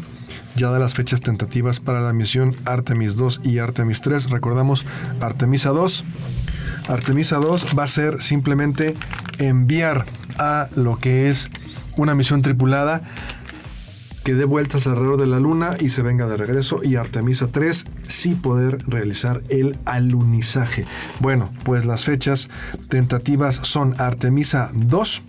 ya 0.55 0.69
da 0.69 0.79
las 0.79 0.95
fechas 0.95 1.21
tentativas 1.21 1.79
para 1.79 2.01
la 2.01 2.13
misión 2.13 2.55
Artemis 2.65 3.15
2 3.15 3.41
y 3.43 3.59
Artemis 3.59 4.01
3. 4.01 4.29
Recordamos 4.31 4.85
Artemisa 5.21 5.69
2. 5.69 6.03
Artemisa 6.87 7.37
2 7.37 7.77
va 7.77 7.83
a 7.83 7.87
ser 7.87 8.21
simplemente 8.21 8.95
enviar 9.37 10.05
a 10.39 10.69
lo 10.75 10.97
que 10.97 11.29
es 11.29 11.51
una 11.95 12.15
misión 12.15 12.41
tripulada 12.41 13.03
que 14.23 14.33
dé 14.33 14.45
vueltas 14.45 14.87
alrededor 14.87 15.17
de 15.17 15.27
la 15.27 15.39
Luna 15.39 15.77
y 15.79 15.89
se 15.89 16.01
venga 16.01 16.27
de 16.27 16.35
regreso. 16.35 16.81
Y 16.83 16.95
Artemisa 16.95 17.47
3 17.47 17.85
sí 18.07 18.35
poder 18.35 18.79
realizar 18.87 19.41
el 19.49 19.77
alunizaje. 19.85 20.85
Bueno, 21.19 21.53
pues 21.63 21.85
las 21.85 22.03
fechas 22.03 22.49
tentativas 22.89 23.59
son 23.63 23.95
Artemisa 23.99 24.71
2 24.73 25.21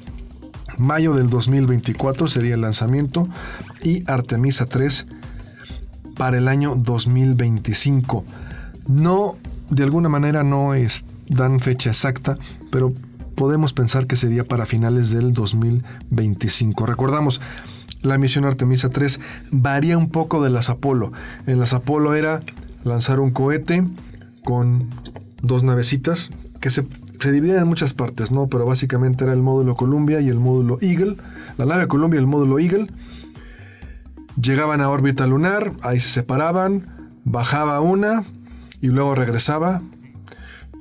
Mayo 0.78 1.14
del 1.14 1.28
2024 1.28 2.26
sería 2.26 2.54
el 2.54 2.60
lanzamiento 2.60 3.28
y 3.82 4.08
Artemisa 4.10 4.66
3 4.66 5.06
para 6.16 6.38
el 6.38 6.48
año 6.48 6.74
2025. 6.76 8.24
No, 8.86 9.36
de 9.70 9.82
alguna 9.82 10.08
manera 10.08 10.42
no 10.44 10.74
es, 10.74 11.04
dan 11.28 11.60
fecha 11.60 11.90
exacta, 11.90 12.38
pero 12.70 12.92
podemos 13.34 13.72
pensar 13.72 14.06
que 14.06 14.16
sería 14.16 14.44
para 14.44 14.66
finales 14.66 15.10
del 15.10 15.32
2025. 15.32 16.86
Recordamos, 16.86 17.40
la 18.02 18.18
misión 18.18 18.44
Artemisa 18.44 18.90
3 18.90 19.20
varía 19.50 19.98
un 19.98 20.10
poco 20.10 20.42
de 20.42 20.50
las 20.50 20.70
Apolo. 20.70 21.12
En 21.46 21.58
las 21.60 21.74
Apolo 21.74 22.14
era 22.14 22.40
lanzar 22.84 23.20
un 23.20 23.30
cohete 23.30 23.86
con 24.44 24.88
dos 25.42 25.62
navecitas 25.62 26.30
que 26.60 26.70
se 26.70 26.86
se 27.18 27.32
dividían 27.32 27.58
en 27.58 27.68
muchas 27.68 27.94
partes, 27.94 28.30
¿no? 28.30 28.48
Pero 28.48 28.66
básicamente 28.66 29.24
era 29.24 29.32
el 29.32 29.42
módulo 29.42 29.74
Columbia 29.74 30.20
y 30.20 30.28
el 30.28 30.38
módulo 30.38 30.78
Eagle. 30.80 31.16
La 31.56 31.66
nave 31.66 31.86
Columbia 31.86 32.18
y 32.18 32.20
el 32.20 32.26
módulo 32.26 32.58
Eagle 32.58 32.88
llegaban 34.40 34.80
a 34.80 34.88
órbita 34.88 35.26
lunar, 35.26 35.72
ahí 35.82 36.00
se 36.00 36.08
separaban, 36.08 37.10
bajaba 37.24 37.80
una 37.80 38.24
y 38.80 38.88
luego 38.88 39.14
regresaba 39.14 39.82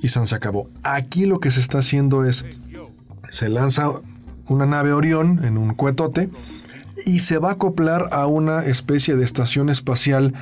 y 0.00 0.08
se 0.08 0.34
acabó. 0.34 0.70
Aquí 0.82 1.26
lo 1.26 1.40
que 1.40 1.50
se 1.50 1.60
está 1.60 1.78
haciendo 1.78 2.24
es, 2.24 2.44
se 3.30 3.48
lanza 3.48 3.90
una 4.46 4.66
nave 4.66 4.92
Orión 4.92 5.44
en 5.44 5.58
un 5.58 5.74
cuetote 5.74 6.30
y 7.04 7.20
se 7.20 7.38
va 7.38 7.50
a 7.50 7.52
acoplar 7.52 8.08
a 8.12 8.26
una 8.26 8.64
especie 8.64 9.16
de 9.16 9.24
estación 9.24 9.70
espacial 9.70 10.34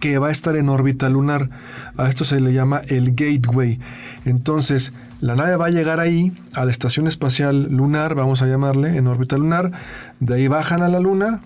que 0.00 0.18
va 0.18 0.28
a 0.28 0.32
estar 0.32 0.56
en 0.56 0.68
órbita 0.68 1.08
lunar. 1.08 1.50
A 1.96 2.08
esto 2.08 2.24
se 2.24 2.40
le 2.40 2.52
llama 2.52 2.80
el 2.88 3.14
gateway. 3.14 3.80
Entonces, 4.24 4.92
la 5.20 5.36
nave 5.36 5.56
va 5.56 5.66
a 5.66 5.70
llegar 5.70 6.00
ahí, 6.00 6.32
a 6.54 6.64
la 6.64 6.70
estación 6.70 7.06
espacial 7.06 7.68
lunar, 7.70 8.14
vamos 8.14 8.42
a 8.42 8.46
llamarle, 8.46 8.96
en 8.96 9.06
órbita 9.06 9.36
lunar. 9.36 9.70
De 10.18 10.34
ahí 10.34 10.48
bajan 10.48 10.82
a 10.82 10.88
la 10.88 11.00
luna, 11.00 11.42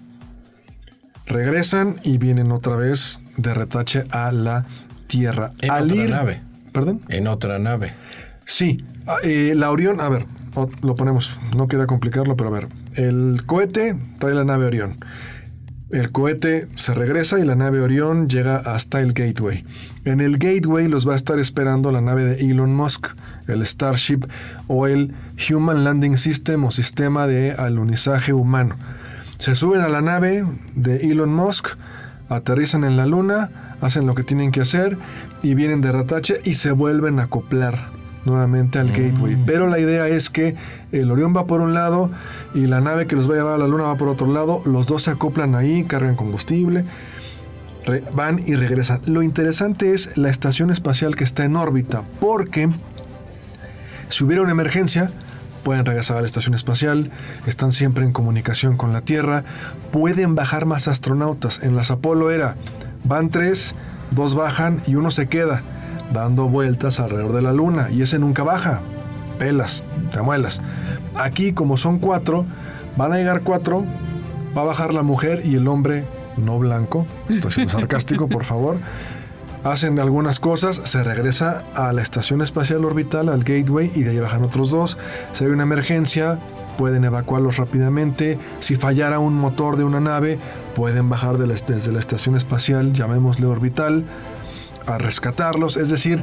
regresan 1.27 2.01
y 2.05 2.19
vienen 2.19 2.53
otra 2.53 2.77
vez 2.77 3.21
de 3.37 3.53
retache 3.53 4.05
a 4.11 4.33
la 4.33 4.65
Tierra. 5.07 5.53
En 5.61 5.71
otra 5.71 6.09
nave. 6.09 6.43
¿Perdón? 6.73 7.01
En 7.09 7.27
otra 7.29 7.59
nave. 7.59 7.93
Sí. 8.47 8.85
Ah, 9.07 9.17
eh, 9.23 9.53
la 9.55 9.71
Orión, 9.71 10.01
a 10.01 10.09
ver, 10.09 10.27
lo 10.83 10.95
ponemos, 10.95 11.39
no 11.57 11.69
quería 11.69 11.87
complicarlo, 11.87 12.37
pero 12.37 12.51
a 12.51 12.53
ver. 12.53 12.69
El 12.95 13.43
cohete 13.45 13.97
trae 14.19 14.35
la 14.35 14.45
nave 14.45 14.67
Orión. 14.67 14.97
El 15.91 16.11
cohete 16.11 16.69
se 16.75 16.95
regresa 16.95 17.39
y 17.39 17.45
la 17.45 17.55
nave 17.55 17.81
Orión 17.81 18.29
llega 18.29 18.57
hasta 18.57 19.01
el 19.01 19.13
Gateway. 19.13 19.65
En 20.05 20.21
el 20.21 20.39
Gateway 20.39 20.89
los 20.89 21.09
va 21.09 21.13
a 21.13 21.17
estar 21.17 21.39
esperando 21.39 21.93
la 21.93 22.01
nave 22.01 22.25
de 22.25 22.51
Elon 22.51 22.75
Musk, 22.75 23.09
el 23.49 23.65
Starship 23.65 24.21
o 24.67 24.87
el 24.87 25.15
Human 25.51 25.85
Landing 25.85 26.17
System 26.17 26.65
o 26.65 26.71
sistema 26.71 27.27
de 27.27 27.53
alunizaje 27.53 28.33
humano. 28.33 28.77
Se 29.39 29.55
suben 29.55 29.81
a 29.81 29.89
la 29.89 30.01
nave 30.01 30.45
de 30.75 31.11
Elon 31.11 31.33
Musk, 31.33 31.77
aterrizan 32.29 32.85
en 32.85 32.97
la 32.97 33.07
luna, 33.07 33.77
hacen 33.81 34.07
lo 34.07 34.15
que 34.15 34.23
tienen 34.23 34.53
que 34.53 34.61
hacer 34.61 34.97
y 35.43 35.55
vienen 35.55 35.81
de 35.81 35.93
ratache 35.93 36.41
y 36.45 36.55
se 36.55 36.73
vuelven 36.73 37.19
a 37.19 37.25
acoplar 37.25 37.95
nuevamente 38.25 38.79
al 38.79 38.89
gateway. 38.89 39.37
Mm. 39.37 39.45
Pero 39.45 39.67
la 39.67 39.79
idea 39.79 40.09
es 40.09 40.31
que 40.31 40.57
el 40.93 41.11
Orión 41.11 41.37
va 41.37 41.47
por 41.47 41.61
un 41.61 41.75
lado 41.75 42.11
y 42.55 42.67
la 42.67 42.81
nave 42.81 43.07
que 43.07 43.17
los 43.17 43.29
va 43.29 43.35
a 43.35 43.37
llevar 43.37 43.55
a 43.55 43.59
la 43.59 43.69
Luna 43.69 43.85
va 43.85 43.97
por 43.97 44.09
otro 44.09 44.33
lado. 44.33 44.63
Los 44.65 44.87
dos 44.87 45.03
se 45.03 45.11
acoplan 45.11 45.55
ahí, 45.55 45.85
cargan 45.85 46.17
combustible, 46.17 46.85
van 48.15 48.43
y 48.47 48.55
regresan. 48.55 49.01
Lo 49.07 49.23
interesante 49.23 49.93
es 49.93 50.17
la 50.17 50.31
estación 50.31 50.71
espacial 50.71 51.17
que 51.17 51.25
está 51.25 51.45
en 51.45 51.57
órbita, 51.57 52.03
porque 52.21 52.69
si 54.15 54.23
hubiera 54.23 54.43
una 54.43 54.53
emergencia, 54.53 55.11
pueden 55.65 55.85
regresar 55.85 56.17
a 56.17 56.21
la 56.21 56.27
estación 56.27 56.55
espacial, 56.55 57.11
están 57.47 57.73
siempre 57.73 58.05
en 58.05 58.13
comunicación 58.13 58.77
con 58.77 58.93
la 58.93 59.01
Tierra, 59.01 59.43
pueden 59.91 60.37
bajar 60.37 60.67
más 60.67 60.87
astronautas. 60.87 61.59
En 61.65 61.75
las 61.75 61.91
Apolo 61.91 62.31
era, 62.31 62.55
van 63.03 63.29
tres, 63.29 63.75
dos 64.13 64.37
bajan 64.37 64.81
y 64.87 64.95
uno 64.95 65.11
se 65.11 65.27
queda 65.27 65.63
dando 66.13 66.49
vueltas 66.49 67.01
alrededor 67.01 67.33
de 67.33 67.43
la 67.43 67.53
luna 67.53 67.89
y 67.91 68.03
ese 68.03 68.21
nunca 68.21 68.45
baja. 68.45 68.83
Pelas, 69.37 69.85
te 70.13 70.23
muelas. 70.23 70.63
Aquí, 71.17 71.53
como 71.53 71.77
son 71.77 71.99
cuatro, 71.99 72.47
van 72.97 73.13
a 73.13 73.17
llegar 73.17 73.43
cuatro, 73.43 73.85
va 74.57 74.63
a 74.63 74.65
bajar 74.65 74.95
la 74.95 75.03
mujer 75.03 75.43
y 75.45 75.57
el 75.57 75.67
hombre 75.67 76.07
no 76.37 76.57
blanco. 76.61 77.05
Estoy 77.29 77.51
siendo 77.51 77.73
sarcástico, 77.73 78.29
por 78.29 78.45
favor. 78.45 78.79
Hacen 79.65 79.99
algunas 79.99 80.41
cosas, 80.41 80.83
se 80.85 81.03
regresa 81.03 81.65
a 81.75 81.95
la 81.95 82.03
estación 82.03 82.43
espacial 82.43 82.85
orbital, 82.85 83.31
al 83.31 83.45
gateway, 83.45 83.91
y 83.95 84.03
de 84.03 84.11
ahí 84.11 84.21
bajan 84.21 84.45
otros 84.45 84.71
dos. 84.71 84.99
Si 85.33 85.45
hay 85.45 85.51
una 85.51 85.63
emergencia, 85.63 86.39
pueden 86.77 87.03
evacuarlos 87.05 87.57
rápidamente. 87.57 88.39
Si 88.59 88.77
fallara 88.77 89.21
un 89.21 89.35
motor 89.35 89.79
de 89.79 89.85
una 89.85 90.01
nave, 90.01 90.39
pueden 90.75 91.09
bajar 91.09 91.39
de 91.39 91.47
desde 91.47 91.93
la 91.93 91.99
estación 91.99 92.37
espacial, 92.37 92.93
llamémosle 92.93 93.47
orbital, 93.47 94.05
a 94.87 94.99
rescatarlos. 94.99 95.79
Es 95.79 95.89
decir, 95.89 96.23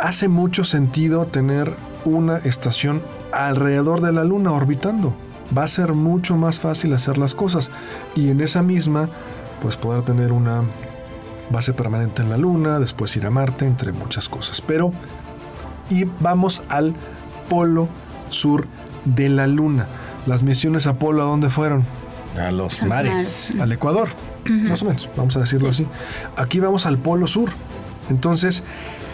hace 0.00 0.26
mucho 0.26 0.64
sentido 0.64 1.26
tener 1.26 1.76
una 2.04 2.38
estación 2.38 3.02
alrededor 3.32 4.00
de 4.00 4.12
la 4.12 4.24
Luna 4.24 4.50
orbitando. 4.50 5.14
Va 5.56 5.62
a 5.62 5.68
ser 5.68 5.92
mucho 5.92 6.36
más 6.36 6.58
fácil 6.58 6.92
hacer 6.92 7.18
las 7.18 7.36
cosas. 7.36 7.70
Y 8.16 8.30
en 8.30 8.40
esa 8.40 8.62
misma, 8.62 9.08
pues 9.62 9.76
poder 9.76 10.02
tener 10.02 10.32
una 10.32 10.64
base 11.50 11.72
permanente 11.72 12.22
en 12.22 12.30
la 12.30 12.36
Luna, 12.36 12.78
después 12.78 13.16
ir 13.16 13.26
a 13.26 13.30
Marte, 13.30 13.66
entre 13.66 13.92
muchas 13.92 14.28
cosas. 14.28 14.60
Pero, 14.60 14.92
y 15.90 16.04
vamos 16.20 16.62
al 16.68 16.94
polo 17.48 17.88
sur 18.30 18.66
de 19.04 19.28
la 19.28 19.46
Luna. 19.46 19.86
Las 20.26 20.42
misiones 20.42 20.86
Apolo, 20.86 21.22
¿a 21.22 21.26
dónde 21.26 21.50
fueron? 21.50 21.84
A 22.38 22.50
los 22.50 22.82
mares. 22.82 23.12
mares. 23.12 23.50
al 23.60 23.72
Ecuador, 23.72 24.08
más 24.44 24.82
o 24.82 24.86
menos, 24.86 25.08
vamos 25.16 25.36
a 25.36 25.40
decirlo 25.40 25.70
así. 25.70 25.86
Aquí 26.36 26.60
vamos 26.60 26.86
al 26.86 26.98
Polo 26.98 27.26
Sur. 27.26 27.50
Entonces, 28.10 28.64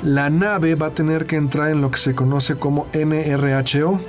la 0.03 0.31
nave 0.31 0.75
va 0.75 0.89
a 0.89 0.91
tener 0.91 1.27
que 1.27 1.37
entrar 1.37 1.71
en 1.71 1.81
lo 1.81 1.91
que 1.91 1.99
se 1.99 2.15
conoce 2.15 2.57
como 2.57 2.87
NRHO, 2.93 4.01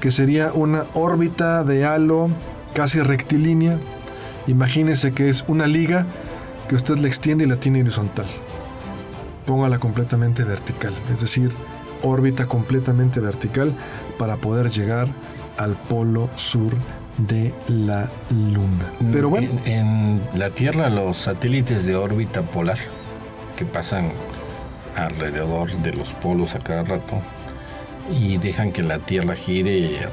que 0.00 0.10
sería 0.10 0.52
una 0.52 0.84
órbita 0.94 1.64
de 1.64 1.84
halo 1.84 2.28
casi 2.74 3.00
rectilínea. 3.00 3.78
Imagínese 4.46 5.12
que 5.12 5.28
es 5.28 5.44
una 5.46 5.66
liga 5.66 6.06
que 6.72 6.76
usted 6.76 6.96
le 6.96 7.06
extiende 7.06 7.44
y 7.44 7.46
la 7.46 7.56
tiene 7.56 7.82
horizontal. 7.82 8.24
Póngala 9.44 9.78
completamente 9.78 10.42
vertical, 10.42 10.94
es 11.12 11.20
decir, 11.20 11.52
órbita 12.02 12.46
completamente 12.46 13.20
vertical 13.20 13.74
para 14.18 14.36
poder 14.36 14.70
llegar 14.70 15.08
al 15.58 15.76
polo 15.76 16.30
sur 16.34 16.72
de 17.18 17.52
la 17.68 18.08
Luna. 18.30 18.86
Pero 19.12 19.28
bueno, 19.28 19.50
En, 19.66 19.72
en 19.72 20.22
la 20.32 20.48
Tierra, 20.48 20.88
los 20.88 21.18
satélites 21.18 21.84
de 21.84 21.94
órbita 21.94 22.40
polar 22.40 22.78
que 23.58 23.66
pasan 23.66 24.10
alrededor 24.96 25.70
de 25.82 25.92
los 25.92 26.14
polos 26.14 26.54
a 26.54 26.58
cada 26.58 26.84
rato 26.84 27.20
y 28.10 28.38
dejan 28.38 28.72
que 28.72 28.82
la 28.82 28.98
Tierra 28.98 29.36
gire 29.36 30.08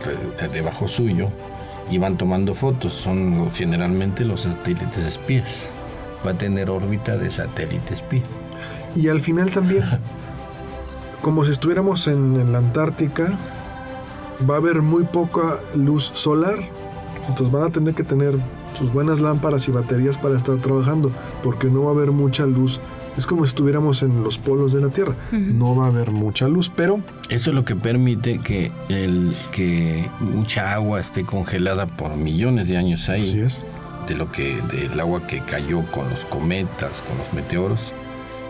debajo 0.52 0.90
suyo 0.90 1.30
y 1.90 2.00
van 2.00 2.18
tomando 2.18 2.54
fotos. 2.54 2.96
Son 2.96 3.50
generalmente 3.54 4.26
los 4.26 4.42
satélites 4.42 5.06
espías. 5.06 5.48
Va 6.26 6.32
a 6.32 6.34
tener 6.34 6.70
órbita 6.70 7.18
de 7.18 7.32
satélite 7.32 7.94
espía. 7.94 8.24
y 8.96 9.08
al 9.08 9.22
final 9.22 9.50
también, 9.52 9.84
como 11.22 11.46
si 11.46 11.52
estuviéramos 11.52 12.08
en, 12.08 12.36
en 12.40 12.52
la 12.52 12.58
Antártica, 12.60 13.38
va 14.50 14.56
a 14.56 14.58
haber 14.58 14.82
muy 14.82 15.04
poca 15.04 15.58
luz 15.76 16.12
solar. 16.14 16.58
Entonces 17.28 17.52
van 17.52 17.64
a 17.64 17.70
tener 17.70 17.94
que 17.94 18.04
tener 18.04 18.36
sus 18.74 18.92
buenas 18.92 19.20
lámparas 19.20 19.68
y 19.68 19.72
baterías 19.72 20.18
para 20.18 20.36
estar 20.36 20.58
trabajando, 20.58 21.12
porque 21.44 21.68
no 21.68 21.84
va 21.84 21.92
a 21.92 21.94
haber 21.94 22.12
mucha 22.12 22.46
luz. 22.46 22.80
Es 23.18 23.28
como 23.28 23.46
si 23.46 23.50
estuviéramos 23.50 24.02
en 24.02 24.24
los 24.24 24.38
polos 24.38 24.72
de 24.72 24.82
la 24.82 24.88
Tierra. 24.88 25.14
No 25.32 25.76
va 25.76 25.86
a 25.86 25.88
haber 25.90 26.12
mucha 26.12 26.48
luz, 26.48 26.72
pero 26.74 27.02
Eso 27.30 27.50
es 27.50 27.56
lo 27.56 27.66
que 27.66 27.76
permite 27.76 28.40
que, 28.40 28.72
el, 28.88 29.36
que 29.52 30.10
mucha 30.22 30.74
agua 30.74 31.00
esté 31.02 31.24
congelada 31.26 31.86
por 31.86 32.16
millones 32.16 32.70
de 32.70 32.78
años 32.78 33.10
ahí. 33.10 33.22
así 33.22 33.40
es. 33.40 33.66
De 34.08 34.16
lo 34.16 34.32
que 34.32 34.62
del 34.72 35.00
agua 35.00 35.26
que 35.28 35.42
cayó 35.42 35.84
con 35.92 36.10
los 36.10 36.26
cometas, 36.26 37.02
con 37.02 37.18
los 37.18 37.32
meteoros 37.34 37.94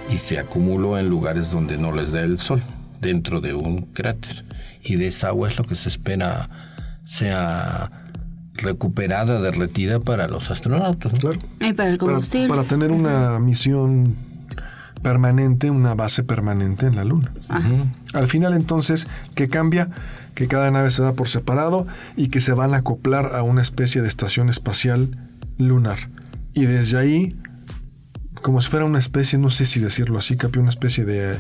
y 0.09 0.17
se 0.17 0.39
acumuló 0.39 0.97
en 0.97 1.09
lugares 1.09 1.51
donde 1.51 1.77
no 1.77 1.91
les 1.91 2.11
da 2.11 2.21
el 2.21 2.39
sol, 2.39 2.63
dentro 2.99 3.41
de 3.41 3.53
un 3.53 3.81
cráter. 3.93 4.45
Y 4.83 4.95
de 4.95 5.07
esa 5.07 5.27
agua 5.29 5.49
es 5.49 5.57
lo 5.57 5.63
que 5.65 5.75
se 5.75 5.89
espera 5.89 6.49
sea 7.05 7.91
recuperada, 8.53 9.41
derretida 9.41 9.99
para 9.99 10.27
los 10.27 10.51
astronautas. 10.51 11.13
¿no? 11.13 11.19
Claro. 11.19 11.39
Y 11.59 11.73
para 11.73 11.89
el 11.89 11.97
combustible. 11.97 12.49
para 12.49 12.63
tener 12.63 12.91
una 12.91 13.39
misión 13.39 14.15
permanente, 15.01 15.69
una 15.69 15.95
base 15.95 16.23
permanente 16.23 16.85
en 16.85 16.95
la 16.95 17.03
Luna. 17.05 17.31
Al 18.13 18.27
final 18.27 18.53
entonces, 18.53 19.07
¿qué 19.33 19.47
cambia? 19.47 19.89
Que 20.35 20.47
cada 20.47 20.71
nave 20.71 20.91
se 20.91 21.01
da 21.01 21.13
por 21.13 21.27
separado 21.27 21.87
y 22.15 22.27
que 22.27 22.41
se 22.41 22.53
van 22.53 22.73
a 22.73 22.77
acoplar 22.77 23.35
a 23.35 23.43
una 23.43 23.61
especie 23.61 24.01
de 24.01 24.07
estación 24.07 24.49
espacial 24.49 25.09
lunar. 25.60 26.10
Y 26.55 26.66
desde 26.66 26.97
ahí, 26.97 27.39
como 28.41 28.60
si 28.62 28.70
fuera 28.70 28.86
una 28.86 28.97
especie, 28.97 29.38
no 29.38 29.51
sé 29.51 29.68
si 29.68 29.80
decirlo 29.80 30.18
así, 30.18 30.36
Capi, 30.36 30.57
una 30.57 30.70
especie 30.70 31.05
de 31.05 31.38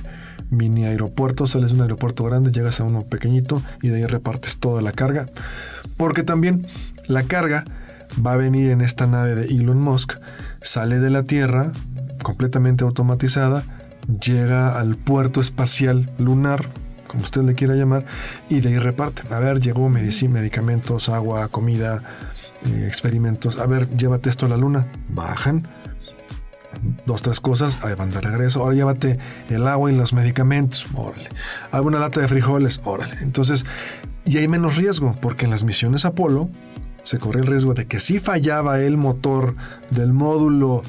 mini 0.51 0.85
aeropuerto, 0.85 1.47
sales 1.47 1.71
de 1.71 1.77
un 1.77 1.81
aeropuerto 1.81 2.23
grande, 2.23 2.51
llegas 2.51 2.79
a 2.79 2.83
uno 2.83 3.03
pequeñito 3.03 3.63
y 3.81 3.87
de 3.87 3.97
ahí 3.97 4.05
repartes 4.05 4.59
toda 4.59 4.83
la 4.83 4.91
carga. 4.91 5.25
Porque 5.97 6.23
también 6.23 6.67
la 7.07 7.23
carga 7.23 7.65
va 8.25 8.33
a 8.33 8.37
venir 8.37 8.69
en 8.69 8.81
esta 8.81 9.07
nave 9.07 9.35
de 9.35 9.45
Elon 9.47 9.81
Musk, 9.81 10.13
sale 10.61 10.99
de 10.99 11.09
la 11.09 11.23
Tierra, 11.23 11.71
completamente 12.23 12.83
automatizada, 12.83 13.63
llega 14.21 14.79
al 14.79 14.95
puerto 14.95 15.41
espacial 15.41 16.09
lunar, 16.17 16.69
como 17.07 17.23
usted 17.23 17.43
le 17.43 17.55
quiera 17.55 17.75
llamar, 17.75 18.05
y 18.49 18.61
de 18.61 18.69
ahí 18.69 18.77
reparten. 18.77 19.31
A 19.33 19.39
ver, 19.39 19.59
llegó 19.61 19.89
medicina, 19.89 20.35
medicamentos, 20.35 21.09
agua, 21.09 21.47
comida, 21.47 22.03
eh, 22.65 22.85
experimentos. 22.87 23.57
A 23.57 23.65
ver, 23.65 23.89
llévate 23.95 24.29
esto 24.29 24.45
a 24.45 24.49
la 24.49 24.57
luna. 24.57 24.87
Bajan. 25.09 25.67
Dos, 27.05 27.23
tres 27.23 27.39
cosas, 27.39 27.83
ahí 27.83 27.95
van 27.95 28.11
de 28.11 28.21
regreso. 28.21 28.61
Ahora 28.61 28.75
llévate 28.75 29.17
el 29.49 29.67
agua 29.67 29.91
y 29.91 29.95
los 29.95 30.13
medicamentos. 30.13 30.85
Órale. 30.93 31.29
Hay 31.71 31.81
una 31.81 31.99
lata 31.99 32.21
de 32.21 32.27
frijoles. 32.27 32.79
Órale. 32.83 33.17
Entonces, 33.21 33.65
y 34.25 34.37
hay 34.37 34.47
menos 34.47 34.77
riesgo, 34.77 35.15
porque 35.21 35.45
en 35.45 35.51
las 35.51 35.63
misiones 35.63 36.05
Apolo 36.05 36.49
se 37.03 37.17
corre 37.17 37.39
el 37.39 37.47
riesgo 37.47 37.73
de 37.73 37.87
que 37.87 37.99
si 37.99 38.19
fallaba 38.19 38.79
el 38.81 38.97
motor 38.97 39.55
del 39.89 40.13
módulo 40.13 40.83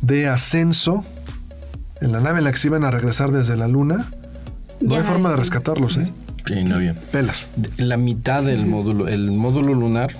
de 0.00 0.28
ascenso, 0.28 1.04
en 2.00 2.12
la 2.12 2.20
nave 2.20 2.38
en 2.38 2.44
la 2.44 2.52
que 2.52 2.58
se 2.58 2.68
iban 2.68 2.84
a 2.84 2.90
regresar 2.90 3.30
desde 3.30 3.56
la 3.56 3.68
luna, 3.68 4.06
no 4.80 4.94
hay 4.96 5.02
forma 5.02 5.30
de 5.30 5.36
rescatarlos, 5.36 5.98
¿eh? 5.98 6.10
Sí, 6.46 6.64
no 6.64 6.78
bien. 6.78 6.98
Pelas. 7.12 7.50
La 7.76 7.96
mitad 7.96 8.42
del 8.42 8.66
módulo, 8.66 9.06
el 9.06 9.30
módulo 9.30 9.74
lunar 9.74 10.16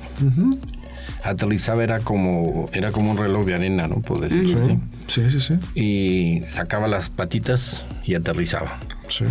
aterrizaba 1.24 1.82
era 1.84 2.00
como 2.00 2.68
era 2.72 2.92
como 2.92 3.10
un 3.10 3.16
reloj 3.18 3.46
de 3.46 3.54
arena, 3.54 3.86
¿no? 3.88 3.96
Por 3.96 4.20
decirlo 4.20 4.58
así. 4.62 4.78
Sí, 5.06 5.30
sí, 5.30 5.40
sí. 5.40 5.54
Y 5.74 6.42
sacaba 6.46 6.86
las 6.88 7.08
patitas 7.08 7.82
y 8.04 8.14
aterrizaba. 8.14 8.78
Sí, 9.08 9.24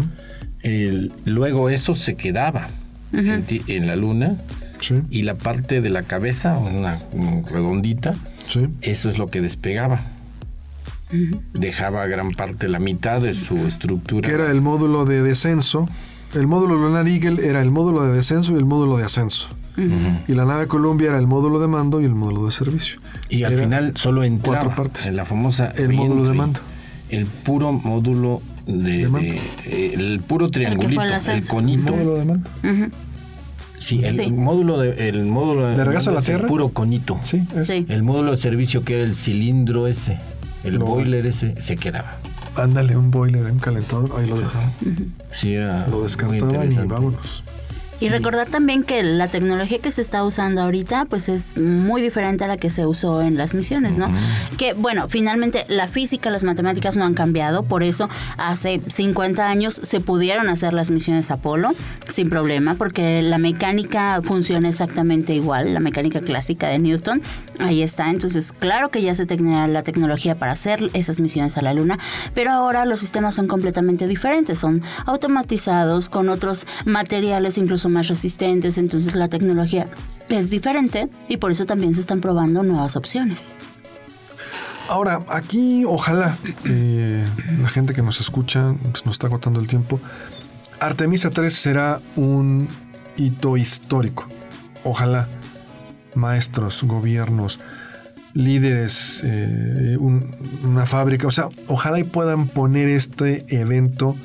El- 0.61 1.13
luego 1.25 1.69
eso 1.69 1.95
se 1.95 2.15
quedaba 2.15 2.67
en, 3.13 3.43
ti- 3.43 3.63
en 3.67 3.87
la 3.87 3.95
luna 3.95 4.37
sí, 4.79 5.01
y 5.09 5.23
la 5.23 5.35
parte 5.35 5.81
de 5.81 5.89
la 5.89 6.03
cabeza, 6.03 6.57
una 6.57 7.01
mm, 7.13 7.45
redondita, 7.51 8.13
sí. 8.47 8.67
eso 8.81 9.09
es 9.09 9.17
lo 9.17 9.27
que 9.27 9.41
despegaba. 9.41 10.03
Dejaba 11.53 12.05
gran 12.05 12.31
parte, 12.31 12.67
la 12.67 12.77
mitad 12.77 13.19
de 13.21 13.33
su 13.33 13.57
estructura. 13.65 14.27
Que 14.29 14.35
era 14.35 14.51
el 14.51 14.61
módulo 14.61 15.05
de 15.05 15.23
descenso. 15.23 15.89
El 16.35 16.45
módulo 16.45 16.75
Lunar 16.75 17.07
Eagle 17.07 17.47
era 17.47 17.63
el 17.63 17.71
módulo 17.71 18.03
de 18.05 18.13
descenso 18.13 18.53
y 18.53 18.57
el 18.57 18.65
módulo 18.65 18.97
de 18.97 19.05
ascenso. 19.05 19.49
Y 20.27 20.33
la 20.33 20.45
nave 20.45 20.67
Columbia 20.67 21.09
era 21.09 21.17
el 21.19 21.27
módulo 21.27 21.59
de 21.59 21.67
mando 21.67 22.01
y 22.01 22.05
el 22.05 22.15
módulo 22.15 22.45
de 22.45 22.51
servicio. 22.51 22.99
Y 23.29 23.43
al 23.43 23.53
Era 23.53 23.63
final 23.63 23.93
solo 23.95 24.23
entraba 24.23 24.59
cuatro 24.59 24.75
partes. 24.83 25.05
en 25.07 25.15
la 25.15 25.25
famosa 25.25 25.71
El 25.77 25.93
módulo 25.93 26.23
de 26.25 26.33
mando. 26.33 26.59
El 27.09 27.25
puro 27.25 27.71
módulo 27.71 28.41
de, 28.67 28.97
De 28.97 29.07
mando. 29.07 29.29
de- 29.33 29.39
eh, 29.65 29.93
el 29.95 30.19
puro 30.19 30.51
triangulito, 30.51 31.01
el 31.01 31.07
el, 31.07 31.13
ascenso. 31.13 31.51
El 31.53 31.55
conito. 31.63 31.91
módulo 31.95 32.15
de 32.15 32.25
mando. 32.25 32.49
Sí, 33.79 34.01
el 34.03 34.13
Sí. 34.13 34.29
módulo 34.31 34.77
de 34.77 35.07
el 35.07 35.25
módulo 35.25 35.67
¿De 35.67 35.83
regreso 35.85 36.09
a 36.09 36.13
la 36.13 36.21
Tierra? 36.21 36.47
puro 36.47 36.69
conito. 36.69 37.17
Sí. 37.23 37.45
Sí. 37.61 37.85
El 37.87 38.03
módulo 38.03 38.31
de 38.31 38.37
servicio 38.37 38.83
que 38.83 38.95
era 38.95 39.03
el 39.05 39.15
cilindro 39.15 39.87
ese, 39.87 40.19
el 40.65 40.75
Lo- 40.75 40.85
boiler 40.85 41.25
ese, 41.25 41.59
se 41.61 41.77
quedaba. 41.77 42.17
Ándale, 42.55 42.97
un 42.97 43.09
boiler, 43.09 43.45
un 43.49 43.59
calentador. 43.59 44.11
Ahí 44.17 44.27
lo 44.27 44.37
dejaban. 44.37 44.71
Sí, 45.31 45.53
era 45.53 45.87
Lo 45.87 46.03
descartaban 46.03 46.71
y 46.73 46.75
vámonos. 46.75 47.43
Y 47.99 48.09
recordar 48.09 48.47
también 48.47 48.83
que 48.83 49.03
la 49.03 49.27
tecnología 49.27 49.79
que 49.79 49.91
se 49.91 50.01
está 50.01 50.23
usando 50.23 50.61
ahorita 50.61 51.05
pues 51.05 51.27
es 51.27 51.57
muy 51.57 52.01
diferente 52.01 52.45
a 52.45 52.47
la 52.47 52.57
que 52.57 52.69
se 52.69 52.85
usó 52.85 53.21
en 53.21 53.37
las 53.37 53.53
misiones, 53.53 53.97
¿no? 53.97 54.09
Que 54.57 54.73
bueno, 54.73 55.07
finalmente 55.09 55.65
la 55.67 55.87
física, 55.87 56.29
las 56.29 56.43
matemáticas 56.43 56.95
no 56.95 57.03
han 57.03 57.13
cambiado, 57.13 57.63
por 57.63 57.83
eso 57.83 58.09
hace 58.37 58.81
50 58.87 59.47
años 59.47 59.79
se 59.83 59.99
pudieron 59.99 60.49
hacer 60.49 60.73
las 60.73 60.91
misiones 60.91 61.29
Apolo 61.31 61.73
sin 62.07 62.29
problema, 62.29 62.75
porque 62.75 63.21
la 63.21 63.37
mecánica 63.37 64.21
funciona 64.23 64.69
exactamente 64.69 65.33
igual, 65.33 65.73
la 65.73 65.79
mecánica 65.79 66.21
clásica 66.21 66.69
de 66.69 66.79
Newton, 66.79 67.21
ahí 67.59 67.83
está, 67.83 68.09
entonces 68.09 68.53
claro 68.53 68.89
que 68.89 69.01
ya 69.01 69.13
se 69.13 69.25
tenía 69.25 69.67
la 69.67 69.81
tecnología 69.81 70.35
para 70.35 70.53
hacer 70.53 70.89
esas 70.93 71.19
misiones 71.19 71.57
a 71.57 71.61
la 71.61 71.73
Luna, 71.73 71.99
pero 72.33 72.51
ahora 72.51 72.85
los 72.85 73.01
sistemas 73.01 73.35
son 73.35 73.47
completamente 73.47 74.07
diferentes, 74.07 74.59
son 74.59 74.83
automatizados 75.05 76.09
con 76.09 76.29
otros 76.29 76.65
materiales 76.85 77.57
incluso 77.57 77.88
más 77.89 78.07
resistentes, 78.07 78.77
entonces 78.77 79.15
la 79.15 79.27
tecnología 79.27 79.87
es 80.29 80.49
diferente 80.49 81.09
y 81.27 81.37
por 81.37 81.51
eso 81.51 81.65
también 81.65 81.93
se 81.93 82.01
están 82.01 82.21
probando 82.21 82.63
nuevas 82.63 82.95
opciones. 82.95 83.49
Ahora, 84.89 85.23
aquí 85.29 85.83
ojalá 85.85 86.37
eh, 86.65 87.23
la 87.61 87.69
gente 87.69 87.93
que 87.93 88.01
nos 88.01 88.19
escucha, 88.21 88.73
se 88.93 89.05
nos 89.05 89.15
está 89.15 89.27
agotando 89.27 89.59
el 89.59 89.67
tiempo, 89.67 89.99
Artemisa 90.79 91.29
3 91.29 91.53
será 91.53 92.01
un 92.15 92.67
hito 93.17 93.57
histórico. 93.57 94.27
Ojalá 94.83 95.27
maestros, 96.15 96.81
gobiernos, 96.83 97.59
líderes, 98.33 99.21
eh, 99.23 99.97
un- 99.99 100.33
una 100.63 100.85
fábrica, 100.85 101.27
o 101.27 101.31
sea, 101.31 101.49
ojalá 101.67 101.99
y 101.99 102.03
puedan 102.03 102.47
poner 102.47 102.89
este 102.89 103.45
evento 103.49 104.15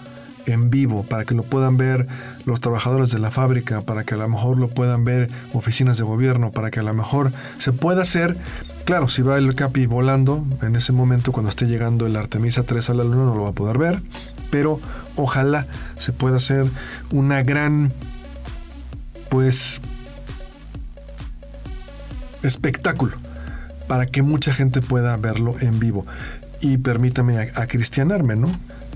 en 0.47 0.71
vivo 0.71 1.05
para 1.05 1.25
que 1.25 1.35
lo 1.35 1.43
puedan 1.43 1.77
ver 1.77 2.07
los 2.45 2.61
trabajadores 2.61 3.11
de 3.11 3.19
la 3.19 3.31
fábrica, 3.31 3.81
para 3.83 4.05
que 4.05 4.15
a 4.15 4.19
lo 4.19 4.29
mejor 4.29 4.59
lo 4.59 4.69
puedan 4.69 5.05
ver 5.05 5.31
oficinas 5.53 5.99
de 5.99 6.05
gobierno, 6.05 6.51
para 6.51 6.71
que 6.71 6.81
a 6.81 6.83
lo 6.83 6.95
mejor 6.95 7.33
se 7.59 7.73
pueda 7.73 8.03
hacer, 8.03 8.37
claro, 8.85 9.09
si 9.09 9.23
va 9.23 9.39
el 9.39 9.55
Capi 9.55 9.87
volando, 9.87 10.45
en 10.63 10.77
ese 10.77 10.93
momento 10.93 11.33
cuando 11.33 11.51
esté 11.51 11.67
llegando 11.67 12.07
el 12.07 12.17
Artemisa 12.17 12.63
3 12.63 12.91
a 12.91 12.95
la 12.95 13.05
luna 13.05 13.25
no 13.25 13.35
lo 13.35 13.43
va 13.45 13.51
a 13.51 13.53
poder 13.53 13.79
ver, 13.79 14.03
pero 14.51 14.81
ojalá 15.17 15.67
se 15.97 16.13
pueda 16.13 16.37
hacer 16.37 16.67
una 17.11 17.43
gran, 17.43 17.93
pues, 19.29 19.81
espectáculo 22.43 23.17
para 23.87 24.07
que 24.07 24.23
mucha 24.23 24.53
gente 24.53 24.81
pueda 24.81 25.17
verlo 25.17 25.57
en 25.61 25.79
vivo. 25.79 26.07
Y 26.61 26.79
permítame 26.79 27.39
a, 27.39 27.63
a 27.63 27.67
cristianarme, 27.67 28.37
¿no? 28.37 28.49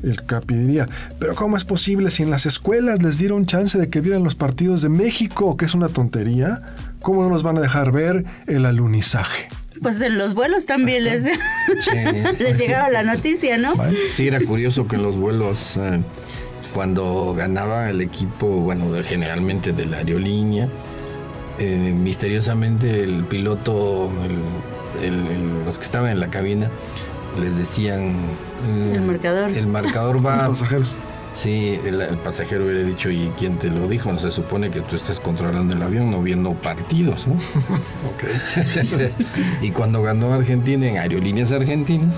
El 0.03 0.25
Capi 0.25 0.55
diría, 0.55 0.89
pero 1.19 1.35
¿cómo 1.35 1.57
es 1.57 1.65
posible 1.65 2.11
si 2.11 2.23
en 2.23 2.31
las 2.31 2.47
escuelas 2.47 3.03
les 3.03 3.19
dieron 3.19 3.47
chance 3.47 3.79
de 3.79 3.89
que 3.89 4.01
vieran 4.01 4.23
los 4.25 4.35
partidos 4.35 4.83
de 4.83 4.89
México, 4.89 5.57
que 5.57 5.65
es 5.65 5.75
una 5.75 5.89
tontería? 5.89 6.63
¿Cómo 7.01 7.23
no 7.23 7.31
nos 7.31 7.43
van 7.43 7.59
a 7.59 7.61
dejar 7.61 7.93
ver 7.93 8.25
el 8.47 8.67
alunizaje? 8.67 9.49
Pues 9.83 10.01
en 10.01 10.19
los 10.19 10.35
vuelos 10.35 10.67
también 10.67 11.05
les, 11.05 11.25
les 12.39 12.59
llegaba 12.59 12.91
la 12.91 13.03
noticia, 13.05 13.59
¿no? 13.59 13.75
Sí, 14.11 14.27
era 14.27 14.41
curioso 14.41 14.89
que 14.89 14.97
en 14.97 15.03
los 15.03 15.17
vuelos, 15.19 15.77
eh, 15.77 16.01
cuando 16.75 17.35
ganaba 17.37 17.89
el 17.91 18.01
equipo, 18.01 18.47
bueno, 18.47 18.93
de- 18.93 19.05
generalmente 19.05 19.73
de 19.73 19.87
la 19.87 19.99
aerolínea, 19.99 20.69
eh, 21.61 21.93
misteriosamente 21.97 23.03
el 23.03 23.25
piloto, 23.25 24.11
el- 24.25 25.05
el- 25.07 25.27
el- 25.29 25.65
los 25.65 25.79
que 25.79 25.85
estaban 25.85 26.11
en 26.11 26.21
la 26.21 26.29
cabina, 26.29 26.69
les 27.41 27.57
decían... 27.57 28.15
eh, 28.67 28.93
El 28.95 29.03
marcador. 29.03 29.51
El 29.51 29.67
marcador 29.67 30.17
Los 30.23 30.27
va... 30.27 30.47
pasajeros. 30.49 30.95
Sí, 31.35 31.79
el, 31.85 32.01
el 32.01 32.17
pasajero 32.17 32.65
hubiera 32.65 32.83
dicho, 32.83 33.11
¿y 33.11 33.31
quién 33.39 33.59
te 33.59 33.69
lo 33.69 33.87
dijo? 33.87 34.11
No 34.13 34.19
se 34.19 34.33
supone 34.33 34.71
que 34.71 34.81
tú 34.81 34.97
estás 34.97 35.21
controlando 35.21 35.77
el 35.77 35.83
avión, 35.83 36.11
no 36.11 36.21
viendo 36.21 36.53
partidos, 36.55 37.29
¿no? 37.29 37.35
Ok. 38.11 38.25
y 39.63 39.71
cuando 39.71 40.03
ganó 40.03 40.33
Argentina 40.35 40.87
en 40.89 40.99
aerolíneas 40.99 41.53
argentinas, 41.53 42.15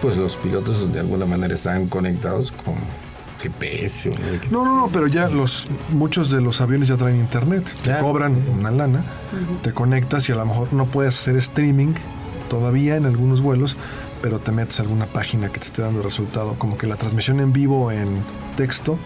pues 0.00 0.16
los 0.16 0.36
pilotos 0.36 0.90
de 0.92 1.00
alguna 1.00 1.26
manera 1.26 1.54
estaban 1.54 1.88
conectados 1.88 2.52
con 2.52 2.74
GPS. 3.42 4.08
o 4.08 4.12
no. 4.12 4.18
No, 4.50 4.64
no, 4.64 4.80
no, 4.82 4.88
pero 4.92 5.08
ya 5.08 5.28
los 5.28 5.68
muchos 5.92 6.30
de 6.30 6.40
los 6.40 6.60
aviones 6.62 6.88
ya 6.88 6.96
traen 6.96 7.16
internet. 7.16 7.64
Te 7.82 7.98
cobran 7.98 8.36
una 8.58 8.70
lana, 8.70 9.04
te 9.62 9.72
conectas 9.72 10.28
y 10.28 10.32
a 10.32 10.36
lo 10.36 10.46
mejor 10.46 10.72
no 10.72 10.86
puedes 10.86 11.18
hacer 11.18 11.36
streaming 11.36 11.94
todavía 12.48 12.96
en 12.96 13.06
algunos 13.06 13.42
vuelos, 13.42 13.76
pero 14.22 14.38
te 14.38 14.52
metes 14.52 14.78
a 14.78 14.82
alguna 14.84 15.06
página 15.06 15.50
que 15.50 15.58
te 15.58 15.66
esté 15.66 15.82
dando 15.82 16.02
resultado, 16.02 16.54
como 16.58 16.78
que 16.78 16.86
la 16.86 16.96
transmisión 16.96 17.40
en 17.40 17.52
vivo 17.52 17.90
en 17.90 18.24
texto, 18.56 18.98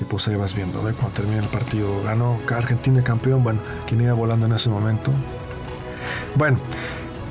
y 0.00 0.04
pues 0.04 0.28
ahí 0.28 0.36
vas 0.36 0.54
viendo, 0.54 0.82
¿ve? 0.82 0.92
Cuando 0.92 1.14
termina 1.14 1.42
el 1.42 1.48
partido, 1.48 2.02
ganó 2.02 2.38
Argentina 2.54 3.02
campeón, 3.02 3.42
bueno, 3.42 3.60
quien 3.86 4.00
iba 4.00 4.12
volando 4.12 4.46
en 4.46 4.52
ese 4.52 4.68
momento. 4.68 5.12
Bueno, 6.34 6.58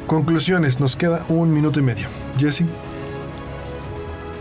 conclusiones, 0.07 0.79
nos 0.79 0.95
queda 0.95 1.25
un 1.29 1.53
minuto 1.53 1.79
y 1.79 1.83
medio. 1.83 2.07
Jesse, 2.37 2.63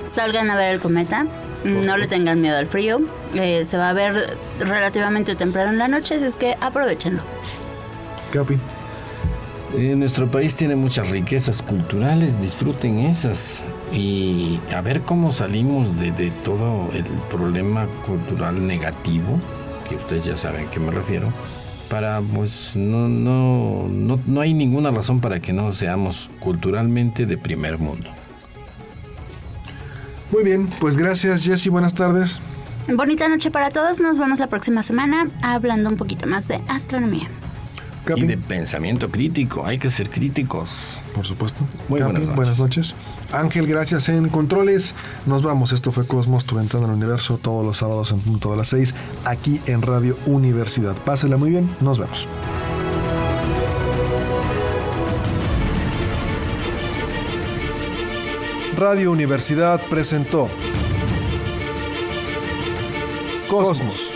Salgan 0.07 0.51
a 0.51 0.57
ver 0.57 0.73
el 0.73 0.81
cometa. 0.81 1.27
No 1.65 1.97
le 1.97 2.07
tengan 2.07 2.41
miedo 2.41 2.57
al 2.57 2.67
frío. 2.67 3.01
eh, 3.35 3.65
se 3.65 3.77
va 3.77 3.91
a 3.91 3.93
ver 3.93 4.39
relativamente 4.61 5.35
temprano 5.35 5.73
en 5.73 5.79
la 5.79 5.89
noche, 5.89 6.15
así 6.15 6.25
es 6.25 6.37
que 6.37 6.57
aprovechenlo. 6.61 7.23
Capi. 8.33 8.59
Eh, 9.77 9.95
nuestro 9.95 10.31
país 10.31 10.57
tiene 10.57 10.75
muchas 10.75 11.11
riquezas 11.11 11.61
culturales, 11.61 12.41
disfruten 12.41 13.01
esas 13.01 13.63
y 13.93 14.59
a 14.75 14.81
ver 14.81 15.03
cómo 15.03 15.31
salimos 15.33 16.01
de, 16.01 16.13
de 16.13 16.31
todo 16.45 16.91
el 16.95 17.05
problema 17.31 17.87
cultural 18.07 18.67
negativo, 18.67 19.39
que 19.87 19.97
ustedes 19.97 20.25
ya 20.25 20.35
saben 20.35 20.67
a 20.67 20.71
qué 20.71 20.81
me 20.81 20.93
refiero, 20.93 21.31
para 21.91 22.23
pues 22.23 22.75
no, 22.75 23.07
no, 23.07 23.87
no, 23.87 24.19
no 24.27 24.41
hay 24.41 24.55
ninguna 24.55 24.91
razón 24.91 25.21
para 25.21 25.41
que 25.41 25.53
no 25.53 25.71
seamos 25.73 26.31
culturalmente 26.41 27.27
de 27.27 27.37
primer 27.37 27.77
mundo. 27.77 28.09
Muy 30.31 30.43
bien, 30.43 30.71
pues 30.81 30.97
gracias 30.97 31.45
Jesse, 31.45 31.69
buenas 31.69 31.95
tardes. 31.95 32.39
Bonita 32.89 33.29
noche 33.29 33.51
para 33.51 33.71
todos. 33.71 34.01
Nos 34.01 34.19
vemos 34.19 34.39
la 34.39 34.47
próxima 34.47 34.83
semana 34.83 35.29
hablando 35.43 35.91
un 35.91 35.97
poquito 35.97 36.27
más 36.27 36.49
de 36.49 36.61
astronomía. 36.69 37.29
Capi. 38.07 38.23
Y 38.23 38.27
de 38.27 38.39
pensamiento 38.39 39.11
crítico, 39.11 39.67
hay 39.67 39.79
que 39.79 39.91
ser 39.91 40.09
críticos. 40.09 41.01
Por 41.13 41.27
supuesto. 41.27 41.67
Muy 41.89 41.99
Capi, 42.01 42.13
buenas 42.13 42.29
noches. 42.29 42.37
buenas 42.37 42.59
noches. 42.59 42.95
Ángel, 43.33 43.67
gracias 43.67 44.09
en 44.09 44.29
controles. 44.29 44.95
Nos 45.27 45.43
vamos. 45.43 45.73
Esto 45.73 45.91
fue 45.91 46.07
Cosmos, 46.07 46.45
tu 46.45 46.55
ventana 46.55 46.87
al 46.87 46.93
universo, 46.93 47.39
todos 47.39 47.67
los 47.67 47.79
sábados 47.79 48.13
en 48.13 48.21
punto 48.21 48.53
de 48.53 48.57
las 48.59 48.69
6, 48.69 48.95
aquí 49.25 49.61
en 49.67 49.83
Radio 49.83 50.17
Universidad. 50.25 50.95
Pásela 51.05 51.37
muy 51.37 51.51
bien. 51.51 51.69
Nos 51.81 51.99
vemos. 51.99 52.29
Radio 58.77 59.11
Universidad 59.11 59.81
presentó 59.89 60.49
Cosmos. 63.49 64.16